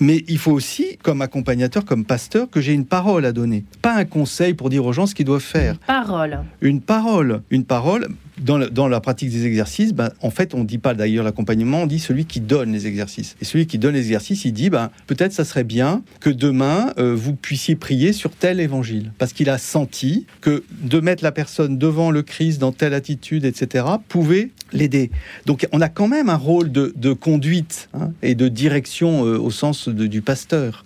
Mais 0.00 0.24
il 0.26 0.38
faut 0.38 0.52
aussi, 0.52 0.96
comme 1.02 1.20
accompagnateur, 1.20 1.84
comme 1.84 2.06
pasteur, 2.06 2.48
que 2.48 2.62
j'ai 2.62 2.72
une 2.72 2.86
parole 2.86 3.26
à 3.26 3.32
donner. 3.32 3.66
Pas 3.82 3.94
un 3.94 4.06
conseil 4.06 4.54
pour 4.54 4.70
dire 4.70 4.86
aux 4.86 4.94
gens 4.94 5.04
ce 5.04 5.14
qu'ils 5.14 5.26
doivent 5.26 5.42
faire. 5.42 5.74
Une 5.74 5.86
parole. 5.86 6.40
Une 6.62 6.80
parole. 6.80 7.42
Une 7.50 7.64
parole 7.64 8.08
dans, 8.42 8.88
la 8.88 9.00
pratique 9.00 9.30
des 9.30 9.46
exercices, 9.46 9.92
ben, 9.92 10.10
en 10.20 10.30
fait, 10.30 10.54
on 10.54 10.58
ne 10.58 10.64
dit 10.64 10.78
pas 10.78 10.94
d'ailleurs 10.94 11.24
l'accompagnement, 11.24 11.82
on 11.82 11.86
dit 11.86 11.98
celui 11.98 12.24
qui 12.24 12.40
donne 12.40 12.72
les 12.72 12.86
exercices. 12.86 13.36
Et 13.40 13.44
celui 13.44 13.66
qui 13.66 13.78
donne 13.78 13.94
les 13.94 14.00
exercices, 14.00 14.44
il 14.44 14.52
dit, 14.52 14.70
ben, 14.70 14.90
peut-être 15.06 15.32
ça 15.32 15.44
serait 15.44 15.64
bien 15.64 16.02
que 16.20 16.30
demain, 16.30 16.92
euh, 16.98 17.14
vous 17.14 17.34
puissiez 17.34 17.76
prier 17.76 18.12
sur 18.12 18.30
tel 18.30 18.60
évangile. 18.60 19.12
Parce 19.18 19.32
qu'il 19.32 19.48
a 19.48 19.58
senti 19.58 20.26
que 20.40 20.64
de 20.82 21.00
mettre 21.00 21.22
la 21.22 21.32
personne 21.32 21.78
devant 21.78 22.10
le 22.10 22.22
Christ 22.22 22.60
dans 22.60 22.72
telle 22.72 22.94
attitude, 22.94 23.44
etc., 23.44 23.84
pouvait 24.08 24.50
l'aider. 24.72 25.10
Donc 25.46 25.66
on 25.72 25.80
a 25.80 25.88
quand 25.88 26.08
même 26.08 26.28
un 26.28 26.36
rôle 26.36 26.72
de, 26.72 27.12
conduite 27.12 27.88
hein, 27.94 28.12
et 28.22 28.34
de 28.34 28.48
direction 28.48 29.26
euh, 29.26 29.38
au 29.38 29.50
sens 29.50 29.88
du 29.88 30.22
pasteur. 30.22 30.84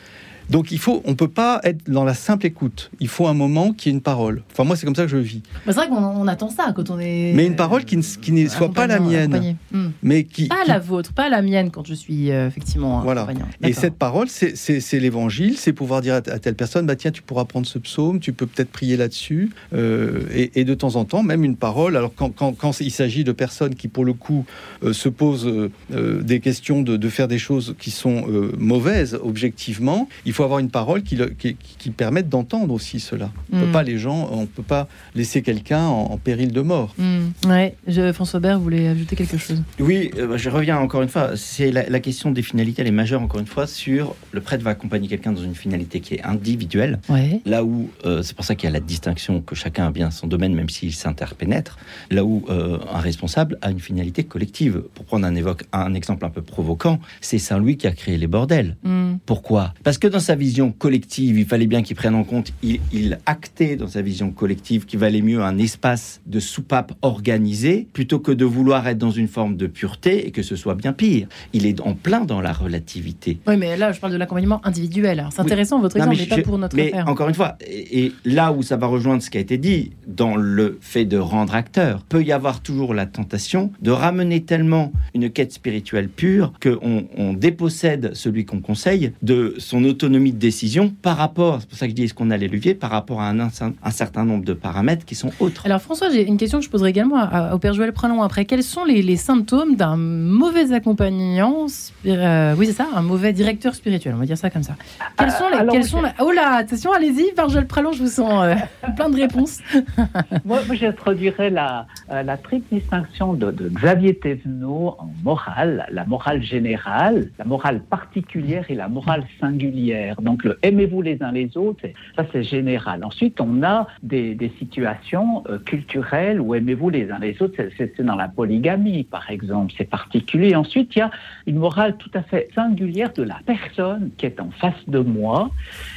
Donc 0.51 0.71
il 0.71 0.79
faut, 0.79 1.03
on 1.05 1.15
peut 1.15 1.29
pas 1.29 1.61
être 1.65 1.91
dans 1.91 2.05
la 2.05 2.15
simple 2.15 2.47
écoute. 2.47 2.91
Il 3.01 3.09
faut 3.09 3.27
un 3.27 3.35
moment 3.35 3.73
qui 3.73 3.89
ait 3.89 3.93
une 3.93 4.01
parole. 4.01 4.43
Enfin 4.53 4.65
moi 4.65 4.77
c'est 4.77 4.87
comme 4.87 4.95
ça 4.95 5.03
que 5.03 5.09
je 5.09 5.17
vis. 5.17 5.43
c'est 5.65 5.73
vrai 5.73 5.89
qu'on 5.89 6.27
attend 6.29 6.49
ça 6.49 6.73
quand 6.75 6.91
on 6.91 6.99
est. 6.99 7.33
Mais 7.35 7.47
une 7.47 7.57
parole 7.57 7.85
qui 7.85 7.97
ne, 7.97 8.03
qui 8.03 8.33
ne 8.33 8.49
soit 8.49 8.73
pas 8.73 8.87
la 8.87 9.01
mienne, 9.01 9.57
hmm. 9.73 9.89
mais 10.03 10.25
qui 10.25 10.49
pas 10.49 10.65
la 10.67 10.79
vôtre, 10.79 11.13
pas 11.13 11.29
la 11.29 11.43
mienne 11.43 11.71
quand 11.71 11.87
je 11.87 11.95
suis 11.95 12.31
euh, 12.31 12.47
effectivement. 12.47 13.01
Voilà. 13.01 13.27
Et 13.63 13.73
cette 13.73 13.97
parole, 13.97 14.29
c'est 14.29 14.99
l'évangile, 14.99 15.57
c'est 15.57 15.73
pouvoir 15.73 16.01
dire 16.01 16.15
à, 16.15 16.21
telle 16.21 16.55
personne, 16.55 16.87
bah 16.87 16.97
tiens, 16.97 17.11
tu 17.11 17.23
pourras 17.23 17.45
prendre 17.45 17.67
ce 17.67 17.79
psaume, 17.79 18.21
tu 18.21 18.33
peux 18.33 18.47
peut-être 18.47 18.71
prier 18.71 18.97
là-dessus, 18.97 19.51
euh, 19.75 20.23
et, 20.33 20.65
de 20.65 20.75
temps 20.75 20.97
en 20.97 21.05
temps 21.05 21.23
même 21.23 21.45
une 21.45 21.57
parole. 21.57 21.97
Alors 21.97 22.13
quand, 22.15 22.31
quand, 22.31 22.53
quand 22.53 22.81
il 22.81 22.91
s'agit 22.91 23.25
de 23.25 23.33
personnes 23.33 23.75
qui 23.75 23.89
pour 23.89 24.05
le 24.05 24.13
coup 24.13 24.45
euh, 24.83 24.93
se 24.93 25.09
posent 25.09 25.51
des 25.91 26.41
questions 26.41 26.83
de, 26.83 26.97
de, 26.97 27.09
faire 27.09 27.29
des 27.29 27.39
choses 27.39 27.75
qui 27.79 27.91
sont 27.91 28.27
mauvaises 28.59 29.19
objectivement, 29.23 30.09
il 30.25 30.33
faut 30.37 30.45
avoir 30.45 30.59
une 30.59 30.71
parole 30.71 31.03
qui, 31.03 31.19
qui, 31.39 31.91
permette 31.91 32.29
d'entendre 32.29 32.75
aussi 32.75 33.01
cela. 33.01 33.31
On 33.53 33.61
peut 33.61 33.67
mm. 33.67 33.73
pas 33.73 33.83
les 33.83 33.99
gens, 33.99 34.29
on 34.31 34.45
peut 34.45 34.63
pas 34.63 34.87
laisser 35.15 35.41
quelqu'un 35.41 35.87
en, 35.87 36.19
péril 36.19 36.53
de 36.53 36.61
mort. 36.61 36.95
Mm. 36.99 37.49
Ouais, 37.49 37.75
François 38.13 38.39
Bert 38.39 38.61
voulait 38.61 38.89
ajouter 38.89 39.17
quelque 39.17 39.39
chose. 39.39 39.63
Oui, 39.81 40.11
euh, 40.19 40.27
bah, 40.27 40.37
je 40.37 40.51
reviens 40.51 40.79
encore 40.79 41.01
une 41.01 41.09
fois. 41.09 41.31
C'est 41.37 41.71
la, 41.71 42.01
question 42.01 42.31
des 42.31 42.43
finalités, 42.43 42.83
elle 42.83 42.89
est 42.89 42.91
majeure 42.91 43.23
encore 43.23 43.41
une 43.41 43.47
fois 43.47 43.67
sur 43.67 44.15
le 44.33 44.43
prêtre 44.43 44.63
va 44.63 44.71
accompagner 44.71 45.09
quelqu'un 45.09 45.33
dans 45.33 45.43
une 45.43 45.55
finalité 45.55 46.01
qui 46.01 46.15
est 46.17 46.23
individuelle. 46.23 47.01
Là 47.47 47.65
où 47.65 47.89
euh, 48.05 48.23
c'est 48.23 48.37
pour 48.37 48.45
ça 48.45 48.55
qu'il 48.55 48.69
y 48.69 48.71
a 48.71 48.73
la 48.73 48.81
distinction 48.81 49.41
que 49.41 49.55
chacun 49.55 49.87
a 49.87 49.91
bien 49.91 50.11
son 50.11 50.27
domaine, 50.27 50.55
même 50.55 50.69
s'il 50.69 50.93
s'interpénètre. 50.93 51.79
Là 52.11 52.25
où 52.25 52.45
euh, 52.51 52.79
un 52.93 53.01
responsable 53.01 53.59
a 53.63 53.71
une 53.71 53.81
finalité 53.81 54.25
collective. 54.25 54.83
Pour 54.95 55.07
prendre 55.07 55.27
un, 55.27 55.35
évoque, 55.35 55.65
un 55.73 55.95
exemple 55.95 56.27
un 56.27 56.31
peu 56.31 56.43
provoquant, 56.43 57.01
c'est 57.23 57.39
Saint 57.39 57.59
Louis 57.59 57.79
qui 57.79 57.87
a 57.87 57.93
créé 57.93 58.19
les 58.19 58.27
bordels. 58.27 58.77
Mm. 58.83 59.15
Pourquoi? 59.25 59.73
Parce 59.83 59.97
que 59.97 60.09
dans 60.09 60.21
sa 60.27 60.35
vision 60.35 60.73
collective, 60.73 61.39
il 61.39 61.47
fallait 61.47 61.69
bien 61.69 61.83
qu'il 61.83 61.95
prenne 61.95 62.17
en 62.17 62.25
compte, 62.25 62.53
il, 62.61 63.19
actait 63.27 63.77
dans 63.77 63.87
sa 63.87 64.03
vision 64.03 64.33
collective 64.33 64.85
qu'il 64.85 64.99
valait 64.99 65.23
mieux 65.23 65.41
un 65.41 65.57
espace 65.57 66.21
de 66.27 66.41
soupape 66.41 66.95
organisé 67.03 67.87
plutôt 67.93 68.19
que 68.19 68.33
de 68.33 68.45
vouloir 68.45 68.89
être 68.89 68.99
dans 68.99 69.13
une 69.13 69.29
forme 69.29 69.57
de 69.57 69.69
pureté 69.69 70.27
et 70.27 70.33
que 70.33 70.43
ce 70.43 70.57
soit 70.57 70.75
bien 70.75 70.93
pire. 70.93 71.29
Il 71.53 71.65
est 71.65 71.81
en 71.81 71.95
plein 71.95 72.25
dans 72.25 72.41
la 72.41 72.53
relativité. 72.53 73.39
Oui, 73.47 73.57
mais 73.57 73.77
là, 73.77 73.93
je 73.93 74.01
parle 74.01 74.13
de 74.13 74.19
l'accompagnement 74.19 74.61
individuel. 74.67 75.25
C'est 75.31 75.41
intéressant 75.41 75.81
votre 75.81 75.97
exemple, 75.97 76.17
mais, 76.19 76.27
pas 76.27 76.43
pour 76.43 76.59
notre 76.59 76.75
mais 76.75 76.93
Encore 77.07 77.29
une 77.29 77.35
fois, 77.35 77.57
et, 77.65 78.13
là 78.25 78.53
où 78.53 78.65
ça 78.65 78.77
va 78.77 78.89
rejoindre 78.89 79.23
ce 79.23 79.31
qui 79.31 79.39
a 79.39 79.41
été 79.41 79.59
dit, 79.59 79.93
dans 80.09 80.35
le 80.35 80.79
fait 80.81 81.05
de 81.05 81.19
rendre 81.19 81.55
acteur, 81.55 82.03
peut 82.03 82.25
y 82.25 82.33
avoir 82.33 82.63
toujours 82.63 82.95
la 82.95 83.07
tentation 83.07 83.71
de 83.81 83.93
ramener 83.93 84.43
tellement 84.43 84.93
une 85.15 85.31
quête 85.31 85.53
spirituelle 85.53 86.09
pure 86.09 86.53
qu'on 86.61 87.07
on 87.17 87.33
dépossède 87.33 88.11
celui 88.15 88.45
qu'on 88.45 88.61
conseille 88.61 89.13
de 89.23 89.55
son 89.59 89.85
autonomie 89.85 90.16
de 90.17 90.31
décision 90.39 90.93
par 91.03 91.17
rapport, 91.17 91.61
c'est 91.61 91.69
pour 91.69 91.79
ça 91.79 91.87
que 91.87 91.91
je 91.91 91.97
dis 91.97 92.05
est-ce 92.05 92.15
qu'on 92.15 92.31
a 92.31 92.37
les 92.37 92.49
leviers, 92.49 92.75
par 92.75 92.91
rapport 92.91 93.21
à 93.21 93.31
un, 93.31 93.39
un, 93.41 93.91
certain 93.91 94.25
nombre 94.25 94.45
de 94.45 94.53
paramètres 94.53 95.05
qui 95.05 95.15
sont 95.15 95.31
autres. 95.41 95.65
Alors 95.67 95.81
François, 95.81 96.11
j'ai 96.11 96.27
une 96.27 96.37
question 96.37 96.59
que 96.59 96.65
je 96.65 96.71
poserai 96.71 96.91
également 96.91 97.29
au 97.53 97.59
Père 97.59 97.75
Joël 97.75 97.93
Pralon 97.93 98.23
après. 98.23 98.45
Quels 98.45 98.63
sont 98.63 98.85
les, 98.85 99.17
symptômes 99.17 99.77
d'un 99.77 99.97
mauvais 99.97 100.73
accompagnant, 100.73 101.67
euh, 102.07 102.55
oui 102.57 102.67
c'est 102.67 102.73
ça, 102.73 102.87
un 102.95 103.03
mauvais 103.03 103.33
directeur 103.33 103.75
spirituel, 103.75 104.15
on 104.15 104.19
va 104.19 104.27
dire 104.27 104.37
ça 104.37 104.51
comme 104.51 104.63
ça. 104.63 104.75
Quels 105.19 105.31
sont 105.31 105.49
les... 105.49 105.67
quels 105.69 105.85
sont 105.85 106.03
Oh 106.21 106.31
là, 106.31 106.57
attention, 106.57 106.93
allez-y, 106.93 107.33
Père 107.35 107.49
Joël 107.49 107.67
Pralon, 107.67 107.93
je 107.93 108.03
vous 108.03 108.09
sens 108.09 108.45
euh, 108.45 108.55
plein 108.97 109.09
de 109.09 109.17
réponses. 109.17 109.61
moi, 110.45 110.61
moi 110.67 110.77
j'introduirais 110.77 111.51
la, 111.51 111.87
euh, 112.11 112.23
la 112.23 112.37
triple 112.37 112.75
distinction 112.75 113.35
de, 113.35 113.51
de 113.51 113.69
Xavier 113.69 114.15
Thévenot 114.15 114.97
en 114.99 115.11
morale, 115.25 115.87
la 115.91 116.05
morale 116.05 116.43
générale, 116.43 117.31
la 117.39 117.45
morale 117.45 117.81
particulière 117.81 118.65
et 118.69 118.75
la 118.75 118.89
morale 118.89 119.25
singulière. 119.41 120.06
Donc 120.21 120.45
le 120.45 120.59
aimez-vous 120.63 121.03
les 121.03 121.23
uns 121.23 121.33
les 121.33 121.57
autres, 121.57 121.87
ça 122.15 122.25
c'est 122.33 122.43
général. 122.43 123.05
Ensuite, 123.05 123.41
on 123.41 123.63
a 123.63 123.87
des, 124.03 124.37
situations 124.59 125.43
euh, 125.49 125.59
culturelles 125.59 126.41
où 126.41 126.55
aimez-vous 126.55 126.91
les 126.91 127.11
uns 127.11 127.19
les 127.19 127.41
autres, 127.43 127.57
c'est 127.77 128.01
dans 128.01 128.15
la 128.15 128.29
polygamie 128.29 129.05
par 129.05 129.31
exemple, 129.31 129.73
c'est 129.77 129.89
particulier. 129.89 130.55
Ensuite, 130.55 130.95
il 130.97 131.01
y 131.01 131.03
a 131.03 131.11
une 131.47 131.59
morale 131.59 131.97
tout 131.97 132.11
à 132.15 132.23
fait 132.23 132.49
singulière 132.55 133.13
de 133.13 133.23
la 133.23 133.39
personne 133.45 134.11
qui 134.17 134.27
est 134.27 134.41
en 134.41 134.51
face 134.51 134.89
de 134.89 134.99
moi 134.99 135.51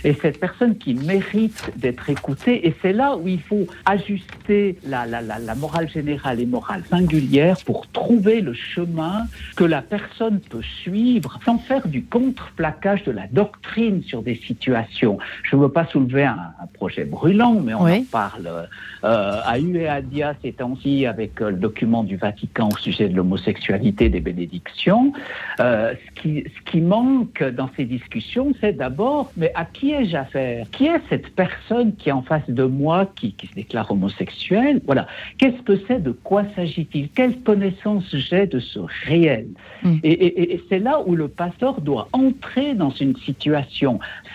et 0.04 0.13
cette 0.13 0.39
personne 0.39 0.78
qui 0.78 0.93
mérite 0.93 1.72
d'être 1.78 2.10
écoutée. 2.10 2.68
Et 2.68 2.76
c'est 2.82 2.93
là 2.93 3.16
où 3.18 3.28
il 3.28 3.41
faut 3.41 3.68
ajuster 3.86 4.78
la, 4.86 5.05
la, 5.05 5.55
morale 5.55 5.89
générale 5.89 6.39
et 6.39 6.45
morale 6.45 6.84
singulière 6.89 7.57
pour 7.66 7.88
trouver 7.88 8.41
le 8.41 8.53
chemin 8.53 9.26
que 9.55 9.64
la 9.64 9.82
personne 9.82 10.39
peut 10.39 10.62
suivre 10.82 11.39
sans 11.45 11.57
faire 11.57 11.88
du 11.88 12.03
contre-plaquage 12.03 13.03
de 13.03 13.12
la 13.12 13.28
doctrine 13.28 13.89
sur 14.04 14.22
des 14.22 14.36
situations. 14.36 15.18
Je 15.44 15.56
ne 15.56 15.62
veux 15.62 15.70
pas 15.70 15.86
soulever 15.86 16.26
un, 16.26 16.54
projet 16.74 17.04
brûlant, 17.04 17.60
mais 17.60 17.74
on 17.74 17.86
en 17.86 18.04
parle 18.12 18.68
euh, 19.04 19.42
à 19.46 19.60
U 19.60 19.78
et 19.78 19.88
à 19.88 20.02
Dia 20.02 20.36
ces 20.42 20.54
temps-ci 20.54 21.06
avec 21.06 21.42
euh, 21.42 21.50
le 21.50 21.58
document 21.58 22.04
du 22.04 22.16
Vatican 22.16 22.70
au 22.72 22.78
sujet 22.78 23.10
de 23.10 23.16
l'homosexualité 23.16 24.10
des 24.10 24.20
bénédictions. 24.20 25.14
Euh, 25.60 25.94
ce, 25.94 26.22
qui, 26.22 26.44
ce 26.44 26.72
qui 26.72 26.82
manque 26.82 27.44
dans 27.44 27.70
ces 27.76 27.86
discussions, 27.86 28.54
c'est 28.62 28.74
d'abord, 28.74 29.32
mais 29.36 29.52
à 29.56 29.66
qui 29.66 29.92
ai-je 29.92 30.16
affaire? 30.16 30.66
Qui 30.72 30.88
est 30.88 31.02
cette 31.10 31.30
personne 31.36 31.96
qui 31.96 32.10
est 32.10 32.14
en 32.14 32.22
face 32.22 32.50
de 32.50 32.64
moi, 32.64 33.08
qui, 33.16 33.34
qui 33.34 33.48
se 33.48 33.56
déclare 33.56 33.92
homosexuelle? 33.92 34.82
Voilà. 34.86 35.08
Qu'est-ce 35.38 35.62
que 35.64 35.80
c'est? 35.88 36.02
De 36.02 36.12
quoi 36.12 36.44
s'agit-il? 36.56 37.10
Quelle 37.10 37.40
connaissance 37.40 38.06
j'ai 38.14 38.48
de 38.48 38.60
ce 38.60 38.80
réel? 39.06 39.48
Mm. 39.84 39.98
Et, 40.04 40.54
et 40.54 40.64
c'est 40.70 40.80
là 40.80 41.02
où 41.06 41.16
le 41.16 41.28
pasteur 41.28 41.82
doit 41.82 42.08
entrer 42.14 42.74
dans 42.74 42.92
une 42.92 43.16
situation 43.18 43.78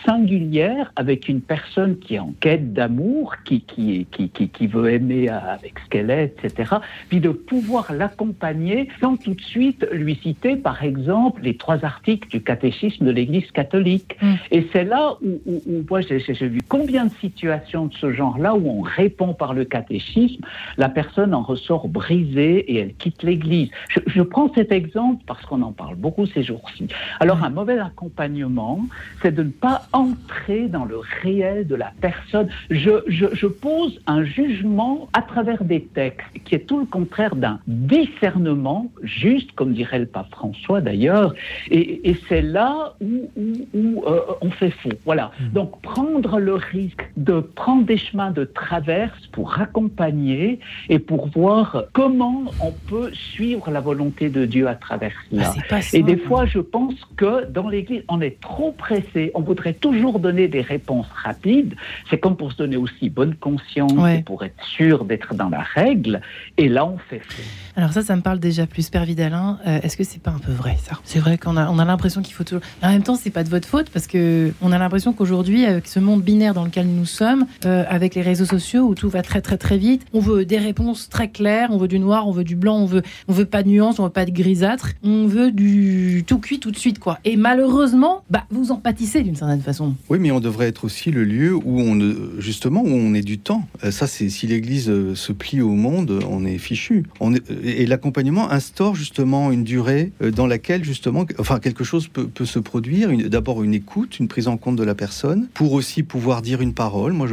singulière 0.04 0.92
avec 0.96 1.28
une 1.28 1.40
personne 1.40 1.98
qui 1.98 2.14
est 2.14 2.18
en 2.18 2.34
quête 2.40 2.72
d'amour, 2.72 3.34
qui, 3.44 3.62
qui, 3.62 4.06
qui, 4.10 4.28
qui, 4.28 4.66
veut 4.66 4.90
aimer 4.90 5.28
avec 5.28 5.78
ce 5.78 5.88
qu'elle 5.90 6.10
est, 6.10 6.34
etc. 6.42 6.76
Puis 7.08 7.20
de 7.20 7.30
pouvoir 7.30 7.92
l'accompagner 7.92 8.88
sans 9.00 9.16
tout 9.16 9.34
de 9.34 9.40
suite 9.40 9.86
lui 9.92 10.16
citer, 10.22 10.56
par 10.56 10.82
exemple, 10.82 11.42
les 11.42 11.56
trois 11.56 11.84
articles 11.84 12.28
du 12.28 12.42
catéchisme 12.42 13.04
de 13.04 13.10
l'Église 13.10 13.50
catholique. 13.50 14.16
Mm. 14.20 14.34
Et 14.50 14.68
c'est 14.72 14.84
là 14.84 15.16
où, 15.22 15.40
où, 15.46 15.84
moi 15.88 16.00
j'ai 16.00 16.48
vu 16.48 16.60
combien 16.68 17.06
de 17.06 17.12
situations 17.20 17.86
de 17.86 17.94
ce 17.94 18.12
genre-là 18.12 18.54
où 18.54 18.68
on 18.68 18.82
répond 18.82 19.34
par 19.34 19.54
le 19.54 19.64
catéchisme, 19.64 20.42
la 20.76 20.88
personne 20.88 21.34
en 21.34 21.42
ressort 21.42 21.88
brisée 21.88 22.58
et 22.72 22.78
elle 22.78 22.94
quitte 22.94 23.22
l'Église. 23.22 23.70
Je, 23.88 24.00
je 24.06 24.22
prends 24.22 24.52
cet 24.54 24.72
exemple 24.72 25.22
parce 25.26 25.44
qu'on 25.46 25.62
en 25.62 25.72
parle 25.72 25.96
beaucoup 25.96 26.26
ces 26.26 26.42
jours-ci. 26.42 26.88
Alors 27.20 27.42
un 27.42 27.50
mauvais 27.50 27.78
accompagnement, 27.78 28.80
c'est 29.22 29.33
de 29.34 29.42
ne 29.42 29.50
pas 29.50 29.82
entrer 29.92 30.68
dans 30.68 30.84
le 30.84 31.00
réel 31.22 31.66
de 31.66 31.74
la 31.74 31.92
personne. 32.00 32.48
Je, 32.70 33.02
je, 33.06 33.26
je, 33.32 33.46
pose 33.46 34.00
un 34.06 34.24
jugement 34.24 35.08
à 35.12 35.22
travers 35.22 35.64
des 35.64 35.82
textes 35.82 36.26
qui 36.44 36.54
est 36.54 36.66
tout 36.66 36.78
le 36.78 36.86
contraire 36.86 37.36
d'un 37.36 37.60
discernement 37.66 38.90
juste, 39.02 39.52
comme 39.52 39.72
dirait 39.72 39.98
le 39.98 40.06
pape 40.06 40.30
François 40.30 40.80
d'ailleurs, 40.80 41.34
et, 41.70 42.10
et 42.10 42.16
c'est 42.28 42.42
là 42.42 42.94
où, 43.00 43.30
où, 43.36 43.52
où 43.74 44.04
euh, 44.06 44.20
on 44.40 44.50
fait 44.50 44.70
faux. 44.70 44.90
Voilà. 45.04 45.30
Mmh. 45.40 45.48
Donc 45.52 45.80
prendre 45.82 46.38
le 46.38 46.54
risque 46.54 47.04
de 47.16 47.40
prendre 47.40 47.84
des 47.84 47.98
chemins 47.98 48.30
de 48.30 48.44
traverse 48.44 49.26
pour 49.28 49.60
accompagner 49.60 50.60
et 50.88 50.98
pour 50.98 51.28
voir 51.28 51.84
comment 51.92 52.44
on 52.60 52.72
peut 52.88 53.10
suivre 53.12 53.70
la 53.70 53.80
volonté 53.80 54.28
de 54.28 54.44
Dieu 54.44 54.68
à 54.68 54.74
travers 54.74 55.12
cela. 55.30 55.52
Ah, 55.70 55.80
et 55.92 56.02
des 56.02 56.16
fois, 56.16 56.46
je 56.46 56.58
pense 56.58 56.94
que 57.16 57.46
dans 57.46 57.68
l'Église, 57.68 58.02
on 58.08 58.20
est 58.20 58.40
trop 58.40 58.72
pressé. 58.72 59.23
On 59.34 59.40
voudrait 59.40 59.74
toujours 59.74 60.18
donner 60.18 60.48
des 60.48 60.60
réponses 60.60 61.06
rapides. 61.14 61.74
C'est 62.10 62.18
comme 62.18 62.36
pour 62.36 62.52
se 62.52 62.56
donner 62.56 62.76
aussi 62.76 63.10
bonne 63.10 63.34
conscience 63.34 63.92
et 64.08 64.22
pour 64.22 64.44
être 64.44 64.62
sûr 64.64 65.04
d'être 65.04 65.34
dans 65.34 65.48
la 65.48 65.60
règle. 65.60 66.20
Et 66.56 66.68
là, 66.68 66.86
on 66.86 66.98
fait 66.98 67.20
faux. 67.20 67.42
Alors 67.76 67.92
ça, 67.92 68.02
ça 68.02 68.14
me 68.14 68.22
parle 68.22 68.38
déjà 68.38 68.66
plus. 68.66 68.88
Père 68.88 69.04
Vidalin, 69.04 69.58
euh, 69.66 69.80
est-ce 69.82 69.96
que 69.96 70.04
c'est 70.04 70.22
pas 70.22 70.30
un 70.30 70.38
peu 70.38 70.52
vrai 70.52 70.76
ça? 70.80 70.98
C'est 71.04 71.18
vrai 71.18 71.38
qu'on 71.38 71.56
a, 71.56 71.68
on 71.68 71.78
a 71.78 71.84
l'impression 71.84 72.22
qu'il 72.22 72.34
faut 72.34 72.44
toujours. 72.44 72.62
en 72.82 72.90
même 72.90 73.02
temps, 73.02 73.16
c'est 73.16 73.30
pas 73.30 73.42
de 73.42 73.48
votre 73.48 73.66
faute 73.66 73.90
parce 73.90 74.06
que 74.06 74.52
on 74.62 74.70
a 74.70 74.78
l'impression 74.78 75.12
qu'aujourd'hui, 75.12 75.64
avec 75.64 75.88
ce 75.88 75.98
monde 75.98 76.22
binaire 76.22 76.54
dans 76.54 76.64
lequel 76.64 76.86
nous 76.86 77.04
sommes, 77.04 77.46
euh, 77.64 77.84
avec 77.88 78.14
les 78.14 78.22
réseaux 78.22 78.44
sociaux 78.44 78.82
où 78.82 78.94
tout 78.94 79.08
va 79.08 79.22
très 79.22 79.40
très 79.40 79.58
très 79.58 79.76
vite, 79.76 80.06
on 80.12 80.20
veut 80.20 80.44
des 80.44 80.58
réponses 80.58 81.08
très 81.08 81.28
claires, 81.28 81.70
on 81.72 81.78
veut 81.78 81.88
du 81.88 81.98
noir, 81.98 82.28
on 82.28 82.30
veut 82.30 82.44
du 82.44 82.56
blanc, 82.56 82.76
on 82.76 82.86
veut, 82.86 83.02
on 83.28 83.32
veut 83.32 83.44
pas 83.44 83.62
de 83.62 83.68
nuances, 83.68 83.98
on 83.98 84.04
veut 84.04 84.10
pas 84.10 84.24
de 84.24 84.30
grisâtre, 84.30 84.90
on 85.02 85.26
veut 85.26 85.50
du 85.50 86.24
tout 86.26 86.38
cuit 86.38 86.60
tout 86.60 86.70
de 86.70 86.78
suite 86.78 86.98
quoi. 86.98 87.18
Et 87.24 87.36
malheureusement, 87.36 88.24
bah 88.30 88.44
vous 88.50 88.70
en 88.70 88.76
pâtissez 88.76 89.13
d'une 89.22 89.36
certaine 89.36 89.62
façon. 89.62 89.94
Oui, 90.08 90.18
mais 90.18 90.30
on 90.30 90.40
devrait 90.40 90.68
être 90.68 90.84
aussi 90.84 91.10
le 91.10 91.24
lieu 91.24 91.54
où 91.54 91.80
on 91.80 91.94
justement 92.38 92.82
où 92.82 92.88
on 92.88 93.14
est 93.14 93.22
du 93.22 93.38
temps. 93.38 93.66
Euh, 93.84 93.90
ça, 93.90 94.06
c'est 94.06 94.28
si 94.28 94.46
l'Église 94.46 94.92
se 95.14 95.32
plie 95.32 95.60
au 95.60 95.70
monde, 95.70 96.20
on 96.28 96.44
est 96.44 96.58
fichu. 96.58 97.04
On 97.20 97.34
est, 97.34 97.42
et 97.64 97.86
l'accompagnement 97.86 98.50
instaure 98.50 98.94
justement 98.94 99.52
une 99.52 99.64
durée 99.64 100.12
euh, 100.22 100.30
dans 100.30 100.46
laquelle 100.46 100.84
justement, 100.84 101.24
enfin 101.38 101.60
quelque 101.60 101.84
chose 101.84 102.08
peut, 102.08 102.44
se 102.44 102.58
produire. 102.58 103.10
D'abord 103.28 103.62
une 103.62 103.74
écoute, 103.74 104.18
une 104.18 104.28
prise 104.28 104.48
en 104.48 104.56
compte 104.56 104.76
de 104.76 104.82
la 104.82 104.94
personne, 104.94 105.48
pour 105.54 105.72
aussi 105.72 106.02
pouvoir 106.02 106.42
dire 106.42 106.60
une 106.60 106.74
parole. 106.74 107.12
Moi, 107.12 107.28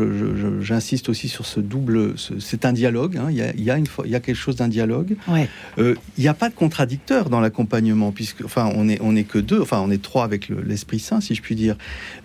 j'insiste 0.61 1.09
aussi 1.09 1.27
sur 1.27 1.45
ce 1.45 1.59
double. 1.59 2.15
C'est 2.39 2.65
un 2.65 2.73
dialogue. 2.73 3.17
Hein. 3.17 3.27
Il, 3.29 3.37
y 3.37 3.41
a, 3.41 3.53
il, 3.53 3.63
y 3.63 3.71
a 3.71 3.77
une, 3.77 3.87
il 4.05 4.11
y 4.11 4.15
a 4.15 4.19
quelque 4.19 4.35
chose 4.35 4.55
d'un 4.55 4.67
dialogue. 4.67 5.15
Ouais. 5.27 5.49
Euh, 5.77 5.95
il 6.17 6.21
n'y 6.21 6.27
a 6.27 6.33
pas 6.33 6.49
de 6.49 6.55
contradicteur 6.55 7.29
dans 7.29 7.39
l'accompagnement, 7.39 8.11
puisque 8.11 8.43
enfin 8.45 8.71
on 8.75 8.87
est 8.89 8.99
on 9.01 9.15
est 9.15 9.23
que 9.23 9.39
deux. 9.39 9.61
Enfin 9.61 9.81
on 9.83 9.91
est 9.91 10.01
trois 10.01 10.23
avec 10.23 10.49
l'Esprit 10.49 10.99
Saint, 10.99 11.21
si 11.21 11.35
je 11.35 11.41
puis 11.41 11.55
dire. 11.55 11.70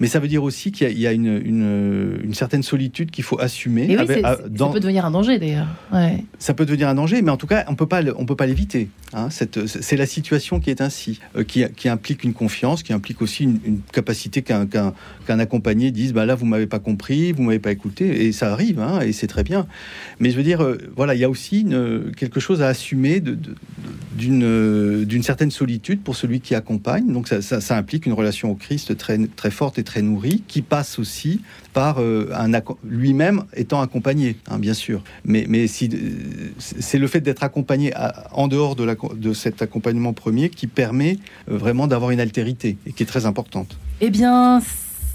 Mais 0.00 0.06
ça 0.06 0.18
veut 0.18 0.28
dire 0.28 0.42
aussi 0.42 0.72
qu'il 0.72 0.98
y, 0.98 1.06
a, 1.06 1.12
une, 1.12 1.40
une, 1.44 2.20
une 2.22 2.34
certaine 2.34 2.62
solitude 2.62 3.10
qu'il 3.10 3.24
faut 3.24 3.40
assumer. 3.40 3.86
Oui, 3.88 3.96
avec, 3.96 4.20
Ça 4.20 4.68
peut 4.72 4.80
devenir 4.80 5.04
un 5.06 5.10
danger 5.10 5.38
d'ailleurs. 5.38 5.68
Ouais. 5.92 6.24
Ça 6.38 6.54
peut 6.54 6.66
devenir 6.66 6.88
un 6.88 6.94
danger, 6.94 7.22
mais 7.22 7.30
en 7.30 7.36
tout 7.36 7.46
cas 7.46 7.64
on 7.68 7.74
peut 7.74 7.86
pas 7.86 8.02
on 8.16 8.26
peut 8.26 8.36
pas 8.36 8.46
l'éviter. 8.46 8.88
Hein, 9.12 9.28
c'est 9.30 9.96
la 9.96 10.06
situation 10.06 10.58
qui 10.58 10.70
est 10.70 10.80
ainsi, 10.80 11.20
euh, 11.36 11.44
qui, 11.44 11.64
qui, 11.76 11.88
implique 11.88 12.24
une 12.24 12.32
confiance, 12.32 12.82
qui 12.82 12.92
implique 12.92 13.22
aussi 13.22 13.44
une, 13.44 13.80
capacité 13.92 14.42
qu'un 14.42 15.38
accompagné 15.38 15.92
dise 15.92 16.12
bah 16.12 16.26
là 16.26 16.34
vous 16.34 16.44
m'avez 16.44 16.66
pas 16.66 16.80
compris, 16.80 17.32
vous 17.32 17.44
m'avez 17.44 17.60
pas 17.60 17.70
écouté, 17.70 18.26
et 18.26 18.32
ça 18.32 18.52
arrive, 18.52 18.80
hein, 18.80 19.00
et 19.00 19.12
c'est 19.12 19.28
très 19.28 19.44
bien. 19.44 19.66
Mais 20.18 20.30
je 20.30 20.36
veux 20.36 20.42
dire, 20.42 20.62
euh, 20.62 20.78
voilà, 20.96 21.14
il 21.14 21.20
y 21.20 21.24
a 21.24 21.30
aussi 21.30 21.60
une, 21.60 22.12
quelque 22.16 22.40
chose 22.40 22.62
à 22.62 22.68
assumer 22.68 23.20
d'une 23.20 25.04
d'une 25.04 25.22
certaine 25.22 25.50
solitude 25.50 26.00
pour 26.02 26.16
celui 26.16 26.40
qui 26.40 26.54
accompagne. 26.54 27.12
Donc 27.12 27.28
ça, 27.28 27.42
ça, 27.42 27.60
ça, 27.60 27.76
implique 27.76 28.06
une 28.06 28.12
relation 28.12 28.50
au 28.50 28.54
Christ 28.54 28.96
très 28.96 29.18
très 29.36 29.50
forte 29.50 29.78
et 29.78 29.84
très 29.84 30.02
nourrie, 30.02 30.42
qui 30.48 30.62
passe 30.62 30.98
aussi 30.98 31.40
par 31.72 32.00
euh, 32.00 32.30
un 32.34 32.50
lui-même 32.84 33.44
étant 33.54 33.80
accompagné, 33.80 34.36
hein, 34.48 34.58
bien 34.58 34.74
sûr. 34.74 35.02
Mais, 35.24 35.46
mais 35.48 35.66
si, 35.66 35.90
c'est 36.58 36.98
le 36.98 37.06
fait 37.06 37.20
d'être 37.20 37.42
accompagné 37.42 37.92
en 38.32 38.48
dehors 38.48 38.76
de, 38.76 38.84
la, 38.84 38.94
de 39.14 39.32
cet 39.32 39.62
accompagnement 39.62 40.12
premier 40.12 40.48
qui 40.48 40.66
permet 40.66 41.18
euh, 41.50 41.56
vraiment 41.56 41.86
d'avoir 41.86 42.10
une 42.10 42.20
altérité 42.20 42.78
et 42.86 42.92
qui 42.92 43.02
est 43.02 43.06
très 43.06 43.26
importante. 43.26 43.78
Eh 44.00 44.10
bien, 44.10 44.60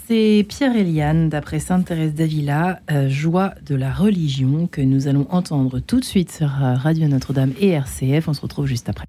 c'est 0.07 0.45
Pierre 0.47 0.76
Eliane, 0.76 1.30
d'après 1.30 1.59
Sainte 1.59 1.86
Thérèse 1.86 2.13
d'Avila, 2.13 2.80
euh, 2.91 3.09
Joie 3.09 3.53
de 3.65 3.76
la 3.76 3.91
religion, 3.91 4.67
que 4.67 4.82
nous 4.82 5.07
allons 5.07 5.28
entendre 5.30 5.80
tout 5.80 5.99
de 5.99 6.05
suite 6.05 6.32
sur 6.32 6.49
Radio 6.49 7.07
Notre-Dame 7.07 7.53
et 7.59 7.69
RCF. 7.69 8.28
On 8.28 8.34
se 8.34 8.41
retrouve 8.41 8.67
juste 8.67 8.88
après. 8.88 9.05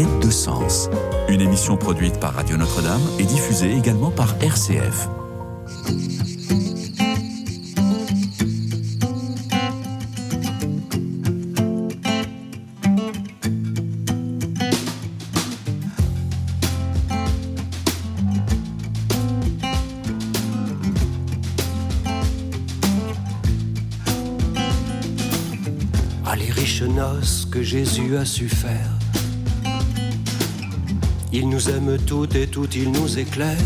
De 0.00 0.30
sens, 0.30 0.88
une 1.28 1.42
émission 1.42 1.76
produite 1.76 2.18
par 2.20 2.32
Radio 2.32 2.56
Notre-Dame 2.56 3.02
et 3.18 3.24
diffusée 3.24 3.76
également 3.76 4.10
par 4.10 4.34
RCF. 4.40 5.08
que 27.50 27.62
Jésus 27.62 28.16
a 28.16 28.24
su 28.24 28.48
faire. 28.48 28.99
Il 31.32 31.48
nous 31.48 31.70
aime 31.70 31.96
toutes 32.06 32.34
et 32.34 32.48
toutes, 32.48 32.74
il 32.74 32.90
nous 32.90 33.18
éclaire. 33.18 33.56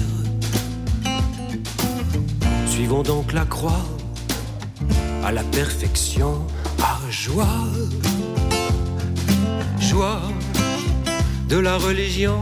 Suivons 2.67 3.03
donc 3.03 3.33
la 3.33 3.47
croix 3.47 3.85
à 5.25 5.33
la 5.33 5.43
perfection, 5.45 6.47
à 6.83 6.99
joie, 7.11 7.59
joie 9.81 10.21
de 11.49 11.57
la 11.57 11.79
religion, 11.79 12.39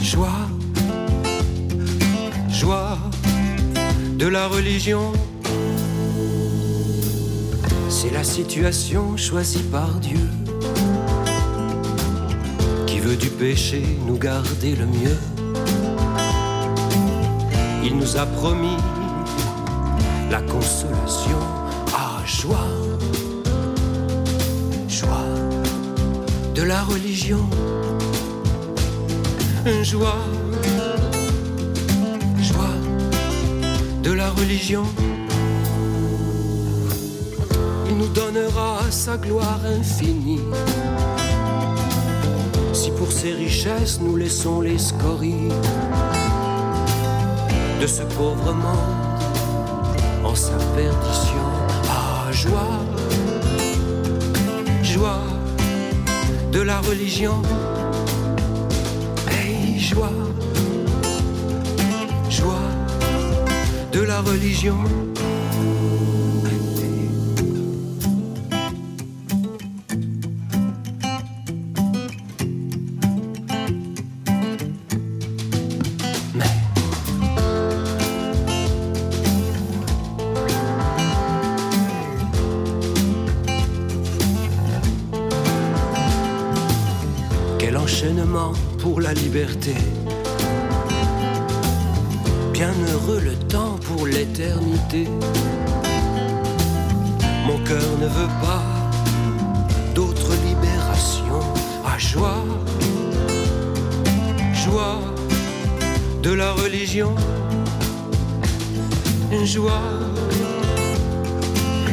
joie, 0.00 0.48
joie 2.48 2.96
de 4.16 4.26
la 4.26 4.48
religion. 4.48 5.12
C'est 7.90 8.10
la 8.10 8.24
situation 8.24 9.18
choisie 9.18 9.64
par 9.64 9.90
Dieu 10.00 10.37
péché 13.38 13.84
nous 14.04 14.18
garder 14.18 14.74
le 14.74 14.86
mieux. 14.86 15.18
Il 17.84 17.96
nous 17.96 18.16
a 18.16 18.26
promis 18.26 18.76
la 20.30 20.42
consolation. 20.42 21.38
À 21.94 22.24
joie, 22.26 22.68
joie 24.88 25.24
de 26.54 26.62
la 26.62 26.82
religion, 26.82 27.48
joie, 29.82 30.18
joie 32.40 32.76
de 34.02 34.12
la 34.12 34.30
religion. 34.30 34.84
Nous 37.96 38.08
donnera 38.08 38.78
sa 38.90 39.16
gloire 39.16 39.60
infinie. 39.64 40.40
Ses 43.20 43.32
richesses 43.32 44.00
nous 44.00 44.14
laissons 44.14 44.60
les 44.60 44.78
scories 44.78 45.48
de 47.80 47.86
ce 47.88 48.04
pauvre 48.04 48.52
monde 48.52 50.24
en 50.24 50.36
sa 50.36 50.56
perdition, 50.76 51.48
ah 51.90 52.30
joie, 52.30 52.78
joie 54.84 55.24
de 56.52 56.60
la 56.60 56.78
religion, 56.78 57.42
hey 59.28 59.80
joie, 59.80 60.12
joie 62.30 62.70
de 63.90 64.00
la 64.00 64.20
religion. 64.20 64.78
Bienheureux 92.52 93.20
le 93.20 93.34
temps 93.48 93.78
pour 93.82 94.06
l'éternité. 94.06 95.06
Mon 97.46 97.58
cœur 97.64 97.98
ne 98.00 98.06
veut 98.06 98.32
pas 98.40 98.62
d'autre 99.94 100.32
libération. 100.46 101.40
À 101.84 101.98
joie, 101.98 102.42
joie 104.54 105.00
de 106.22 106.32
la 106.32 106.52
religion. 106.52 107.14
Joie, 109.44 109.82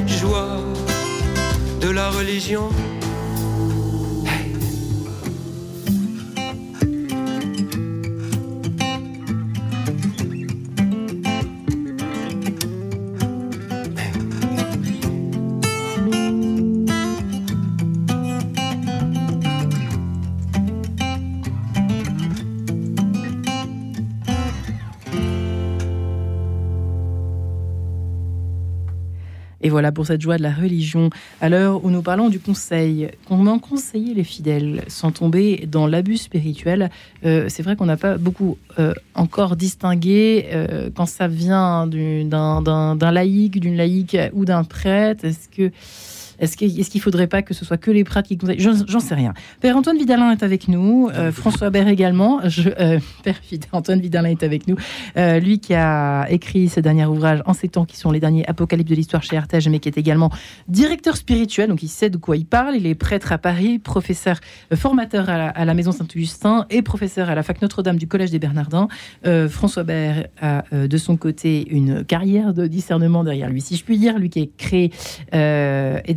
joie 0.08 0.62
de 1.82 1.90
la 1.90 2.10
religion. 2.12 2.70
Voilà 29.76 29.92
pour 29.92 30.06
cette 30.06 30.22
joie 30.22 30.38
de 30.38 30.42
la 30.42 30.54
religion. 30.54 31.10
À 31.42 31.50
l'heure 31.50 31.84
où 31.84 31.90
nous 31.90 32.02
parlons 32.02 32.30
du 32.30 32.40
conseil, 32.40 33.10
comment 33.28 33.60
conseiller 33.60 34.14
les 34.14 34.24
fidèles 34.24 34.86
sans 34.88 35.12
tomber 35.12 35.68
dans 35.70 35.86
l'abus 35.86 36.16
spirituel 36.16 36.90
euh, 37.26 37.48
C'est 37.50 37.62
vrai 37.62 37.76
qu'on 37.76 37.86
n'a 37.86 37.98
pas 37.98 38.18
beaucoup 38.18 38.58
euh, 38.80 38.94
encore 39.16 39.58
distingué 39.58 40.46
euh, 40.54 40.90
quand 40.96 41.08
ça 41.08 41.28
vient 41.28 41.88
d'un 41.88 43.12
laïc, 43.12 43.60
d'une 43.60 43.76
laïque 43.76 44.16
ou 44.32 44.46
d'un 44.46 44.64
prêtre. 44.64 45.26
Est-ce 45.26 45.50
que 45.50 45.74
est-ce 46.40 46.58
qu'il 46.58 46.72
ne 46.78 47.02
faudrait 47.02 47.28
pas 47.28 47.42
que 47.42 47.54
ce 47.54 47.66
soit 47.66 47.78
que 47.78 47.92
les 47.92 48.04
prêtres 48.04 48.28
qui 48.28 48.38
conseillent? 48.38 48.60
J'en 48.60 49.00
sais 49.00 49.16
rien. 49.16 49.34
Père 49.62 49.78
Antoine 49.78 49.98
Vidalin 49.98 50.32
est 50.32 50.44
avec 50.44 50.68
nous, 50.68 51.10
euh, 51.14 51.32
François 51.32 51.70
Bert 51.70 51.88
également. 51.88 52.42
Je, 52.46 52.70
euh, 52.80 53.00
Père 53.24 53.40
Antoine 53.72 54.00
Vidalin 54.00 54.30
est 54.30 54.44
avec 54.44 54.68
nous. 54.68 54.76
Euh, 55.18 55.40
lui 55.40 55.60
qui 55.60 55.74
a 55.74 56.28
écrit 56.30 56.70
ce 56.70 56.80
dernier 56.80 57.06
ouvrage 57.06 57.42
en 57.46 57.54
ces 57.54 57.70
temps 57.70 57.86
qui 57.86 57.98
sont 57.98 58.12
les 58.12 58.20
derniers 58.20 58.46
apocalypses 58.48 58.90
de 58.90 58.96
l'histoire 58.96 59.24
chez 59.24 59.38
Artege, 59.38 59.68
mais 59.70 59.80
qui 59.80 59.90
est 59.90 59.98
également 59.98 60.32
directeur 60.68 61.18
spirituel, 61.18 61.70
donc 61.70 61.84
il 61.84 61.88
sait 61.88 62.10
de 62.10 62.18
quoi 62.18 62.38
il 62.38 62.46
parle. 62.46 62.76
Il 62.76 62.86
est 62.86 62.96
prêtre 62.96 63.32
à 63.32 63.38
Paris, 63.38 63.80
professeur 63.80 64.40
formateur 64.74 65.30
à 65.30 65.66
la, 65.66 65.74
Maison 65.74 65.92
Saint-Augustin 65.92 66.66
et 66.70 66.82
professeur 66.82 67.30
à 67.30 67.36
la 67.36 67.44
Fac 67.44 67.62
Notre-Dame 67.62 67.98
du 67.98 68.08
Collège 68.08 68.32
des 68.32 68.40
Bernardins. 68.40 68.88
François 69.50 69.84
Bert 69.84 70.28
a 70.42 70.64
de 70.72 70.98
son 70.98 71.18
côté 71.18 71.68
une 71.70 72.06
carrière 72.06 72.54
de 72.54 72.68
discernement 72.68 73.24
derrière 73.24 73.50
lui, 73.50 73.60
si 73.62 73.76
je 73.76 73.84
puis 73.84 73.98
dire, 73.98 74.18
lui 74.18 74.30
qui 74.30 74.42
a 74.42 74.46
créé 74.58 74.92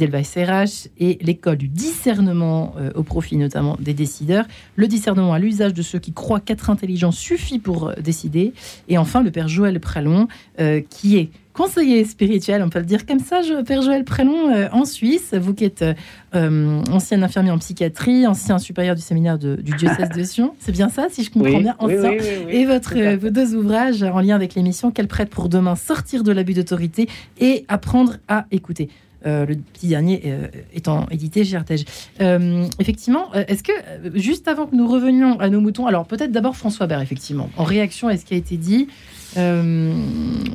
Edelweiss 0.09 0.28
SRH 0.28 0.88
et 0.98 1.18
l'école 1.20 1.56
du 1.56 1.68
discernement 1.68 2.74
euh, 2.78 2.90
au 2.94 3.02
profit 3.02 3.36
notamment 3.36 3.76
des 3.80 3.94
décideurs. 3.94 4.46
Le 4.76 4.86
discernement 4.86 5.32
à 5.32 5.38
l'usage 5.38 5.74
de 5.74 5.82
ceux 5.82 5.98
qui 5.98 6.12
croient 6.12 6.40
qu'être 6.40 6.70
intelligent 6.70 7.12
suffit 7.12 7.59
pour 7.59 7.88
euh, 7.88 7.94
décider. 8.02 8.52
Et 8.88 8.98
enfin, 8.98 9.22
le 9.22 9.30
père 9.30 9.48
Joël 9.48 9.78
Pralon, 9.80 10.28
euh, 10.61 10.80
qui 10.88 11.16
est 11.16 11.30
conseiller 11.52 12.04
spirituel, 12.04 12.62
on 12.62 12.68
peut 12.68 12.78
le 12.78 12.84
dire 12.84 13.04
comme 13.04 13.18
ça, 13.18 13.40
Père 13.66 13.82
Joël 13.82 14.04
Pralon, 14.04 14.68
en 14.70 14.84
Suisse. 14.84 15.34
Vous 15.34 15.54
qui 15.54 15.64
êtes 15.64 15.84
ancien 16.32 17.20
infirmier 17.20 17.50
en 17.50 17.59
psychiatrie, 17.59 18.28
ancien 18.28 18.61
supérieur 18.61 18.94
du 18.94 19.02
séminaire 19.02 19.38
du 19.38 19.56
diocèse 19.56 20.11
de 20.11 20.22
Sion. 20.22 20.54
C'est 20.61 20.70
bien 20.70 20.88
ça, 20.88 21.09
si 21.11 21.24
je 21.24 21.32
comprends 21.32 21.59
bien, 21.59 21.74
ancien. 21.80 22.12
et 22.12 22.64
votre, 22.64 23.16
vos 23.16 23.30
deux 23.30 23.56
ouvrages 23.56 24.04
en 24.04 24.20
lien 24.20 24.36
avec 24.36 24.54
l'émission 24.54 24.92
Quel 24.92 25.09
prêtre 25.09 25.32
pour 25.32 25.48
demain 25.48 25.74
sortir 25.74 26.22
de 26.22 26.30
l'abus 26.30 26.54
d'autorité 26.54 27.09
et 27.40 27.64
apprendre 27.66 28.18
à 28.28 28.46
écouter. 28.52 28.88
Euh, 29.26 29.46
le 29.46 29.56
petit 29.56 29.88
dernier 29.88 30.22
euh, 30.26 30.46
étant 30.72 31.08
édité 31.10 31.44
chez 31.44 31.56
Artege. 31.56 31.84
Euh, 32.20 32.66
effectivement, 32.78 33.34
est-ce 33.34 33.64
que, 33.64 33.72
juste 34.14 34.46
avant 34.46 34.66
que 34.66 34.76
nous 34.76 34.86
revenions 34.86 35.40
à 35.40 35.48
nos 35.48 35.60
moutons, 35.60 35.86
alors 35.86 36.06
peut-être 36.06 36.30
d'abord 36.30 36.56
François 36.56 36.86
Bert, 36.86 37.00
effectivement, 37.00 37.50
en 37.56 37.64
réaction 37.64 38.06
à 38.06 38.16
ce 38.16 38.24
qui 38.24 38.34
a 38.34 38.36
été 38.36 38.56
dit 38.56 38.86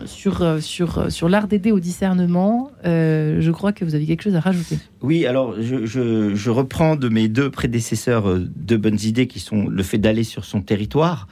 sur, 0.05 0.61
sur, 0.61 1.11
sur 1.11 1.29
l'art 1.29 1.47
d'aider 1.47 1.71
au 1.71 1.79
discernement, 1.79 2.71
je 2.83 3.51
crois 3.51 3.71
que 3.71 3.85
vous 3.85 3.95
avez 3.95 4.05
quelque 4.05 4.23
chose 4.23 4.35
à 4.35 4.39
rajouter. 4.39 4.77
Oui, 5.01 5.25
alors 5.25 5.55
je, 5.61 5.85
je, 5.85 6.33
je 6.33 6.49
reprends 6.49 6.95
de 6.95 7.07
mes 7.07 7.27
deux 7.29 7.49
prédécesseurs 7.49 8.39
deux 8.39 8.77
bonnes 8.77 8.99
idées 9.03 9.27
qui 9.27 9.39
sont 9.39 9.67
le 9.67 9.83
fait 9.83 9.99
d'aller 9.99 10.23
sur 10.23 10.43
son 10.43 10.61
territoire, 10.61 11.27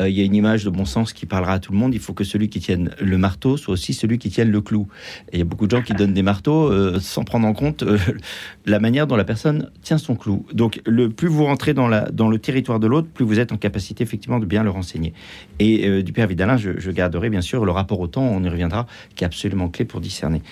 euh, 0.00 0.08
il 0.08 0.18
y 0.18 0.20
a 0.20 0.24
une 0.24 0.34
image 0.34 0.64
de 0.64 0.70
bon 0.70 0.84
sens 0.84 1.12
qui 1.12 1.26
parlera 1.26 1.54
à 1.54 1.58
tout 1.58 1.72
le 1.72 1.78
monde. 1.78 1.94
Il 1.94 2.00
faut 2.00 2.12
que 2.12 2.24
celui 2.24 2.48
qui 2.48 2.60
tienne 2.60 2.90
le 3.00 3.18
marteau 3.18 3.56
soit 3.56 3.74
aussi 3.74 3.94
celui 3.94 4.18
qui 4.18 4.30
tienne 4.30 4.50
le 4.50 4.60
clou. 4.60 4.88
Et 5.32 5.36
il 5.36 5.38
y 5.38 5.42
a 5.42 5.44
beaucoup 5.44 5.66
de 5.66 5.76
gens 5.76 5.82
qui 5.82 5.94
donnent 5.94 6.14
des 6.14 6.22
marteaux 6.22 6.70
euh, 6.70 6.98
sans 7.00 7.24
prendre 7.24 7.46
en 7.46 7.52
compte 7.52 7.82
euh, 7.82 7.98
la 8.66 8.80
manière 8.80 9.06
dont 9.06 9.16
la 9.16 9.24
personne 9.24 9.70
tient 9.82 9.98
son 9.98 10.16
clou. 10.16 10.46
Donc, 10.52 10.80
le 10.86 11.10
plus 11.10 11.28
vous 11.28 11.44
rentrez 11.44 11.74
dans, 11.74 11.88
la, 11.88 12.10
dans 12.10 12.28
le 12.28 12.38
territoire 12.38 12.80
de 12.80 12.86
l'autre, 12.86 13.08
plus 13.08 13.24
vous 13.24 13.38
êtes 13.38 13.52
en 13.52 13.56
capacité 13.56 14.02
effectivement 14.02 14.38
de 14.38 14.46
bien 14.46 14.64
le 14.64 14.70
renseigner. 14.70 15.12
Et 15.58 16.02
du 16.02 16.12
père 16.12 16.26
Vidalin, 16.26 16.56
je, 16.56 16.90
garderai 16.90 17.30
bien 17.30 17.40
sûr 17.40 17.64
le 17.64 17.72
rapport 17.72 18.00
au 18.00 18.06
temps, 18.06 18.22
on 18.22 18.42
y 18.42 18.48
reviendra, 18.48 18.86
qui 19.14 19.24
est 19.24 19.26
absolument 19.26 19.68
clé 19.68 19.84
pour 19.84 20.00
discerner. 20.00 20.42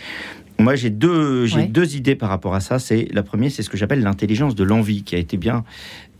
Moi, 0.58 0.76
j'ai 0.76 0.90
deux, 0.90 1.46
j'ai 1.46 1.66
deux 1.66 1.96
idées 1.96 2.14
par 2.14 2.28
rapport 2.28 2.54
à 2.54 2.60
ça. 2.60 2.78
C'est 2.78 3.08
la 3.12 3.22
première, 3.22 3.50
c'est 3.50 3.62
ce 3.62 3.70
que 3.70 3.76
j'appelle 3.76 4.02
l'intelligence 4.02 4.54
de 4.54 4.64
l'envie, 4.64 5.02
qui 5.02 5.14
a 5.14 5.18
été 5.18 5.36
bien 5.36 5.64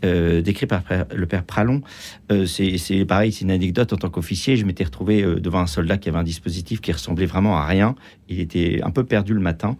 euh, 0.04 0.42
décrit 0.42 0.66
par 0.66 0.82
le 1.14 1.26
père 1.26 1.44
Pralon. 1.44 1.82
Euh, 2.30 2.46
c'est 2.46 3.04
pareil, 3.04 3.32
c'est 3.32 3.42
une 3.42 3.50
anecdote 3.50 3.92
en 3.92 3.96
tant 3.96 4.10
qu'officier. 4.10 4.56
Je 4.56 4.64
m'étais 4.64 4.84
retrouvé 4.84 5.22
euh, 5.22 5.40
devant 5.40 5.60
un 5.60 5.66
soldat 5.66 5.98
qui 5.98 6.08
avait 6.08 6.18
un 6.18 6.24
dispositif 6.24 6.80
qui 6.80 6.92
ressemblait 6.92 7.26
vraiment 7.26 7.56
à 7.56 7.66
rien. 7.66 7.94
Il 8.28 8.40
était 8.40 8.80
un 8.82 8.90
peu 8.90 9.04
perdu 9.04 9.34
le 9.34 9.40
matin. 9.40 9.76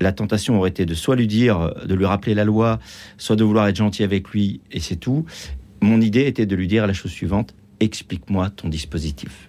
La 0.00 0.12
tentation 0.12 0.58
aurait 0.58 0.70
été 0.70 0.84
de 0.84 0.94
soit 0.94 1.14
lui 1.14 1.28
dire, 1.28 1.72
de 1.86 1.94
lui 1.94 2.06
rappeler 2.06 2.34
la 2.34 2.44
loi, 2.44 2.80
soit 3.18 3.36
de 3.36 3.44
vouloir 3.44 3.68
être 3.68 3.76
gentil 3.76 4.02
avec 4.02 4.30
lui, 4.30 4.60
et 4.72 4.80
c'est 4.80 4.96
tout. 4.96 5.24
Mon 5.80 6.00
idée 6.00 6.26
était 6.26 6.46
de 6.46 6.56
lui 6.56 6.66
dire 6.66 6.86
la 6.86 6.92
chose 6.92 7.12
suivante 7.12 7.54
explique-moi 7.78 8.50
ton 8.50 8.68
dispositif 8.68 9.48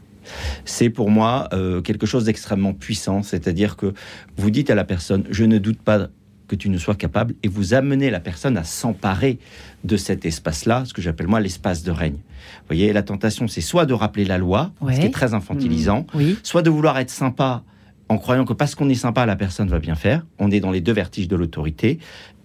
c'est 0.64 0.90
pour 0.90 1.10
moi 1.10 1.50
quelque 1.84 2.06
chose 2.06 2.24
d'extrêmement 2.24 2.74
puissant, 2.74 3.24
c'est-à-dire 3.24 3.76
que 3.76 3.94
vous 4.38 4.52
dites 4.52 4.70
à 4.70 4.76
la 4.76 4.86
personne, 4.86 5.26
je 5.30 5.44
ne 5.44 5.58
doute 5.58 5.82
pas 5.82 6.08
que 6.48 6.56
tu 6.56 6.70
ne 6.70 6.78
sois 6.78 6.96
capable 6.96 7.36
et 7.44 7.48
vous 7.48 7.74
amenez 7.74 8.10
la 8.10 8.20
personne 8.20 8.58
à 8.58 8.64
s'emparer 8.64 9.40
de 9.84 9.98
cet 9.98 10.26
espace-là, 10.26 10.84
ce 10.86 10.94
que 10.94 11.02
j'appelle 11.02 11.28
moi 11.28 11.40
l'espace 11.40 11.84
de 11.84 11.92
règne. 11.92 12.16
Vous 12.16 12.68
voyez, 12.68 12.94
la 12.94 13.04
tentation, 13.04 13.48
c'est 13.48 13.62
soit 13.62 13.86
de 13.86 13.94
rappeler 13.94 14.26
la 14.26 14.38
loi, 14.38 14.72
ce 14.82 15.00
qui 15.00 15.06
est 15.06 15.14
très 15.14 15.34
infantilisant, 15.34 16.06
mmh. 16.14 16.22
soit 16.44 16.62
de 16.62 16.70
vouloir 16.70 16.98
être 17.00 17.10
sympa 17.10 17.64
en 18.10 18.18
croyant 18.18 18.46
que 18.46 18.54
parce 18.54 18.76
qu'on 18.76 18.90
est 18.90 18.96
sympa, 18.96 19.26
la 19.26 19.36
personne 19.36 19.70
va 19.70 19.80
bien 19.80 19.96
faire. 19.96 20.26
On 20.40 20.52
est 20.52 20.60
dans 20.60 20.72
les 20.72 20.82
deux 20.82 20.94
vertiges 20.94 21.28
de 21.28 21.36
l'autorité. 21.36 22.00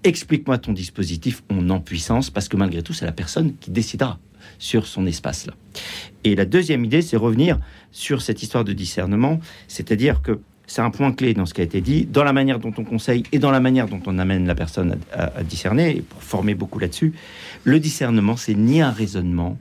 Explique-moi 0.05 0.59
ton 0.59 0.73
dispositif, 0.73 1.43
on 1.51 1.69
en 1.71 1.81
puissance, 1.81 2.31
parce 2.31 2.49
que 2.49 2.57
malgré 2.57 2.83
tout, 2.83 2.93
c'est 2.93 3.05
la 3.05 3.13
personne 3.13 3.55
qui 3.59 3.71
décidera 3.71 4.19
sur 4.59 4.87
son 4.87 5.07
espace-là. 5.07 5.55
Et 6.25 6.35
la 6.35 6.45
deuxième 6.45 6.85
idée, 6.85 7.03
c'est 7.03 7.17
revenir 7.17 7.59
sur 7.91 8.23
cette 8.23 8.43
histoire 8.43 8.65
de 8.65 8.73
discernement, 8.73 9.41
c'est-à-dire 9.67 10.23
que 10.23 10.41
c'est 10.69 10.83
un 10.83 10.91
point 10.91 11.13
clé 11.13 11.35
dans 11.35 11.47
ce 11.47 11.55
qui 11.55 11.63
a 11.63 11.65
été 11.65 11.81
dit, 11.81 12.05
dans 12.05 12.23
la 12.23 12.35
manière 12.35 12.61
dont 12.61 12.73
on 12.77 12.85
conseille 12.85 13.25
et 13.33 13.39
dans 13.39 13.51
la 13.51 13.59
manière 13.59 13.89
dont 13.89 14.03
on 14.07 14.19
amène 14.19 14.47
la 14.47 14.55
personne 14.55 14.99
à, 15.13 15.43
discerner, 15.43 15.97
et 15.97 16.03
pour 16.03 16.23
former 16.23 16.55
beaucoup 16.55 16.79
là-dessus. 16.79 17.15
Le 17.65 17.81
discernement, 17.81 18.37
c'est 18.37 18.55
ni 18.55 18.83
un 18.83 18.91
raisonnement, 18.91 19.59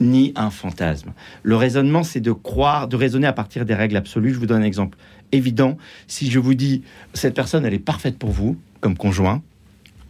ni 0.00 0.32
un 0.34 0.50
fantasme. 0.50 1.12
Le 1.44 1.54
raisonnement, 1.56 2.02
c'est 2.02 2.20
de 2.20 2.32
croire, 2.32 2.88
de 2.88 2.96
raisonner 2.96 3.28
à 3.28 3.32
partir 3.32 3.64
des 3.64 3.74
règles 3.74 3.96
absolues. 3.96 4.34
Je 4.34 4.40
vous 4.40 4.46
donne 4.46 4.62
un 4.62 4.66
exemple 4.66 4.98
évident. 5.30 5.78
Si 6.08 6.28
je 6.28 6.40
vous 6.40 6.54
dis, 6.54 6.82
cette 7.14 7.34
personne, 7.34 7.64
elle 7.64 7.74
est 7.74 7.78
parfaite 7.78 8.18
pour 8.18 8.30
vous, 8.30 8.56
comme 8.80 8.96
conjoint, 8.96 9.42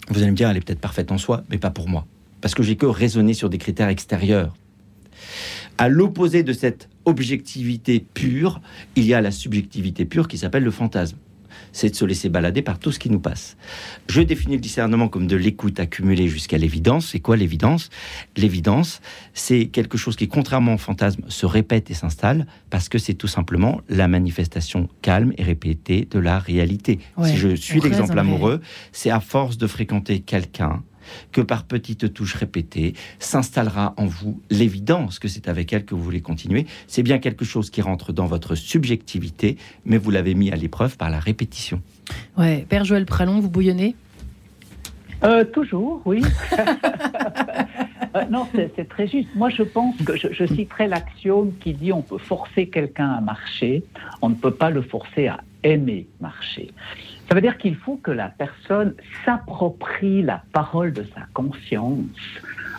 vous 0.08 0.22
allez 0.22 0.30
me 0.30 0.36
dire, 0.36 0.48
elle 0.48 0.56
est 0.56 0.64
peut-être 0.64 0.80
parfaite 0.80 1.12
en 1.12 1.18
soi, 1.18 1.44
mais 1.50 1.58
pas 1.58 1.70
pour 1.70 1.88
moi. 1.88 2.06
Parce 2.40 2.54
que 2.54 2.62
j'ai 2.62 2.76
que 2.76 2.86
raisonner 2.86 3.34
sur 3.34 3.50
des 3.50 3.58
critères 3.58 3.88
extérieurs. 3.88 4.54
À 5.78 5.88
l'opposé 5.88 6.42
de 6.42 6.52
cette 6.52 6.88
objectivité 7.04 8.04
pure, 8.14 8.60
il 8.96 9.04
y 9.04 9.14
a 9.14 9.20
la 9.20 9.30
subjectivité 9.30 10.04
pure 10.04 10.26
qui 10.26 10.38
s'appelle 10.38 10.64
le 10.64 10.70
fantasme. 10.70 11.18
C'est 11.72 11.90
de 11.90 11.94
se 11.94 12.04
laisser 12.06 12.30
balader 12.30 12.62
par 12.62 12.78
tout 12.78 12.92
ce 12.92 12.98
qui 12.98 13.10
nous 13.10 13.20
passe. 13.20 13.56
Je 14.08 14.22
définis 14.22 14.54
le 14.54 14.60
discernement 14.60 15.08
comme 15.08 15.26
de 15.26 15.36
l'écoute 15.36 15.78
accumulée 15.78 16.28
jusqu'à 16.28 16.56
l'évidence. 16.56 17.08
C'est 17.08 17.20
quoi 17.20 17.36
l'évidence? 17.36 17.90
L'évidence, 18.36 19.00
c'est 19.34 19.66
quelque 19.66 19.98
chose 19.98 20.16
qui, 20.16 20.28
contrairement 20.28 20.74
au 20.74 20.78
fantasme, 20.78 21.22
se 21.28 21.44
répète 21.44 21.90
et 21.90 21.94
s'installe 21.94 22.46
parce 22.70 22.88
que 22.88 22.98
c'est 22.98 23.14
tout 23.14 23.26
simplement 23.26 23.82
la 23.90 24.08
manifestation 24.08 24.88
calme 25.02 25.34
et 25.36 25.42
répétée 25.42 26.08
de 26.10 26.18
la 26.18 26.38
réalité. 26.38 26.98
si 27.22 27.36
je 27.36 27.54
suis 27.54 27.80
l'exemple 27.80 28.18
amoureux, 28.18 28.60
c'est 28.92 29.10
à 29.10 29.20
force 29.20 29.58
de 29.58 29.66
fréquenter 29.66 30.20
quelqu'un, 30.20 30.82
que 31.32 31.40
par 31.40 31.64
petites 31.64 32.12
touches 32.12 32.34
répétées 32.34 32.94
s'installera 33.18 33.94
en 33.96 34.06
vous 34.06 34.40
l'évidence 34.50 35.18
que 35.18 35.28
c'est 35.28 35.48
avec 35.48 35.72
elle 35.72 35.84
que 35.84 35.94
vous 35.94 36.02
voulez 36.02 36.20
continuer. 36.20 36.66
C'est 36.86 37.02
bien 37.02 37.18
quelque 37.18 37.44
chose 37.44 37.70
qui 37.70 37.82
rentre 37.82 38.12
dans 38.12 38.26
votre 38.26 38.54
subjectivité, 38.54 39.56
mais 39.84 39.98
vous 39.98 40.10
l'avez 40.10 40.34
mis 40.34 40.50
à 40.50 40.56
l'épreuve 40.56 40.96
par 40.96 41.10
la 41.10 41.18
répétition. 41.18 41.80
Ouais, 42.36 42.66
Père 42.68 42.84
Joël 42.84 43.06
Pralon, 43.06 43.40
vous 43.40 43.50
bouillonnez? 43.50 43.94
Euh, 45.24 45.44
Toujours, 45.44 46.02
oui. 46.04 46.22
Euh, 48.14 48.24
non, 48.30 48.46
c'est 48.54 48.88
très 48.88 49.06
juste. 49.06 49.28
Moi, 49.34 49.50
je 49.50 49.62
pense 49.62 49.94
que 49.98 50.16
je, 50.16 50.28
je 50.32 50.46
citerai 50.46 50.86
l'axiome 50.86 51.52
qui 51.60 51.74
dit 51.74 51.92
on 51.92 52.00
peut 52.00 52.16
forcer 52.16 52.66
quelqu'un 52.68 53.10
à 53.10 53.20
marcher, 53.20 53.84
on 54.22 54.30
ne 54.30 54.34
peut 54.34 54.54
pas 54.54 54.70
le 54.70 54.80
forcer 54.80 55.26
à 55.26 55.40
aimer 55.62 56.06
marcher. 56.20 56.70
Ça 57.28 57.34
veut 57.34 57.40
dire 57.40 57.58
qu'il 57.58 57.76
faut 57.76 57.96
que 57.96 58.10
la 58.10 58.28
personne 58.28 58.94
s'approprie 59.24 60.22
la 60.22 60.42
parole 60.52 60.92
de 60.92 61.02
sa 61.14 61.22
conscience 61.34 62.06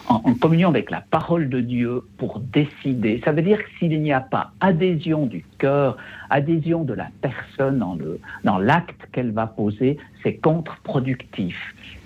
en, 0.09 0.33
communion 0.35 0.69
avec 0.69 0.89
la 0.89 1.01
parole 1.01 1.49
de 1.49 1.59
Dieu 1.59 2.01
pour 2.17 2.39
décider. 2.39 3.21
Ça 3.25 3.31
veut 3.31 3.41
dire 3.41 3.57
que 3.57 3.69
s'il 3.77 4.01
n'y 4.01 4.13
a 4.13 4.21
pas 4.21 4.51
adhésion 4.59 5.25
du 5.25 5.43
cœur, 5.57 5.97
adhésion 6.29 6.83
de 6.83 6.93
la 6.93 7.09
personne 7.21 7.79
dans, 7.79 7.95
le, 7.95 8.19
dans 8.43 8.57
l'acte 8.57 9.01
qu'elle 9.11 9.31
va 9.31 9.47
poser, 9.47 9.97
c'est 10.23 10.35
contre-productif. 10.35 11.57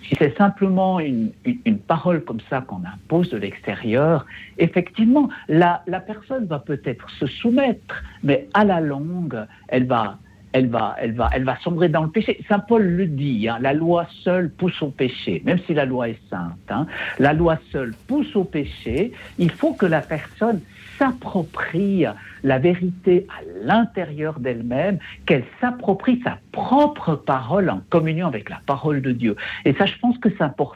Si 0.04 0.16
c'est 0.18 0.36
simplement 0.36 1.00
une, 1.00 1.32
une, 1.46 1.78
parole 1.78 2.24
comme 2.24 2.42
ça 2.50 2.62
qu'on 2.62 2.82
impose 2.84 3.30
de 3.30 3.38
l'extérieur, 3.38 4.26
effectivement, 4.58 5.30
la, 5.48 5.84
la 5.88 6.00
personne 6.00 6.46
va 6.48 6.60
peut-être 6.60 7.10
se 7.12 7.28
soumettre, 7.28 8.04
mais 8.24 8.48
à 8.54 8.66
la 8.66 8.82
longue, 8.82 9.46
elle 9.68 9.86
va, 9.86 10.18
elle 10.54 10.68
va, 10.68 10.96
elle 11.00 11.14
va, 11.14 11.30
elle 11.34 11.44
va 11.44 11.58
sombrer 11.58 11.90
dans 11.90 12.04
le 12.04 12.10
péché. 12.10 12.44
Saint 12.48 12.60
Paul 12.60 12.84
le 12.84 13.08
dit, 13.08 13.48
hein, 13.48 13.58
la 13.62 13.74
loi 13.74 14.08
seule 14.24 14.50
pousse 14.50 14.82
au 14.82 14.90
péché, 14.90 15.42
même 15.46 15.60
si 15.66 15.74
la 15.74 15.86
loi 15.86 16.10
est 16.10 16.20
sainte. 16.30 16.58
Hein, 16.70 16.88
la 17.20 17.34
loi 17.34 17.58
seule 17.72 17.94
pousse 18.08 18.36
au 18.36 18.44
péché. 18.44 19.12
Il 19.40 19.52
faut 19.52 19.74
que 19.74 19.86
la 19.86 20.02
personne 20.02 20.62
s'approprie 20.98 22.06
la 22.44 22.60
vérité 22.60 23.26
à 23.30 23.66
l'intérieur 23.66 24.40
d'elle-même, 24.40 25.00
qu'elle 25.26 25.46
s'approprie 25.60 26.22
sa 26.24 26.38
propre 26.52 27.16
parole 27.16 27.70
en 27.70 27.82
communion 27.90 28.28
avec 28.28 28.50
la 28.50 28.60
parole 28.66 29.02
de 29.02 29.12
Dieu. 29.12 29.36
Et 29.66 29.74
ça, 29.74 29.86
je 29.86 29.98
pense 30.00 30.18
que 30.18 30.30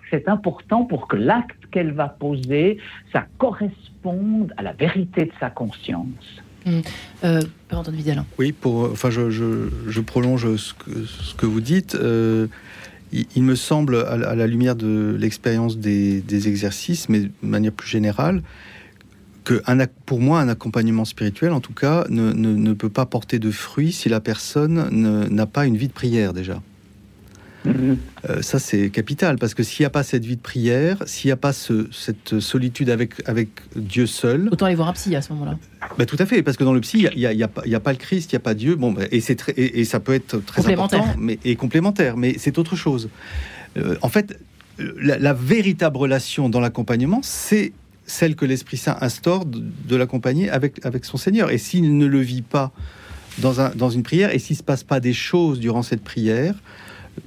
c'est 0.10 0.28
important 0.28 0.86
pour 0.86 1.08
que 1.08 1.16
l'acte 1.16 1.66
qu'elle 1.72 1.92
va 1.92 2.08
poser, 2.08 2.78
ça 3.12 3.26
corresponde 3.38 4.54
à 4.58 4.64
la 4.64 4.74
vérité 4.74 5.26
de 5.26 5.32
sa 5.40 5.50
conscience. 5.50 6.44
Mmh. 6.66 6.80
Euh, 7.24 7.42
oui, 8.40 8.52
pour, 8.52 8.92
enfin, 8.92 9.10
je, 9.10 10.00
prolonge 10.02 10.56
ce 10.56 10.74
que, 11.36 11.46
vous 11.46 11.62
dites. 11.62 11.96
Euh, 11.96 12.48
il, 13.12 13.44
me 13.44 13.56
semble, 13.56 13.98
à, 13.98 14.36
la 14.36 14.48
lumière 14.48 14.76
de 14.76 15.16
l'expérience 15.20 15.78
des, 15.78 16.48
exercices, 16.48 17.10
mais 17.10 17.22
de 17.22 17.32
manière 17.42 17.72
plus 17.72 17.90
générale, 17.90 18.42
que 19.44 19.62
pour 20.06 20.22
moi, 20.22 20.40
un 20.40 20.50
accompagnement 20.50 21.06
spirituel, 21.06 21.52
en 21.52 21.62
tout 21.62 21.74
cas, 21.74 22.06
ne, 22.10 22.32
ne, 22.34 22.54
ne 22.54 22.74
peut 22.74 22.90
pas 22.90 23.06
porter 23.06 23.40
de 23.40 23.52
fruits 23.52 23.92
si 23.92 24.10
la 24.10 24.20
personne 24.20 24.90
n'a 25.30 25.46
pas 25.46 25.66
une 25.66 25.78
vie 25.78 25.88
de 25.88 25.94
prière 25.94 26.34
déjà. 26.34 26.62
Euh, 27.66 28.42
ça, 28.42 28.60
c'est 28.60 28.90
capital, 28.90 29.38
parce 29.38 29.54
que 29.54 29.64
s'il 29.64 29.84
n'y 29.84 29.88
a 29.88 29.90
pas 29.90 30.04
cette 30.04 30.26
vie 30.26 30.36
de 30.36 30.42
prière, 30.42 30.98
s'il 31.06 31.30
n'y 31.30 31.32
a 31.32 31.38
pas 31.38 31.54
cette 31.54 32.40
solitude 32.40 32.90
avec, 32.90 33.28
avec 33.28 33.50
Dieu 33.76 34.06
seul... 34.06 34.50
Autant 34.52 34.66
aller 34.66 34.76
voir 34.76 34.90
un 34.90 34.94
psy 34.94 35.16
à 35.16 35.22
ce 35.22 35.34
moment-là. 35.34 35.58
Bah, 35.98 36.06
tout 36.06 36.18
à 36.20 36.26
fait, 36.26 36.42
parce 36.44 36.58
que 36.58 36.64
dans 36.64 36.74
le 36.74 36.82
psy, 36.82 37.08
il 37.12 37.20
n'y 37.20 37.26
a, 37.26 37.34
y 37.34 37.44
a, 37.44 37.48
a, 37.48 37.80
pas 37.80 37.92
le 37.92 37.98
Christ, 37.98 38.32
il 38.32 38.36
n'y 38.36 38.38
a 38.38 38.42
pas 38.42 38.54
Dieu, 38.54 38.76
bon, 38.76 38.92
bah, 38.92 39.04
et, 39.12 39.22
très, 39.36 39.54
et, 39.58 39.86
ça 39.86 40.00
peut 40.00 40.14
être 40.14 40.44
très 40.44 40.72
important, 40.72 41.06
mais, 41.18 41.40
et 41.44 41.56
complémentaire, 41.56 42.18
mais 42.18 42.36
c'est 42.38 42.58
autre 42.58 42.76
chose. 42.76 43.10
Euh, 43.78 43.96
en 44.02 44.10
fait, 44.10 44.40
la, 44.78 45.34
véritable 45.34 45.98
relation 45.98 46.50
dans 46.50 46.60
l'accompagnement, 46.60 47.22
c'est 47.24 47.74
celle 48.06 48.36
que 48.36 48.46
l'Esprit 48.46 48.78
Saint 48.78 48.98
instaure 49.02 49.46
de, 49.46 49.96
l'accompagner 49.96 50.50
avec, 50.50 50.86
avec 50.86 51.06
son 51.06 51.18
Seigneur. 51.18 51.52
Et 51.52 51.58
s'il 51.58 51.98
ne 51.98 52.06
le 52.06 52.20
vit 52.20 52.42
pas 52.42 52.72
dans, 53.40 53.62
un, 53.62 53.70
dans 53.70 53.90
une 53.90 54.04
prière, 54.04 54.34
et 54.34 54.40
s'il 54.40 54.56
ne 54.56 54.60
se 54.60 54.64
passe 54.64 54.84
pas 54.84 55.00
des 55.00 55.14
choses 55.14 55.60
durant 55.60 55.82
cette 55.82 56.04
prière, 56.04 56.56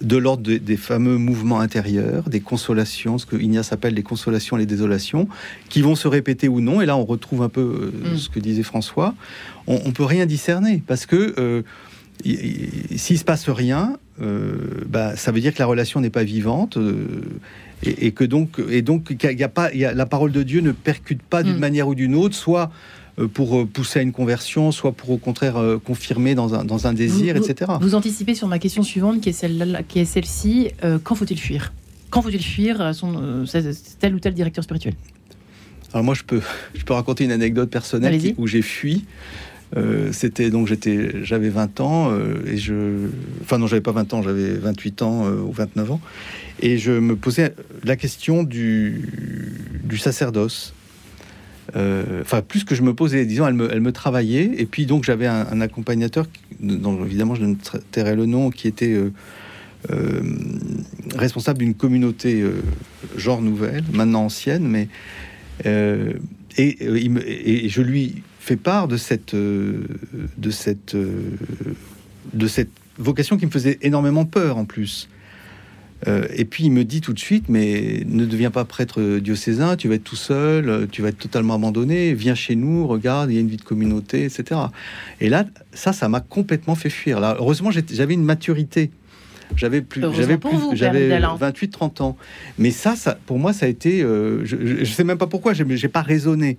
de 0.01 0.17
l'ordre 0.17 0.43
des 0.43 0.77
fameux 0.77 1.17
mouvements 1.17 1.61
intérieurs, 1.61 2.29
des 2.29 2.41
consolations, 2.41 3.19
ce 3.19 3.27
que 3.27 3.37
Ignace 3.37 3.73
appelle 3.73 3.95
les 3.95 4.03
consolations 4.03 4.57
et 4.57 4.61
les 4.61 4.67
désolations, 4.67 5.29
qui 5.69 5.83
vont 5.83 5.95
se 5.95 6.07
répéter 6.09 6.49
ou 6.49 6.61
non. 6.61 6.81
Et 6.81 6.87
là, 6.87 6.97
on 6.97 7.05
retrouve 7.05 7.43
un 7.43 7.49
peu 7.49 7.93
euh, 8.05 8.15
mm. 8.15 8.19
ce 8.19 8.29
que 8.29 8.39
disait 8.39 8.63
François. 8.63 9.15
On, 9.67 9.87
ne 9.87 9.93
peut 9.93 10.05
rien 10.05 10.27
discerner 10.27 10.83
parce 10.87 11.07
que 11.07 11.35
euh, 11.39 11.63
s'il 12.25 13.19
se 13.19 13.25
passe 13.25 13.49
rien, 13.49 13.97
euh, 14.21 14.57
bah, 14.87 15.17
ça 15.17 15.33
veut 15.33 15.41
dire 15.41 15.55
que 15.55 15.59
la 15.59 15.67
relation 15.67 16.01
n'est 16.01 16.11
pas 16.11 16.25
vivante. 16.25 16.79
Et, 17.85 18.11
que 18.11 18.25
donc, 18.25 18.61
et 18.69 18.83
donc, 18.83 19.15
y 19.23 19.43
a 19.43 19.49
pas, 19.49 19.71
la 19.73 20.07
parole 20.07 20.33
de 20.33 20.43
Dieu 20.43 20.61
ne 20.61 20.73
percute 20.73 21.23
pas 21.23 21.43
d'une 21.43 21.57
mm. 21.57 21.61
manière 21.61 21.89
ou 21.89 21.95
d'une 21.95 22.15
autre, 22.15 22.35
soit 22.35 22.65
euh, 22.65 22.75
pour 23.27 23.59
euh, 23.59 23.67
pousser 23.67 23.99
à 23.99 24.03
une 24.03 24.13
conversion, 24.13 24.71
soit 24.71 24.93
pour 24.93 25.11
au 25.11 25.19
contraire 25.19 25.57
euh, 25.57 25.79
confirmer 25.79 26.35
dans 26.35 26.55
un, 26.55 26.65
dans 26.65 26.87
un 26.87 26.93
désir, 26.93 27.37
etc. 27.37 27.73
Vous 27.81 27.95
anticipez 27.95 28.35
sur 28.35 28.47
ma 28.47 28.59
question 28.59 28.83
suivante, 28.83 29.21
qui 29.21 29.31
est 29.31 29.33
celle-là, 29.33 29.83
qui 29.83 29.99
est 29.99 30.05
celle-ci. 30.05 30.71
quand 31.03 31.15
faut-il 31.15 31.39
fuir? 31.39 31.73
Quand 32.11 32.23
faut-il 32.23 32.43
fuir 32.43 32.95
son, 32.95 33.45
tel 33.99 34.15
ou 34.15 34.21
tel 34.21 34.35
directeur 34.35 34.65
spirituel? 34.65 34.95
Alors 35.93 36.05
moi, 36.05 36.15
je 36.15 36.23
peux, 36.23 36.41
je 36.75 36.85
peux 36.85 36.95
raconter 36.95 37.25
une 37.25 37.33
anecdote 37.33 37.71
personnelle 37.71 38.35
où 38.39 38.47
j'ai 38.47 38.63
fui. 38.63 39.05
c'était 40.13 40.51
donc 40.51 40.67
j'étais 40.67 41.25
j'avais 41.25 41.51
20 41.51 41.81
ans 41.81 42.11
et 42.47 42.57
je 42.57 43.09
enfin 43.43 43.59
non 43.59 43.67
j'avais 43.67 43.83
pas 43.83 43.93
20 43.93 44.15
ans 44.15 44.23
j'avais 44.23 44.55
28 44.55 45.03
ans 45.03 45.27
ou 45.29 45.53
29 45.53 45.93
ans 45.93 46.01
et 46.61 46.79
je 46.79 46.93
me 46.93 47.17
posais 47.17 47.55
la 47.85 47.97
question 47.97 48.45
du, 48.45 49.03
du 49.85 49.99
sacerdoce 49.99 50.73
euh, 50.73 50.78
enfin 51.75 52.43
plus 52.43 52.65
que 52.65 52.75
je 52.75 52.83
me 52.83 52.95
posais, 52.95 53.27
disons, 53.27 53.47
elle 53.47 53.55
me, 53.55 53.71
elle 53.73 53.81
me 53.81 53.93
travaillait. 53.93 54.51
Et 54.57 54.67
puis 54.67 54.87
donc 54.87 55.05
j'avais 55.05 55.27
un, 55.27 55.61
accompagnateur, 55.61 56.27
dont 56.61 57.05
évidemment 57.05 57.35
je 57.35 57.45
ne 57.45 57.55
tairai 57.91 58.17
le 58.17 58.27
nom, 58.27 58.51
qui 58.51 58.69
était 58.69 58.93
euh, 58.93 59.13
euh, 59.91 60.23
responsable 61.17 61.59
d'une 61.59 61.75
communauté 61.75 62.45
genre 63.17 63.43
nouvelle, 63.43 63.85
maintenant 63.93 64.25
ancienne, 64.25 64.67
mais 64.67 64.89
et, 65.65 66.07
et, 66.57 67.69
je 67.69 67.83
lui 67.83 68.23
fais 68.41 68.57
part 68.57 68.89
de 68.89 68.97
cette 68.97 69.35
de 69.35 70.51
cette 70.51 70.97
de 72.35 72.47
cette 72.47 72.71
vocation 72.99 73.37
qui 73.37 73.47
me 73.47 73.51
faisait 73.51 73.79
énormément 73.83 74.25
peur 74.25 74.57
en 74.57 74.65
plus. 74.65 75.09
Euh, 76.07 76.27
et 76.33 76.45
puis 76.45 76.65
il 76.65 76.71
me 76.71 76.85
dit 76.85 77.01
tout 77.01 77.13
de 77.13 77.19
suite, 77.19 77.47
mais 77.49 78.05
ne 78.07 78.25
deviens 78.25 78.51
pas 78.51 78.65
prêtre 78.65 79.19
diocésain, 79.19 79.77
tu 79.77 79.89
vas 79.89 79.97
être 79.97 80.05
tout 80.05 80.17
seul, 80.17 80.87
tu 80.93 81.03
vas 81.03 81.09
être 81.09 81.19
totalement 81.19 81.55
abandonné, 81.55 82.15
viens 82.15 82.37
chez 82.37 82.55
nous, 82.55 82.87
regarde, 82.87 83.31
il 83.31 83.35
y 83.35 83.39
a 83.39 83.41
une 83.41 83.49
vie 83.49 83.57
de 83.57 83.63
communauté, 83.63 84.25
etc. 84.25 84.61
Et 85.21 85.29
là, 85.29 85.45
ça, 85.73 85.93
ça 85.93 86.09
m'a 86.09 86.21
complètement 86.21 86.77
fait 86.77 86.91
fuir. 86.91 87.19
Là, 87.19 87.37
heureusement, 87.39 87.71
j'avais 87.71 88.15
une 88.15 88.25
maturité. 88.25 88.91
J'avais 89.57 89.81
plus, 89.81 90.03
j'avais 90.15 90.37
plus, 90.37 90.59
j'avais 90.75 91.19
28-30 91.19 92.03
ans. 92.03 92.17
Mais 92.59 92.71
ça, 92.71 92.97
ça, 92.97 93.19
pour 93.27 93.39
moi, 93.39 93.53
ça 93.53 93.67
a 93.67 93.69
été, 93.69 94.03
euh, 94.03 94.45
je, 94.45 94.57
ne 94.57 94.85
sais 94.85 95.05
même 95.05 95.19
pas 95.19 95.27
pourquoi, 95.27 95.53
j'ai 95.55 95.89
pas 95.89 96.03
raisonné. 96.03 96.59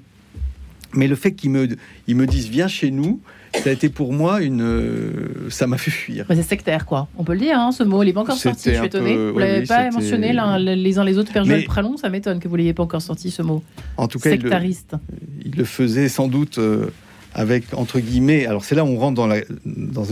Mais 0.93 1.07
le 1.07 1.15
fait 1.15 1.33
qu'ils 1.33 1.51
me, 1.51 1.67
ils 2.07 2.15
me 2.15 2.25
disent 2.25 2.49
viens 2.49 2.67
chez 2.67 2.91
nous, 2.91 3.21
ça 3.55 3.69
a 3.69 3.73
été 3.73 3.89
pour 3.89 4.13
moi 4.13 4.41
une. 4.41 4.61
Euh, 4.61 5.49
ça 5.49 5.67
m'a 5.67 5.77
fait 5.77 5.91
fuir. 5.91 6.25
c'est 6.29 6.41
sectaire, 6.43 6.85
quoi. 6.85 7.07
On 7.17 7.23
peut 7.23 7.33
le 7.33 7.39
dire, 7.39 7.59
hein, 7.59 7.71
ce 7.71 7.83
mot. 7.83 8.01
Il 8.03 8.07
n'est 8.07 8.13
pas 8.13 8.21
encore 8.21 8.37
sorti. 8.37 8.69
Je 8.69 8.75
suis 8.75 8.85
étonné. 8.85 9.31
vous 9.31 9.39
l'avez 9.39 9.65
pas 9.65 9.89
mentionné 9.91 10.33
les 10.57 10.99
uns 10.99 11.03
les 11.03 11.17
autres. 11.17 11.31
Père 11.31 11.45
Joël 11.45 11.65
Pralon, 11.65 11.97
ça 11.97 12.09
m'étonne 12.09 12.39
que 12.39 12.47
vous 12.47 12.55
l'ayez 12.55 12.73
pas 12.73 12.83
encore 12.83 13.01
sorti, 13.01 13.31
ce 13.31 13.41
mot. 13.41 13.63
En 13.97 14.07
tout 14.07 14.19
cas, 14.19 14.31
sectariste. 14.31 14.95
Il 15.43 15.55
le, 15.55 15.63
faisait 15.63 16.09
sans 16.09 16.27
doute. 16.27 16.57
Euh, 16.57 16.87
avec 17.35 17.75
entre 17.75 17.99
guillemets, 17.99 18.47
alors 18.47 18.65
c'est 18.65 18.73
là 18.73 18.83
où 18.83 18.87
on 18.87 18.97
rentre 18.97 19.13
dans, 19.13 19.27
la, 19.27 19.41
dans 19.65 20.07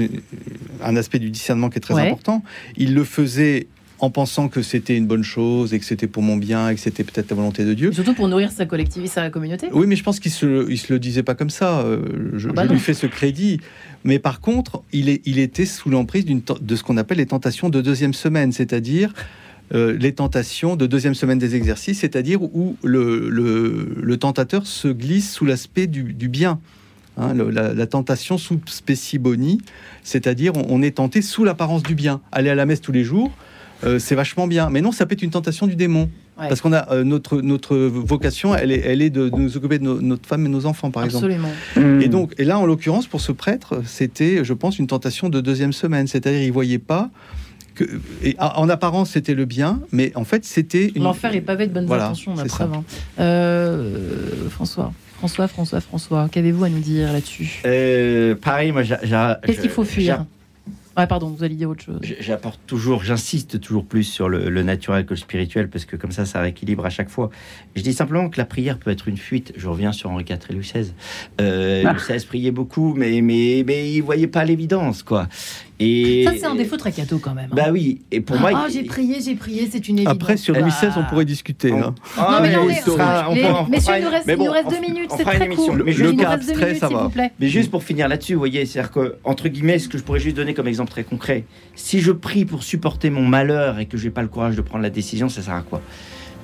un 0.84 0.96
aspect 0.96 1.18
du 1.18 1.32
discernement 1.32 1.72
qui 1.72 1.78
est 1.78 1.82
très 1.82 2.00
important. 2.00 2.44
Il 2.76 2.94
le 2.94 3.04
faisait 3.04 3.66
en 4.00 4.10
pensant 4.10 4.48
que 4.48 4.62
c'était 4.62 4.96
une 4.96 5.08
bonne 5.08 5.24
chose 5.24 5.74
et 5.74 5.80
que 5.80 5.86
c'était 5.86 6.08
pour 6.08 6.22
mon 6.22 6.38
bien 6.38 6.70
et 6.70 6.76
que 6.76 6.82
c'était 6.82 7.04
peut-être 7.04 7.30
la 7.32 7.36
volonté 7.36 7.66
de 7.66 7.74
Dieu. 7.74 7.92
surtout 7.92 8.14
pour 8.14 8.28
nourrir 8.28 8.52
sa 8.52 8.66
collectivité, 8.66 9.12
sa 9.12 9.30
communauté. 9.30 9.70
Oui, 9.72 9.88
mais 9.88 9.96
je 9.96 10.04
pense 10.04 10.20
qu'il 10.20 10.32
se, 10.32 10.70
il 10.70 10.78
se 10.78 10.94
le 10.94 11.00
disait 11.00 11.24
pas 11.24 11.36
comme 11.36 11.50
ça. 11.50 11.80
Euh, 11.80 12.02
je, 12.36 12.50
ah 12.50 12.54
bah 12.54 12.66
lui 12.66 12.80
fais 12.80 12.94
ce 12.94 13.08
crédit. 13.08 13.60
Mais 14.04 14.20
par 14.20 14.40
contre, 14.40 14.84
il, 14.94 15.10
est, 15.10 15.22
il 15.26 15.40
était 15.40 15.66
sous 15.66 15.90
l'emprise 15.90 16.26
de 16.26 16.76
ce 16.76 16.84
qu'on 16.84 16.98
appelle 16.98 17.18
les 17.18 17.26
tentations 17.26 17.70
de 17.70 17.82
deuxième 17.82 18.14
semaine, 18.14 18.52
c'est-à-dire 18.52 19.14
euh, 19.74 19.98
les 19.98 20.14
tentations 20.14 20.76
de 20.76 20.86
deuxième 20.86 21.16
semaine 21.16 21.40
des 21.40 21.56
exercices, 21.56 22.00
c'est-à-dire 22.00 22.42
où 22.42 22.78
le, 22.84 23.30
le, 23.30 24.18
tentateur 24.18 24.66
se 24.66 24.88
glisse 24.88 25.34
sous 25.34 25.46
l'aspect 25.46 25.88
du, 25.88 26.04
bien. 26.30 26.60
Hein, 27.18 27.34
la, 27.34 27.88
tentation 27.88 28.38
sous 28.38 28.62
spéciboni, 28.68 29.60
c'est-à-dire 30.04 30.56
on, 30.56 30.68
on, 30.70 30.82
est 30.82 30.98
tenté 30.98 31.22
sous 31.22 31.44
l'apparence 31.44 31.84
du 31.84 31.96
bien. 31.96 32.22
Aller 32.32 32.50
à 32.50 32.56
la 32.56 32.66
messe 32.66 32.80
tous 32.80 32.94
les 32.94 33.04
jours, 33.04 33.32
euh, 33.84 34.00
c'est 34.00 34.16
vachement 34.16 34.48
bien. 34.48 34.70
Mais 34.70 34.82
non, 34.82 34.92
ça 34.92 35.06
peut 35.06 35.14
être 35.14 35.22
une 35.22 35.32
tentation 35.32 35.68
du 35.68 35.76
démon. 35.76 36.10
Parce 36.38 36.62
qu'on 36.62 36.74
a 36.74 36.92
euh, 36.92 37.04
notre, 37.04 37.42
notre 37.42 37.76
vocation, 37.76 38.54
elle 38.54 38.72
est, 38.72 38.82
elle 38.86 39.02
est 39.02 39.10
de, 39.10 39.32
nous 39.36 39.58
occuper 39.58 39.80
de 39.80 39.84
notre 39.84 40.28
femme 40.28 40.46
et 40.46 40.50
nos 40.50 40.68
enfants, 40.68 40.92
par 40.92 41.04
Absolument. 41.04 41.50
exemple. 41.76 41.88
Hmm. 41.88 42.02
Et 42.02 42.10
donc, 42.10 42.36
et 42.38 42.44
là, 42.44 42.60
en 42.60 42.68
l'occurrence, 42.68 43.08
pour 43.08 43.22
ce 43.22 43.32
prêtre, 43.32 43.82
c'était, 43.86 44.44
je 44.44 44.54
pense, 44.54 44.78
une 44.78 44.86
tentation 44.86 45.30
de 45.30 45.42
deuxième 45.42 45.74
semaine. 45.74 46.06
C'est-à-dire, 46.06 46.44
il 46.44 46.52
voyait 46.52 46.78
pas 46.78 47.10
que, 47.74 47.86
et 48.24 48.36
en 48.40 48.70
apparence, 48.70 49.12
c'était 49.12 49.34
le 49.34 49.46
bien, 49.46 49.82
mais 49.92 50.12
en 50.16 50.26
fait, 50.26 50.46
c'était 50.46 50.92
une... 50.96 51.04
l'enfer 51.04 51.34
est 51.34 51.42
pavé 51.42 51.66
de 51.66 51.74
bonnes 51.74 51.92
intentions, 51.92 52.36
la 52.36 52.46
preuve. 52.46 52.74
Hein. 52.74 52.84
Euh, 53.20 54.48
François. 54.50 54.94
François, 55.18 55.48
François, 55.48 55.82
François, 55.82 56.30
qu'avez-vous 56.30 56.64
à 56.64 56.70
nous 56.70 56.80
dire 56.80 57.12
là-dessus? 57.12 57.64
Pareil, 58.44 58.72
moi, 58.72 58.84
qu'est-ce 58.84 59.62
qu'il 59.62 59.72
faut 59.72 59.86
fuir? 59.86 60.24
Ouais, 60.98 61.06
pardon, 61.06 61.30
vous 61.30 61.44
allez 61.44 61.54
dire 61.54 61.70
autre 61.70 61.84
chose. 61.84 62.00
J'apporte 62.20 62.60
toujours, 62.66 63.04
j'insiste 63.04 63.60
toujours 63.60 63.86
plus 63.86 64.04
sur 64.04 64.30
le, 64.30 64.64
naturel 64.64 65.06
que 65.06 65.12
le 65.12 65.20
spirituel, 65.20 65.70
parce 65.70 65.86
que 65.86 65.96
comme 65.96 66.12
ça, 66.12 66.26
ça 66.26 66.42
rééquilibre 66.42 66.86
à 66.86 66.90
chaque 66.90 67.10
fois. 67.10 67.30
Je 67.76 67.84
dis 67.84 67.94
simplement 67.94 68.30
que 68.30 68.38
la 68.40 68.46
prière 68.46 68.80
peut 68.80 68.90
être 68.90 69.08
une 69.08 69.18
fuite. 69.18 69.54
Je 69.56 69.68
reviens 69.68 69.92
sur 69.92 70.10
Henri 70.10 70.26
IV 70.28 70.40
et 70.50 70.54
Louis 70.54 70.64
XVI. 70.64 70.94
Euh, 71.40 71.84
ah. 71.86 71.94
Louis 71.94 72.02
XVI 72.02 72.26
priait 72.26 72.52
beaucoup, 72.52 72.96
mais, 72.96 73.22
mais, 73.22 73.64
mais 73.66 73.92
il 73.92 74.02
voyait 74.02 74.26
pas 74.26 74.44
l'évidence, 74.44 75.04
quoi. 75.04 75.28
Et 75.80 76.24
ça, 76.26 76.32
c'est 76.36 76.46
un 76.46 76.56
défaut 76.56 76.78
très 76.78 76.92
cadeau 76.92 77.20
quand 77.20 77.36
même. 77.36 77.50
Hein. 77.52 77.56
Bah 77.56 77.68
oui, 77.72 78.02
et 78.12 78.20
pour 78.22 78.38
moi. 78.40 78.52
Ah, 78.56 78.68
j'ai 78.72 78.84
prié, 78.84 79.22
j'ai 79.22 79.36
prié, 79.36 79.68
c'est 79.72 79.88
une 79.88 80.00
évidence. 80.00 80.16
Après, 80.16 80.38
sur 80.38 80.56
Louis 80.56 80.72
XVI, 80.72 80.90
on 80.98 81.04
pourrait 81.04 81.26
discuter. 81.26 81.72
non, 81.72 81.94
mais 82.42 82.52
non, 82.54 82.66
mais. 82.66 82.82
Messieurs, 83.70 83.94
il 83.98 84.04
nous 84.04 84.10
reste, 84.10 84.28
il 84.28 84.38
nous 84.38 84.52
reste 84.52 84.70
deux 84.70 84.82
minutes, 84.82 85.12
c'est 85.16 85.24
très 85.24 85.50
court. 85.50 85.76
Mais 85.76 85.92
juste, 85.92 86.12
le 86.12 86.24
cas 86.24 86.30
abstrait, 86.30 86.76
ça 86.76 86.90
va. 86.90 87.10
Mais 87.40 87.48
juste 87.48 87.70
pour 87.70 87.84
finir 87.84 88.08
là-dessus, 88.08 88.34
vous 88.34 88.40
voyez, 88.40 88.66
c'est-à-dire 88.66 88.92
que, 88.92 89.16
entre 89.24 89.48
guillemets, 89.50 89.80
ce 89.80 89.88
que 89.88 89.98
je 89.98 90.04
pourrais 90.04 90.20
juste 90.20 90.36
donner 90.36 90.54
comme 90.54 90.68
exemple 90.68 90.92
très 90.92 91.04
concret, 91.04 91.44
si 91.76 92.02
je 92.02 92.12
prie 92.12 92.46
pour 92.46 92.64
supporter 92.64 93.10
mon 93.10 93.24
malheur 93.24 93.80
et 93.80 93.86
que 93.86 93.98
j'ai 93.98 94.10
pas 94.10 94.22
le 94.22 94.28
courage 94.28 94.56
de 94.56 94.62
prendre 94.62 94.84
la 94.84 94.90
décision, 94.90 95.30
ça 95.30 95.42
sert 95.42 95.54
à 95.54 95.62
quoi? 95.62 95.82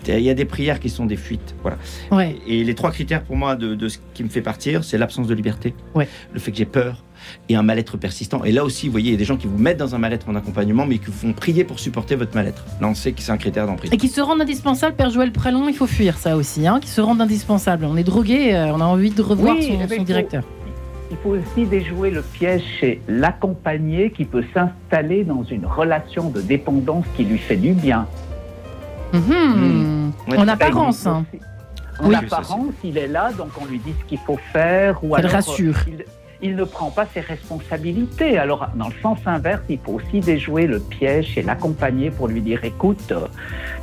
Il 0.07 0.19
y 0.19 0.29
a 0.29 0.33
des 0.33 0.45
prières 0.45 0.79
qui 0.79 0.89
sont 0.89 1.05
des 1.05 1.15
fuites. 1.15 1.55
Voilà. 1.61 1.77
Ouais. 2.11 2.35
Et 2.45 2.63
les 2.63 2.75
trois 2.75 2.91
critères 2.91 3.23
pour 3.23 3.37
moi 3.37 3.55
de, 3.55 3.87
ce 3.87 3.97
qui 4.13 4.23
me 4.23 4.29
fait 4.29 4.41
partir, 4.41 4.83
c'est 4.83 4.97
l'absence 4.97 5.27
de 5.27 5.33
liberté, 5.33 5.73
ouais. 5.95 6.07
le 6.33 6.39
fait 6.39 6.51
que 6.51 6.57
j'ai 6.57 6.65
peur 6.65 7.03
et 7.49 7.55
un 7.55 7.63
mal-être 7.63 7.97
persistant. 7.97 8.43
Et 8.43 8.51
là 8.51 8.63
aussi, 8.63 8.87
vous 8.87 8.91
voyez, 8.91 9.09
il 9.09 9.11
y 9.13 9.15
a 9.15 9.17
des 9.17 9.25
gens 9.25 9.37
qui 9.37 9.47
vous 9.47 9.57
mettent 9.57 9.77
dans 9.77 9.95
un 9.95 9.97
mal-être 9.97 10.29
en 10.29 10.35
accompagnement, 10.35 10.85
mais 10.85 10.97
qui 10.97 11.07
vous 11.07 11.13
font 11.13 11.33
prier 11.33 11.63
pour 11.63 11.79
supporter 11.79 12.15
votre 12.15 12.35
mal-être. 12.35 12.63
Là, 12.81 12.87
on 12.87 12.95
sait 12.95 13.11
que 13.11 13.21
c'est 13.21 13.31
un 13.31 13.37
critère 13.37 13.67
d'emprise. 13.67 13.91
Et 13.93 13.97
qui 13.97 14.07
se 14.07 14.21
rendent 14.21 14.41
indispensables, 14.41 14.95
Père 14.95 15.09
Joël 15.09 15.31
Prélon, 15.31 15.67
il 15.67 15.75
faut 15.75 15.87
fuir 15.87 16.17
ça 16.17 16.35
aussi, 16.37 16.67
hein, 16.67 16.79
qui 16.79 16.89
se 16.89 17.01
rendent 17.01 17.21
indispensables. 17.21 17.85
On 17.85 17.97
est 17.97 18.03
drogué, 18.03 18.55
euh, 18.55 18.73
on 18.73 18.81
a 18.81 18.85
envie 18.85 19.11
de 19.11 19.21
revoir 19.21 19.55
son, 19.61 20.03
directeur. 20.03 20.43
il 21.11 21.17
faut 21.17 21.31
aussi 21.31 21.65
déjouer 21.65 22.11
le 22.11 22.21
piège 22.21 22.63
chez 22.79 23.01
l'accompagné 23.07 24.11
qui 24.11 24.25
peut 24.25 24.43
s'installer 24.53 25.23
dans 25.23 25.43
une 25.43 25.65
relation 25.65 26.29
de 26.29 26.41
dépendance 26.41 27.05
qui 27.15 27.23
lui 27.23 27.37
fait 27.37 27.55
du 27.55 27.73
bien. 27.73 28.07
Mhm. 29.13 30.11
En 30.37 30.47
apparence. 30.47 31.05
Hein. 31.05 31.25
En 31.99 32.11
apparence, 32.13 32.73
il 32.83 32.97
est 32.97 33.07
là, 33.07 33.31
donc 33.33 33.49
on 33.61 33.65
lui 33.65 33.79
dit 33.79 33.93
ce 33.99 34.05
qu'il 34.05 34.17
faut 34.19 34.39
faire. 34.51 35.03
Ou 35.03 35.15
alors, 35.15 35.31
rassure. 35.31 35.75
Il, 35.87 36.03
ne 36.51 36.63
prend 36.63 36.91
pas 36.91 37.05
ses 37.13 37.21
responsabilités. 37.21 38.37
Alors, 38.37 38.69
dans 38.75 38.89
le 38.89 38.95
sens 39.01 39.19
inverse, 39.25 39.61
il 39.69 39.79
faut 39.79 39.93
aussi 39.93 40.19
déjouer 40.19 40.67
le 40.67 40.79
piège 40.79 41.37
et 41.37 41.41
l'accompagner 41.41 42.11
pour 42.11 42.27
lui 42.27 42.41
dire 42.41 42.63
écoute, 42.63 43.13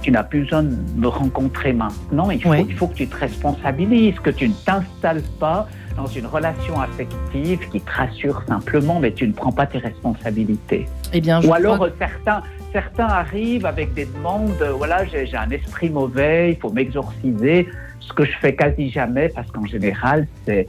tu 0.03 0.11
n'as 0.11 0.23
plus 0.23 0.43
besoin 0.43 0.65
de 0.65 0.77
me 0.97 1.09
rencontrer 1.09 1.73
maintenant, 1.73 2.31
il 2.31 2.43
faut, 2.43 2.55
il 2.55 2.75
faut 2.75 2.87
que 2.87 2.95
tu 2.95 3.07
te 3.07 3.17
responsabilises, 3.17 4.19
que 4.21 4.31
tu 4.31 4.49
ne 4.49 4.55
t'installes 4.55 5.23
pas 5.39 5.69
dans 5.97 6.07
une 6.07 6.27
relation 6.27 6.81
affective 6.81 7.59
qui 7.71 7.81
te 7.81 7.91
rassure 7.91 8.43
simplement, 8.47 9.01
mais 9.01 9.13
tu 9.13 9.27
ne 9.27 9.33
prends 9.33 9.53
pas 9.53 9.67
tes 9.67 9.79
responsabilités. 9.79 10.87
Eh 11.13 11.21
bien, 11.21 11.43
Ou 11.43 11.53
alors, 11.53 11.89
certains 11.99 12.43
certains 12.73 13.07
arrivent 13.07 13.67
avec 13.67 13.95
des 13.95 14.05
demandes, 14.07 14.63
voilà, 14.77 15.05
j'ai 15.05 15.37
un 15.37 15.51
esprit 15.51 15.91
mauvais, 15.91 16.53
il 16.53 16.57
faut 16.57 16.71
m'exorciser, 16.71 17.69
ce 18.01 18.13
que 18.13 18.25
je 18.25 18.37
fais 18.41 18.55
quasi 18.55 18.91
jamais 18.91 19.29
parce 19.29 19.51
qu'en 19.51 19.67
général, 19.67 20.27
c'est 20.47 20.67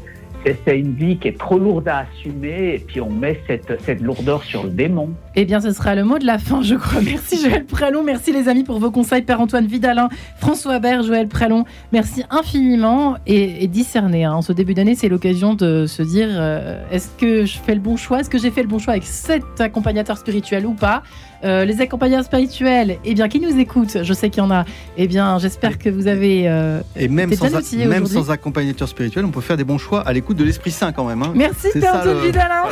c'est 0.66 0.80
une 0.80 0.94
vie 0.94 1.18
qui 1.18 1.28
est 1.28 1.38
trop 1.38 1.60
lourde 1.60 1.88
à 1.88 2.00
assumer 2.00 2.76
et 2.76 2.80
puis 2.80 3.00
on 3.02 3.10
met 3.10 3.40
cette, 3.48 3.80
cette 3.82 4.02
lourdeur 4.02 4.44
sur 4.44 4.64
le 4.64 4.70
démon. 4.70 5.12
Eh 5.36 5.46
bien, 5.46 5.62
ce 5.62 5.72
sera 5.72 5.96
le 5.96 6.04
mot 6.04 6.18
de 6.18 6.26
la 6.26 6.38
fin, 6.38 6.62
je 6.62 6.76
crois. 6.76 7.02
Merci 7.02 7.42
Joël 7.42 7.66
Prélon, 7.66 8.04
merci 8.04 8.32
les 8.32 8.48
amis 8.48 8.64
pour 8.64 8.80
vos 8.80 8.92
conseils. 8.92 9.22
Père 9.22 9.40
Antoine 9.40 9.68
Vidalin, 9.68 10.10
François 10.38 10.80
Bert, 10.80 11.04
Joël 11.04 11.28
Prélon, 11.28 11.66
merci 11.92 12.24
infiniment 12.30 13.18
et, 13.28 13.68
discerner. 13.68 14.26
Hein. 14.26 14.34
En 14.34 14.42
ce 14.42 14.54
début 14.54 14.74
d'année, 14.74 14.96
c'est 14.96 15.10
l'occasion 15.10 15.54
de 15.54 15.86
se 15.86 16.02
dire 16.02 16.30
euh, 16.32 16.82
est-ce 16.92 17.10
que 17.18 17.46
je 17.46 17.58
fais 17.58 17.76
le 17.76 17.82
bon 17.82 17.96
choix? 17.96 18.20
Est-ce 18.20 18.30
que 18.30 18.38
j'ai 18.38 18.52
fait 18.52 18.64
le 18.64 18.68
bon 18.68 18.80
choix 18.80 18.94
avec 18.94 19.04
cet 19.04 19.62
accompagnateur 19.62 20.18
spirituel 20.18 20.66
ou 20.66 20.74
pas? 20.74 21.04
Euh, 21.44 21.66
les 21.66 21.82
accompagnateurs 21.82 22.26
spirituels, 22.26 22.98
eh 23.04 23.14
bien, 23.14 23.28
qui 23.28 23.40
nous 23.40 23.58
écoutent, 23.58 24.04
je 24.04 24.14
sais 24.14 24.30
qu'il 24.30 24.44
y 24.44 24.46
en 24.46 24.52
a, 24.52 24.66
eh 24.98 25.08
bien, 25.08 25.40
j'espère 25.40 25.78
que 25.78 25.90
vous 25.90 26.08
avez 26.08 26.48
euh, 26.48 26.82
Et 26.96 27.08
même, 27.08 27.34
sans, 27.34 27.50
même 27.88 28.06
sans 28.06 28.32
accompagnateur 28.32 28.88
spirituel, 28.88 29.26
on 29.26 29.32
peut 29.32 29.42
faire 29.42 29.58
des 29.58 29.64
bons 29.64 29.78
choix 29.78 30.02
à 30.02 30.14
l'écoute 30.14 30.38
de 30.38 30.44
l'Esprit 30.44 30.72
Saint 30.72 30.92
quand 30.92 31.06
même. 31.06 31.22
Hein. 31.24 31.32
Merci, 31.36 31.68
Père 31.74 31.96
Antoine 31.96 32.22
Vidalin. 32.22 32.64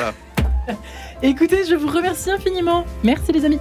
Écoutez, 1.23 1.65
je 1.69 1.75
vous 1.75 1.87
remercie 1.87 2.31
infiniment. 2.31 2.85
Merci 3.03 3.31
les 3.31 3.45
amis. 3.45 3.59